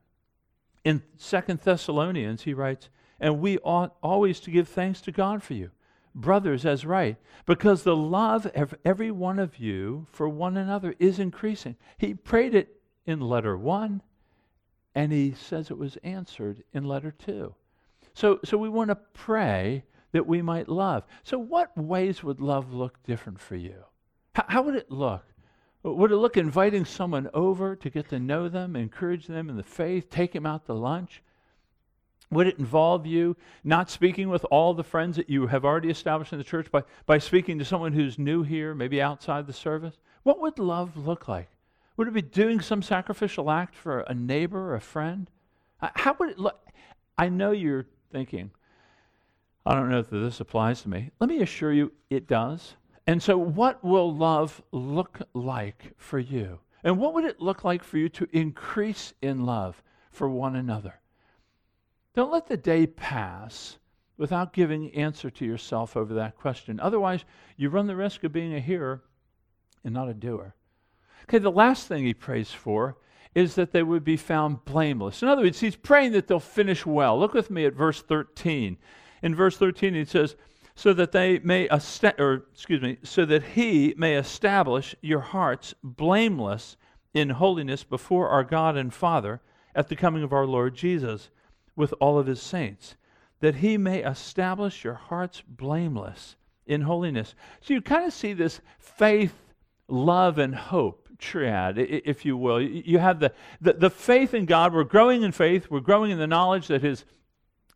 In 0.84 1.04
Second 1.18 1.60
Thessalonians, 1.60 2.44
he 2.44 2.54
writes, 2.54 2.90
And 3.20 3.40
we 3.40 3.58
ought 3.60 3.96
always 4.02 4.40
to 4.42 4.52
give 4.52 4.68
thanks 4.68 5.02
to 5.02 5.12
God 5.12 5.44
for 5.44 5.54
you, 5.54 5.72
brothers, 6.16 6.66
as 6.66 6.86
right, 6.86 7.18
because 7.46 7.84
the 7.84 7.96
love 7.96 8.48
of 8.48 8.74
every 8.84 9.12
one 9.12 9.40
of 9.40 9.60
you 9.60 10.08
for 10.12 10.28
one 10.28 10.58
another 10.58 10.96
is 11.00 11.20
increasing. 11.20 11.76
He 11.98 12.14
prayed 12.14 12.56
it 12.56 12.82
in 13.06 13.20
letter 13.20 13.58
one, 13.58 14.02
and 14.96 15.12
he 15.12 15.34
says 15.34 15.70
it 15.70 15.78
was 15.78 15.98
answered 15.98 16.64
in 16.74 16.86
letter 16.86 17.12
two. 17.12 17.56
So, 18.14 18.40
so 18.44 18.58
we 18.58 18.70
want 18.70 18.90
to 18.90 18.96
pray 18.96 19.84
that 20.12 20.28
we 20.28 20.42
might 20.42 20.68
love. 20.68 21.04
So, 21.24 21.38
what 21.40 21.78
ways 21.78 22.24
would 22.24 22.42
love 22.42 22.74
look 22.74 23.02
different 23.04 23.40
for 23.40 23.56
you? 23.56 23.86
How, 24.36 24.46
how 24.48 24.62
would 24.64 24.76
it 24.76 24.92
look? 24.92 25.24
Would 25.84 26.12
it 26.12 26.18
look 26.18 26.38
inviting 26.38 26.86
someone 26.86 27.30
over 27.34 27.76
to 27.76 27.90
get 27.90 28.10
to 28.10 28.20
know 28.20 28.50
them, 28.50 28.76
encourage 28.76 29.28
them 29.28 29.50
in 29.50 29.58
the 29.58 29.64
faith, 29.64 30.10
take 30.10 30.34
them 30.34 30.46
out 30.46 30.66
to 30.68 30.74
lunch? 30.74 31.24
Would 32.30 32.48
it 32.48 32.60
involve 32.60 33.06
you 33.06 33.36
not 33.64 33.90
speaking 33.90 34.30
with 34.30 34.46
all 34.52 34.74
the 34.74 34.84
friends 34.84 35.18
that 35.18 35.30
you 35.30 35.48
have 35.48 35.66
already 35.66 35.90
established 35.90 36.32
in 36.32 36.38
the 36.38 36.46
church, 36.46 36.72
by, 36.72 36.84
by 37.06 37.18
speaking 37.18 37.60
to 37.60 37.66
someone 37.66 37.94
who's 37.94 38.18
new 38.18 38.44
here, 38.44 38.74
maybe 38.74 39.02
outside 39.02 39.48
the 39.48 39.54
service? 39.54 39.98
What 40.24 40.40
would 40.40 40.60
love 40.60 40.96
look 40.96 41.28
like? 41.28 41.50
Would 41.98 42.08
it 42.08 42.14
be 42.14 42.22
doing 42.22 42.62
some 42.62 42.82
sacrificial 42.82 43.52
act 43.52 43.76
for 43.76 44.02
a 44.02 44.14
neighbor 44.14 44.60
or 44.60 44.76
a 44.76 44.82
friend? 44.82 45.30
Uh, 45.82 45.90
how 45.96 46.16
would 46.20 46.30
it 46.30 46.40
look? 46.40 46.60
I 47.18 47.28
know 47.28 47.52
you're 47.52 47.88
thinking, 48.12 48.52
I 49.66 49.74
don't 49.74 49.90
know 49.90 50.00
if 50.00 50.10
this 50.10 50.40
applies 50.40 50.84
to 50.84 50.90
me. 50.90 51.12
Let 51.20 51.30
me 51.30 51.42
assure 51.42 51.74
you, 51.74 51.92
it 52.10 52.28
does. 52.28 52.76
And 53.08 53.22
so, 53.22 53.38
what 53.38 53.84
will 53.84 54.14
love 54.14 54.62
look 54.72 55.22
like 55.34 55.94
for 55.98 56.20
you? 56.20 56.60
And 56.84 56.98
what 56.98 57.14
would 57.14 57.26
it 57.26 57.42
look 57.42 57.64
like 57.64 57.84
for 57.84 57.98
you 57.98 58.10
to 58.10 58.28
increase 58.32 59.14
in 59.22 59.46
love 59.46 59.84
for 60.12 60.30
one 60.30 60.56
another? 60.56 61.00
Don't 62.14 62.32
let 62.32 62.48
the 62.48 62.58
day 62.58 62.88
pass 62.88 63.78
without 64.18 64.54
giving 64.54 64.94
answer 64.94 65.30
to 65.32 65.46
yourself 65.46 65.96
over 65.96 66.14
that 66.14 66.38
question. 66.38 66.80
Otherwise, 66.80 67.26
you 67.58 67.70
run 67.70 67.88
the 67.88 67.96
risk 67.96 68.24
of 68.24 68.32
being 68.32 68.54
a 68.54 68.60
hearer 68.60 69.02
and 69.84 69.94
not 69.94 70.10
a 70.10 70.14
doer. 70.14 70.54
Okay, 71.24 71.40
the 71.40 71.52
last 71.52 71.88
thing 71.88 72.06
he 72.06 72.14
prays 72.14 72.52
for 72.52 72.98
is 73.34 73.56
that 73.56 73.72
they 73.72 73.84
would 73.84 74.04
be 74.04 74.18
found 74.18 74.66
blameless. 74.66 75.22
In 75.22 75.28
other 75.28 75.44
words, 75.44 75.60
he's 75.60 75.76
praying 75.76 76.12
that 76.12 76.28
they'll 76.28 76.40
finish 76.40 76.86
well. 76.86 77.18
Look 77.18 77.34
with 77.34 77.50
me 77.50 77.66
at 77.66 77.74
verse 77.74 78.02
13. 78.02 78.78
In 79.22 79.36
verse 79.36 79.58
13, 79.58 79.94
he 79.94 80.06
says, 80.06 80.36
so 80.82 80.94
that 80.94 81.12
they 81.12 81.38
may 81.40 81.70
est- 81.70 82.20
or 82.20 82.48
excuse 82.52 82.82
me 82.82 82.98
so 83.04 83.24
that 83.24 83.44
he 83.44 83.94
may 83.98 84.16
establish 84.16 84.96
your 85.00 85.20
hearts 85.20 85.76
blameless 85.84 86.76
in 87.14 87.30
holiness 87.30 87.84
before 87.84 88.30
our 88.30 88.44
God 88.44 88.76
and 88.76 88.92
Father 88.92 89.42
at 89.76 89.90
the 89.90 89.96
coming 89.96 90.24
of 90.24 90.34
our 90.34 90.48
Lord 90.48 90.74
Jesus 90.74 91.30
with 91.76 91.94
all 92.00 92.18
of 92.18 92.26
his 92.26 92.42
saints 92.42 92.96
that 93.42 93.56
he 93.56 93.78
may 93.78 94.04
establish 94.04 94.84
your 94.84 94.96
hearts 94.96 95.44
blameless 95.48 96.36
in 96.66 96.82
holiness. 96.82 97.36
So 97.60 97.76
you 97.76 97.82
kind 97.84 98.06
of 98.06 98.14
see 98.14 98.34
this 98.34 98.60
faith 98.80 99.36
love 99.88 100.40
and 100.40 100.56
hope 100.56 101.10
triad 101.20 101.78
if 101.78 102.26
you 102.26 102.36
will. 102.36 102.60
You 102.60 102.98
have 102.98 103.20
the, 103.20 103.32
the, 103.62 103.74
the 103.74 103.90
faith 103.92 104.34
in 104.34 104.46
god. 104.46 104.74
We're 104.74 104.84
growing 104.84 105.22
in 105.22 105.32
faith. 105.32 105.70
We're 105.70 105.80
growing 105.80 106.10
in 106.10 106.18
the 106.18 106.26
knowledge 106.26 106.70
that 106.70 106.82
his 106.82 107.06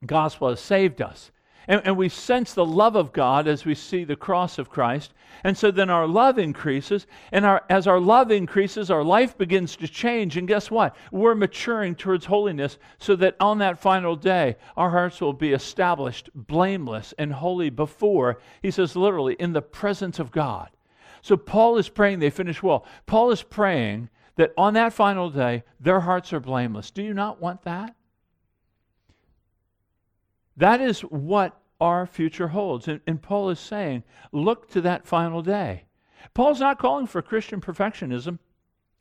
gospel 0.07 0.49
has 0.49 0.59
saved 0.59 1.03
us 1.03 1.29
and, 1.67 1.81
and, 1.85 1.97
we 1.97 2.09
sense 2.09 2.53
the 2.53 2.65
love 2.65 2.95
of 2.95 3.11
God 3.11 3.47
as 3.47 3.65
we 3.65 3.75
see 3.75 4.03
the 4.03 4.15
cross 4.15 4.57
of 4.57 4.69
Christ. 4.69 5.13
And 5.43 5.57
so 5.57 5.71
then 5.71 5.89
our 5.89 6.07
love 6.07 6.37
increases. 6.37 7.07
And 7.31 7.45
our, 7.45 7.63
as 7.69 7.87
our 7.87 7.99
love 7.99 8.31
increases, 8.31 8.91
our 8.91 9.03
life 9.03 9.37
begins 9.37 9.75
to 9.77 9.87
change. 9.87 10.37
And 10.37 10.47
guess 10.47 10.69
what? 10.69 10.95
We're 11.11 11.35
maturing 11.35 11.95
towards 11.95 12.25
holiness 12.25 12.77
so 12.99 13.15
that 13.17 13.35
on 13.39 13.57
that 13.59 13.79
final 13.79 14.15
day, 14.15 14.57
our 14.77 14.89
hearts 14.89 15.21
will 15.21 15.33
be 15.33 15.53
established 15.53 16.29
blameless 16.33 17.13
and 17.17 17.33
holy 17.33 17.69
before, 17.69 18.39
he 18.61 18.71
says 18.71 18.95
literally, 18.95 19.35
in 19.39 19.53
the 19.53 19.61
presence 19.61 20.19
of 20.19 20.31
God. 20.31 20.69
So 21.21 21.35
Paul 21.37 21.77
is 21.77 21.89
praying 21.89 22.19
they 22.19 22.29
finish 22.29 22.61
well. 22.61 22.85
Paul 23.05 23.31
is 23.31 23.41
praying 23.41 24.09
that 24.35 24.53
on 24.57 24.73
that 24.75 24.93
final 24.93 25.29
day, 25.29 25.63
their 25.79 26.01
hearts 26.01 26.33
are 26.33 26.39
blameless. 26.39 26.91
Do 26.91 27.01
you 27.01 27.13
not 27.13 27.41
want 27.41 27.63
that? 27.63 27.95
That 30.57 30.81
is 30.81 31.01
what 31.01 31.59
our 31.81 32.05
future 32.05 32.47
holds. 32.47 32.87
And, 32.87 33.01
and, 33.05 33.21
Paul 33.21 33.49
is 33.49 33.59
saying, 33.59 34.03
look 34.31 34.69
to 34.71 34.81
that 34.81 35.05
final 35.05 35.41
day. 35.41 35.85
Paul's 36.33 36.59
not 36.59 36.79
calling 36.79 37.07
for 37.07 37.21
Christian 37.21 37.61
perfectionism. 37.61 38.39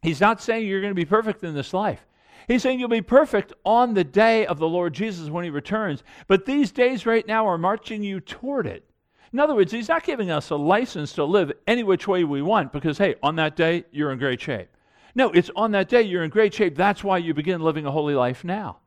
He's 0.02 0.20
not 0.20 0.42
saying 0.42 0.66
you're 0.66 0.80
going 0.80 0.90
to 0.90 0.94
be 0.94 1.04
perfect 1.04 1.44
in 1.44 1.54
this 1.54 1.72
life. 1.72 2.04
He's 2.48 2.62
saying 2.62 2.78
you'll 2.78 2.88
be 2.88 3.00
perfect 3.00 3.52
on 3.64 3.94
the 3.94 4.04
day 4.04 4.44
of 4.44 4.58
the 4.58 4.68
Lord 4.68 4.92
Jesus 4.92 5.30
when 5.30 5.44
he 5.44 5.50
returns. 5.50 6.02
But 6.26 6.44
these 6.44 6.72
days 6.72 7.06
right 7.06 7.26
now 7.26 7.46
are 7.46 7.56
marching 7.56 8.02
you 8.02 8.20
toward 8.20 8.66
it. 8.66 8.84
In 9.32 9.40
other 9.40 9.54
words, 9.54 9.72
he's 9.72 9.88
not 9.88 10.04
giving 10.04 10.30
us 10.30 10.50
a 10.50 10.56
license 10.56 11.12
to 11.14 11.24
live 11.24 11.52
any 11.66 11.82
which 11.82 12.06
way 12.06 12.22
we 12.22 12.42
want 12.42 12.72
because, 12.72 12.98
hey, 12.98 13.14
on 13.22 13.36
that 13.36 13.56
day, 13.56 13.84
you're 13.90 14.12
in 14.12 14.18
great 14.18 14.40
shape. 14.40 14.68
No, 15.14 15.30
it's 15.30 15.50
on 15.56 15.70
that 15.72 15.88
day 15.88 16.02
you're 16.02 16.24
in 16.24 16.30
great 16.30 16.52
shape. 16.52 16.76
That's 16.76 17.02
why 17.02 17.18
you 17.18 17.34
begin 17.34 17.60
living 17.60 17.86
a 17.86 17.90
holy 17.90 18.14
life 18.14 18.44
now. 18.44 18.78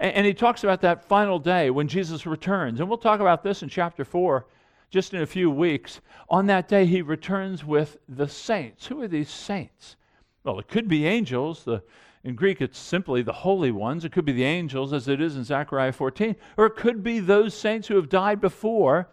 And, 0.00 0.14
and, 0.14 0.26
he 0.26 0.34
talks 0.34 0.64
about 0.64 0.80
that 0.82 1.04
final 1.04 1.38
day 1.38 1.70
when 1.70 1.88
Jesus 1.88 2.26
returns. 2.26 2.80
And 2.80 2.88
we'll 2.88 2.98
talk 2.98 3.20
about 3.20 3.42
this 3.42 3.62
in 3.62 3.68
chapter 3.68 4.04
4 4.04 4.46
just 4.90 5.12
in 5.14 5.22
a 5.22 5.26
few 5.26 5.50
weeks. 5.50 6.00
On 6.28 6.46
that 6.46 6.68
day, 6.68 6.86
he 6.86 7.02
returns 7.02 7.64
with 7.64 7.98
the 8.08 8.28
saints. 8.28 8.86
Who 8.86 9.02
are 9.02 9.08
these 9.08 9.30
saints? 9.30 9.96
Well, 10.44 10.58
it 10.58 10.68
could 10.68 10.88
be 10.88 11.06
angels. 11.06 11.64
The, 11.64 11.82
in 12.24 12.34
Greek, 12.34 12.60
it's 12.60 12.78
simply 12.78 13.22
the 13.22 13.32
holy 13.32 13.70
ones. 13.70 14.04
It 14.04 14.12
could 14.12 14.24
be 14.24 14.32
the 14.32 14.44
angels, 14.44 14.92
as 14.92 15.08
it 15.08 15.20
is 15.20 15.36
in 15.36 15.44
Zechariah 15.44 15.92
14. 15.92 16.36
Or 16.56 16.66
it 16.66 16.76
could 16.76 17.02
be 17.02 17.20
those 17.20 17.54
saints 17.54 17.88
who 17.88 17.96
have 17.96 18.08
died 18.08 18.40
before 18.40 19.08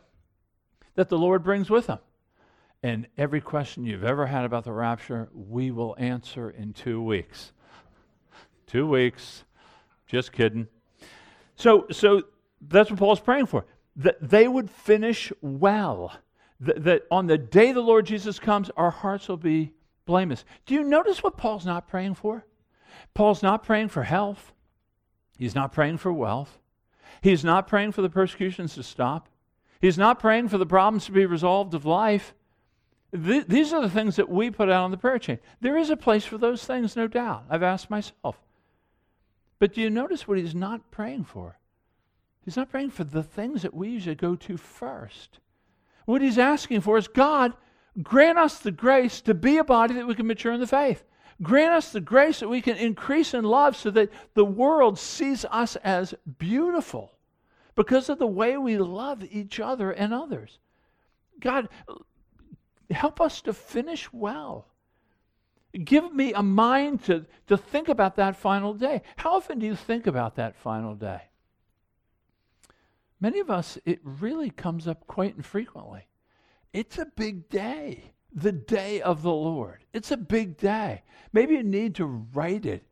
that 0.95 1.09
the 1.09 1.17
Lord 1.17 1.43
brings 1.43 1.69
with 1.69 1.87
him. 1.87 1.99
And 2.83 3.07
every 3.17 3.41
question 3.41 3.85
you've 3.85 4.03
ever 4.03 4.27
had 4.27 4.45
about 4.45 4.63
the 4.63 4.71
rapture, 4.71 5.29
we 5.33 5.71
will 5.71 5.95
answer 5.97 6.49
in 6.49 6.73
two 6.73 7.01
weeks. 7.01 7.51
two 8.67 8.87
weeks. 8.87 9.44
Just 10.15 10.31
kidding. 10.31 10.65
So, 11.57 11.87
so 11.91 12.21
that's 12.61 12.89
what 12.89 12.97
Paul's 12.97 13.19
praying 13.19 13.47
for. 13.47 13.65
That 13.97 14.15
they 14.21 14.47
would 14.47 14.71
finish 14.71 15.33
well. 15.41 16.17
That, 16.61 16.85
that 16.85 17.01
on 17.11 17.27
the 17.27 17.37
day 17.37 17.73
the 17.73 17.81
Lord 17.81 18.05
Jesus 18.05 18.39
comes, 18.39 18.69
our 18.77 18.91
hearts 18.91 19.27
will 19.27 19.35
be 19.35 19.73
blameless. 20.05 20.45
Do 20.65 20.73
you 20.73 20.85
notice 20.85 21.21
what 21.21 21.35
Paul's 21.35 21.65
not 21.65 21.89
praying 21.89 22.13
for? 22.13 22.45
Paul's 23.13 23.43
not 23.43 23.63
praying 23.63 23.89
for 23.89 24.03
health. 24.03 24.53
He's 25.37 25.53
not 25.53 25.73
praying 25.73 25.97
for 25.97 26.13
wealth. 26.13 26.59
He's 27.21 27.43
not 27.43 27.67
praying 27.67 27.91
for 27.91 28.01
the 28.01 28.09
persecutions 28.09 28.75
to 28.75 28.83
stop. 28.83 29.27
He's 29.81 29.97
not 29.97 30.21
praying 30.21 30.47
for 30.47 30.57
the 30.57 30.65
problems 30.65 31.07
to 31.07 31.11
be 31.11 31.25
resolved 31.25 31.73
of 31.73 31.83
life. 31.83 32.33
Th- 33.11 33.47
these 33.47 33.73
are 33.73 33.81
the 33.81 33.89
things 33.89 34.15
that 34.15 34.29
we 34.29 34.49
put 34.49 34.69
out 34.69 34.85
on 34.85 34.91
the 34.91 34.97
prayer 34.97 35.19
chain. 35.19 35.39
There 35.59 35.77
is 35.77 35.89
a 35.89 35.97
place 35.97 36.23
for 36.23 36.37
those 36.37 36.63
things, 36.63 36.95
no 36.95 37.05
doubt. 37.05 37.43
I've 37.49 37.63
asked 37.63 37.89
myself. 37.89 38.37
But 39.59 39.73
do 39.73 39.81
you 39.81 39.89
notice 39.89 40.27
what 40.27 40.37
he's 40.37 40.55
not 40.55 40.91
praying 40.91 41.25
for? 41.25 41.59
He's 42.43 42.57
not 42.57 42.69
praying 42.69 42.91
for 42.91 43.03
the 43.03 43.23
things 43.23 43.63
that 43.63 43.73
we 43.73 43.89
usually 43.89 44.15
go 44.15 44.35
to 44.35 44.57
first. 44.57 45.39
What 46.05 46.21
he's 46.21 46.37
asking 46.37 46.81
for 46.81 46.97
is 46.97 47.07
God, 47.07 47.53
grant 48.01 48.37
us 48.37 48.59
the 48.59 48.71
grace 48.71 49.21
to 49.21 49.33
be 49.33 49.57
a 49.57 49.63
body 49.63 49.95
that 49.95 50.07
we 50.07 50.15
can 50.15 50.27
mature 50.27 50.53
in 50.53 50.59
the 50.59 50.67
faith. 50.67 51.03
Grant 51.41 51.73
us 51.73 51.91
the 51.91 52.01
grace 52.01 52.39
that 52.39 52.47
we 52.47 52.61
can 52.61 52.77
increase 52.77 53.33
in 53.33 53.43
love 53.43 53.75
so 53.75 53.89
that 53.91 54.11
the 54.35 54.45
world 54.45 54.99
sees 54.99 55.43
us 55.45 55.75
as 55.77 56.13
beautiful 56.37 57.11
because 57.75 58.07
of 58.07 58.19
the 58.19 58.27
way 58.27 58.57
we 58.57 58.77
love 58.77 59.23
each 59.23 59.59
other 59.59 59.91
and 59.91 60.13
others. 60.13 60.59
God, 61.39 61.67
help 62.89 63.19
us 63.19 63.41
to 63.41 63.53
finish 63.53 64.11
well. 64.13 64.67
Give 65.83 66.13
me 66.13 66.31
a 66.33 66.43
mind 66.43 67.03
to, 67.05 67.25
to 67.47 67.57
think 67.57 67.89
about 67.89 68.15
that 68.15 68.37
final 68.37 68.73
day. 68.73 69.01
How 69.17 69.35
often 69.35 69.59
do 69.59 69.65
you 69.65 69.75
think 69.75 70.07
about 70.07 70.35
that 70.35 70.55
final 70.55 70.95
day? 70.95 71.23
Many 73.19 73.39
of 73.39 73.49
us, 73.49 73.77
it 73.85 73.99
really 74.03 74.49
comes 74.49 74.87
up 74.87 75.05
quite 75.07 75.35
infrequently. 75.35 76.07
It's 76.71 76.97
a 76.97 77.05
big 77.05 77.49
day, 77.49 78.13
the 78.33 78.51
day 78.51 79.01
of 79.01 79.21
the 79.21 79.31
Lord. 79.31 79.83
It's 79.93 80.11
a 80.11 80.17
big 80.17 80.57
day. 80.57 81.03
Maybe 81.33 81.55
you 81.55 81.63
need 81.63 81.95
to 81.95 82.05
write 82.05 82.65
it 82.65 82.83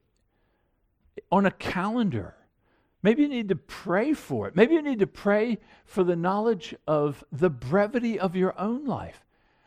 on 1.32 1.46
a 1.46 1.52
calendar. 1.52 2.36
Maybe 3.02 3.24
you 3.24 3.30
need 3.30 3.50
to 3.50 3.56
pray 3.56 4.14
for 4.14 4.48
it. 4.48 4.56
Maybe 4.56 4.76
you 4.76 4.82
need 4.82 5.00
to 5.00 5.08
pray 5.08 5.60
for 5.86 6.04
the 6.04 6.16
knowledge 6.16 6.74
of 6.88 7.24
the 7.32 7.50
brevity 7.50 8.20
of 8.20 8.36
your 8.36 8.60
own 8.60 8.86
life. 8.86 9.26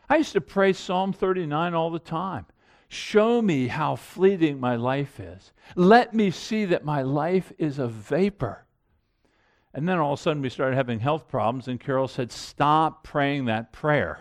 I 0.09 0.17
used 0.17 0.33
to 0.33 0.41
pray 0.41 0.73
Psalm 0.73 1.13
39 1.13 1.73
all 1.73 1.91
the 1.91 1.99
time. 1.99 2.45
Show 2.89 3.41
me 3.41 3.67
how 3.67 3.95
fleeting 3.95 4.59
my 4.59 4.75
life 4.75 5.19
is. 5.19 5.51
Let 5.75 6.13
me 6.13 6.31
see 6.31 6.65
that 6.65 6.85
my 6.85 7.01
life 7.01 7.51
is 7.57 7.79
a 7.79 7.87
vapor. 7.87 8.65
And 9.73 9.87
then 9.87 9.99
all 9.99 10.13
of 10.13 10.19
a 10.19 10.21
sudden 10.21 10.41
we 10.41 10.49
started 10.49 10.75
having 10.75 10.99
health 10.99 11.27
problems, 11.27 11.67
and 11.67 11.79
Carol 11.79 12.07
said, 12.07 12.31
Stop 12.31 13.03
praying 13.03 13.45
that 13.45 13.73
prayer. 13.73 14.19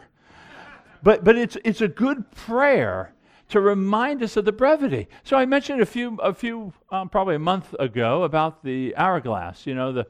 but, 1.03 1.23
but 1.23 1.37
it's, 1.37 1.57
it's 1.64 1.81
a 1.81 1.89
good 1.89 2.31
prayer 2.33 3.14
to 3.49 3.61
remind 3.61 4.23
us 4.23 4.37
of 4.37 4.45
the 4.45 4.53
brevity. 4.53 5.09
So 5.23 5.37
I 5.37 5.47
mentioned 5.47 5.81
a 5.81 5.87
few, 5.87 6.17
a 6.17 6.35
few 6.35 6.73
um, 6.91 7.09
probably 7.09 7.37
a 7.37 7.41
month 7.41 7.75
ago 7.79 8.25
about 8.25 8.64
the 8.64 8.95
hourglass, 8.97 9.67
you 9.67 9.75
know, 9.75 9.93
the 9.93 10.07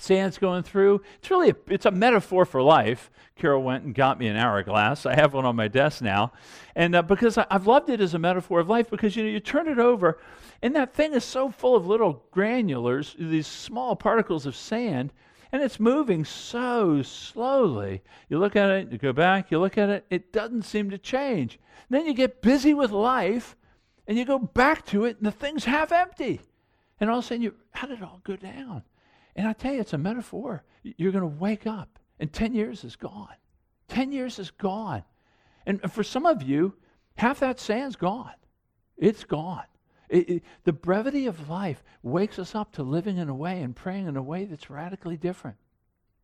sand's 0.00 0.38
going 0.38 0.62
through. 0.62 1.02
It's 1.18 1.30
really 1.30 1.50
a, 1.50 1.56
it's 1.68 1.86
a 1.86 1.90
metaphor 1.90 2.44
for 2.44 2.62
life. 2.62 3.10
Carol 3.36 3.62
went 3.62 3.84
and 3.84 3.94
got 3.94 4.18
me 4.18 4.26
an 4.26 4.36
hourglass. 4.36 5.06
I 5.06 5.14
have 5.14 5.32
one 5.32 5.44
on 5.44 5.56
my 5.56 5.68
desk 5.68 6.02
now, 6.02 6.32
and 6.74 6.94
uh, 6.94 7.02
because 7.02 7.38
I, 7.38 7.46
have 7.50 7.66
loved 7.66 7.88
it 7.88 8.00
as 8.00 8.14
a 8.14 8.18
metaphor 8.18 8.60
of 8.60 8.68
life, 8.68 8.90
because 8.90 9.16
you 9.16 9.22
know 9.22 9.30
you 9.30 9.40
turn 9.40 9.68
it 9.68 9.78
over, 9.78 10.18
and 10.60 10.74
that 10.74 10.92
thing 10.92 11.14
is 11.14 11.24
so 11.24 11.50
full 11.50 11.76
of 11.76 11.86
little 11.86 12.24
granulars, 12.34 13.16
these 13.16 13.46
small 13.46 13.94
particles 13.94 14.44
of 14.44 14.56
sand, 14.56 15.12
and 15.52 15.62
it's 15.62 15.80
moving 15.80 16.24
so 16.24 17.02
slowly. 17.02 18.02
You 18.28 18.38
look 18.38 18.56
at 18.56 18.70
it, 18.70 18.92
you 18.92 18.98
go 18.98 19.12
back, 19.12 19.50
you 19.50 19.58
look 19.58 19.78
at 19.78 19.88
it, 19.88 20.04
it 20.10 20.32
doesn't 20.32 20.62
seem 20.62 20.90
to 20.90 20.98
change. 20.98 21.58
Then 21.88 22.06
you 22.06 22.12
get 22.12 22.42
busy 22.42 22.74
with 22.74 22.90
life, 22.90 23.56
and 24.06 24.18
you 24.18 24.24
go 24.24 24.38
back 24.38 24.84
to 24.86 25.04
it, 25.04 25.16
and 25.18 25.26
the 25.26 25.32
thing's 25.32 25.64
half 25.64 25.92
empty, 25.92 26.40
and 27.00 27.08
all 27.08 27.20
of 27.20 27.24
a 27.24 27.28
sudden 27.28 27.42
you, 27.42 27.54
how 27.70 27.86
did 27.86 27.98
it 27.98 28.04
all 28.04 28.20
go 28.24 28.36
down? 28.36 28.82
And 29.38 29.46
I 29.46 29.52
tell 29.52 29.72
you, 29.72 29.80
it's 29.80 29.92
a 29.92 29.98
metaphor. 29.98 30.64
You're 30.82 31.12
going 31.12 31.22
to 31.22 31.38
wake 31.38 31.64
up, 31.64 32.00
and 32.18 32.32
10 32.32 32.54
years 32.54 32.82
is 32.82 32.96
gone. 32.96 33.36
10 33.86 34.10
years 34.10 34.40
is 34.40 34.50
gone. 34.50 35.04
And 35.64 35.80
for 35.92 36.02
some 36.02 36.26
of 36.26 36.42
you, 36.42 36.74
half 37.14 37.38
that 37.38 37.60
sand's 37.60 37.94
gone. 37.94 38.34
It's 38.96 39.22
gone. 39.22 39.62
It, 40.08 40.28
it, 40.28 40.42
the 40.64 40.72
brevity 40.72 41.26
of 41.26 41.48
life 41.48 41.84
wakes 42.02 42.40
us 42.40 42.56
up 42.56 42.72
to 42.72 42.82
living 42.82 43.16
in 43.16 43.28
a 43.28 43.34
way 43.34 43.62
and 43.62 43.76
praying 43.76 44.08
in 44.08 44.16
a 44.16 44.22
way 44.22 44.44
that's 44.44 44.70
radically 44.70 45.16
different. 45.16 45.58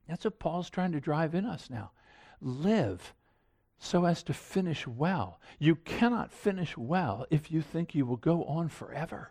That's 0.09 0.25
what 0.25 0.41
Paul's 0.41 0.69
trying 0.69 0.91
to 0.91 1.01
drive 1.01 1.37
in 1.37 1.45
us 1.45 1.71
now. 1.71 1.93
Live 2.41 3.15
so 3.79 4.07
as 4.07 4.25
to 4.25 4.33
finish 4.33 4.89
well. 4.89 5.39
You 5.61 5.77
cannot 5.77 6.33
finish 6.33 6.77
well 6.77 7.27
if 7.31 7.49
you 7.53 7.62
think 7.62 7.95
you 7.95 8.07
will 8.07 8.17
go 8.17 8.43
on 8.43 8.69
forever 8.69 9.31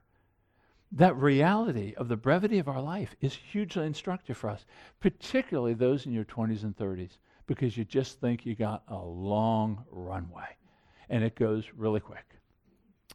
that 0.96 1.16
reality 1.18 1.94
of 1.98 2.08
the 2.08 2.16
brevity 2.16 2.60
of 2.60 2.68
our 2.68 2.82
life 2.82 3.16
is 3.20 3.34
hugely 3.34 3.86
instructive 3.86 4.38
for 4.38 4.50
us, 4.50 4.66
particularly 5.00 5.74
those 5.74 6.06
in 6.06 6.14
your 6.14 6.26
20s 6.26 6.64
and 6.64 6.78
30s, 6.78 7.18
because 7.48 7.76
you 7.76 7.84
just 7.84 8.20
think 8.20 8.46
you 8.46 8.56
got 8.56 8.84
a 8.88 8.98
long 8.98 9.84
runway 9.90 10.56
and 11.10 11.24
it 11.24 11.36
goes 11.36 11.66
really 11.76 12.00
quick. 12.00 12.26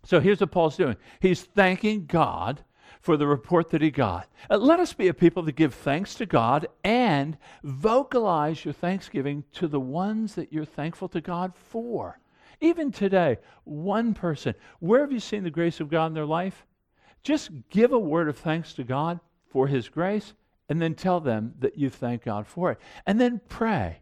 So 0.05 0.20
here's 0.20 0.41
what 0.41 0.51
Paul's 0.51 0.76
doing 0.76 0.97
he's 1.20 1.43
thanking 1.43 2.07
God 2.07 2.64
for 3.01 3.16
the 3.16 3.26
report 3.26 3.70
that 3.70 3.83
he 3.83 3.91
got. 3.91 4.29
Uh, 4.51 4.57
let 4.57 4.81
us 4.81 4.93
be 4.93 5.09
a 5.09 5.14
people 5.14 5.43
that 5.45 5.57
give 5.57 5.74
thanks 5.74 6.14
to 6.16 6.26
God 6.26 6.66
and 6.83 7.37
vocalize 7.62 8.64
your 8.64 8.74
thanksgiving 8.74 9.45
to 9.53 9.68
the 9.68 9.81
ones 9.81 10.35
that 10.35 10.53
you're 10.53 10.64
thankful 10.64 11.09
to 11.11 11.20
God 11.20 11.55
for. 11.55 12.18
Even 12.61 12.91
today, 12.91 13.39
one 13.64 14.14
person, 14.14 14.55
where 14.81 15.01
have 15.01 15.12
you 15.12 15.20
seen 15.20 15.45
the 15.45 15.51
grace 15.51 15.79
of 15.79 15.91
God 15.91 16.07
in 16.07 16.14
their 16.14 16.26
life? 16.26 16.66
Just 17.23 17.51
give 17.71 17.93
a 17.93 17.99
word 17.99 18.29
of 18.29 18.39
thanks 18.39 18.73
to 18.75 18.85
God 18.85 19.21
for 19.51 19.66
His 19.66 19.89
grace 19.89 20.35
and 20.69 20.81
then 20.81 20.95
tell 20.95 21.21
them 21.21 21.55
that 21.61 21.79
you 21.79 21.91
thank 21.91 22.25
God 22.25 22.47
for 22.47 22.73
it. 22.73 22.79
And 23.07 23.21
then 23.21 23.41
pray. 23.49 24.01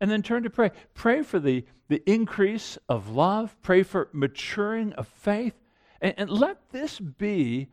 And 0.00 0.10
then 0.10 0.22
turn 0.22 0.42
to 0.44 0.50
pray. 0.50 0.70
Pray 0.94 1.22
for 1.22 1.38
the, 1.38 1.64
the 1.88 2.02
increase 2.10 2.78
of 2.88 3.10
love, 3.10 3.54
pray 3.62 3.82
for 3.82 4.08
maturing 4.12 4.92
of 4.94 5.06
faith, 5.06 5.54
and, 6.00 6.14
and 6.16 6.30
let 6.30 6.70
this 6.70 6.98
be 6.98 7.68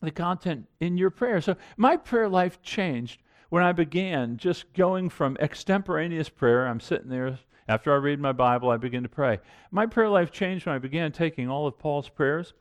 the 0.00 0.12
content 0.12 0.66
in 0.78 0.96
your 0.96 1.10
prayer. 1.10 1.40
So, 1.40 1.56
my 1.76 1.96
prayer 1.96 2.28
life 2.28 2.62
changed 2.62 3.20
when 3.48 3.64
I 3.64 3.72
began 3.72 4.36
just 4.36 4.72
going 4.72 5.10
from 5.10 5.36
extemporaneous 5.40 6.28
prayer. 6.28 6.66
I'm 6.66 6.80
sitting 6.80 7.10
there 7.10 7.38
after 7.68 7.92
I 7.92 7.96
read 7.96 8.20
my 8.20 8.32
Bible, 8.32 8.70
I 8.70 8.76
begin 8.78 9.02
to 9.02 9.08
pray. 9.08 9.38
My 9.70 9.86
prayer 9.86 10.08
life 10.08 10.30
changed 10.30 10.66
when 10.66 10.74
I 10.74 10.78
began 10.78 11.12
taking 11.12 11.48
all 11.48 11.66
of 11.66 11.78
Paul's 11.78 12.08
prayers 12.08 12.54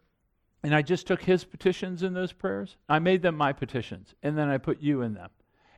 and 0.63 0.75
I 0.75 0.81
just 0.81 1.07
took 1.07 1.23
his 1.23 1.43
petitions 1.43 2.03
in 2.03 2.13
those 2.13 2.33
prayers. 2.33 2.75
I 2.87 2.99
made 2.99 3.21
them 3.21 3.35
my 3.35 3.53
petitions. 3.53 4.13
And 4.21 4.37
then 4.37 4.49
I 4.49 4.57
put 4.57 4.81
you 4.81 5.01
in 5.01 5.13
them 5.13 5.29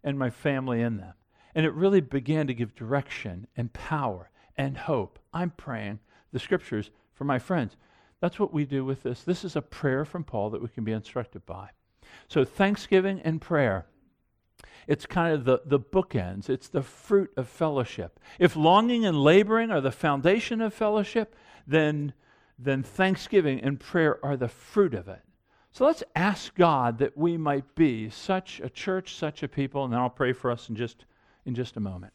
and 0.03 0.17
my 0.17 0.29
family 0.29 0.81
in 0.81 0.97
them. 0.97 1.13
And 1.53 1.65
it 1.65 1.73
really 1.73 2.01
began 2.01 2.47
to 2.47 2.53
give 2.53 2.75
direction 2.75 3.47
and 3.55 3.71
power 3.73 4.31
and 4.57 4.77
hope. 4.77 5.19
I'm 5.33 5.51
praying 5.51 5.99
the 6.31 6.39
scriptures 6.39 6.89
for 7.13 7.25
my 7.25 7.39
friends. 7.39 7.75
That's 8.21 8.39
what 8.39 8.53
we 8.53 8.65
do 8.65 8.85
with 8.85 9.03
this. 9.03 9.23
This 9.23 9.43
is 9.43 9.55
a 9.55 9.61
prayer 9.61 10.05
from 10.05 10.23
Paul 10.23 10.51
that 10.51 10.61
we 10.61 10.69
can 10.69 10.83
be 10.83 10.91
instructed 10.91 11.45
by. 11.45 11.69
So, 12.27 12.45
thanksgiving 12.45 13.21
and 13.23 13.41
prayer. 13.41 13.85
It's 14.87 15.05
kind 15.05 15.33
of 15.33 15.45
the, 15.45 15.61
the 15.65 15.79
bookends. 15.79 16.49
It's 16.49 16.67
the 16.67 16.81
fruit 16.81 17.31
of 17.37 17.47
fellowship. 17.47 18.19
If 18.39 18.55
longing 18.55 19.05
and 19.05 19.17
laboring 19.17 19.71
are 19.71 19.81
the 19.81 19.91
foundation 19.91 20.61
of 20.61 20.73
fellowship, 20.73 21.35
then, 21.67 22.13
then 22.63 22.83
thanksgiving 22.83 23.59
and 23.61 23.79
prayer 23.79 24.23
are 24.23 24.37
the 24.37 24.47
fruit 24.47 24.93
of 24.93 25.07
it. 25.07 25.21
So 25.71 25.85
let's 25.85 26.03
ask 26.15 26.53
God 26.55 26.97
that 26.99 27.17
we 27.17 27.37
might 27.37 27.75
be 27.75 28.09
such 28.09 28.59
a 28.63 28.69
church, 28.69 29.15
such 29.15 29.41
a 29.41 29.47
people, 29.47 29.83
and 29.83 29.93
then 29.93 29.99
I'll 29.99 30.09
pray 30.09 30.33
for 30.33 30.51
us 30.51 30.69
in 30.69 30.75
just, 30.75 31.05
in 31.45 31.55
just 31.55 31.77
a 31.77 31.79
moment. 31.79 32.13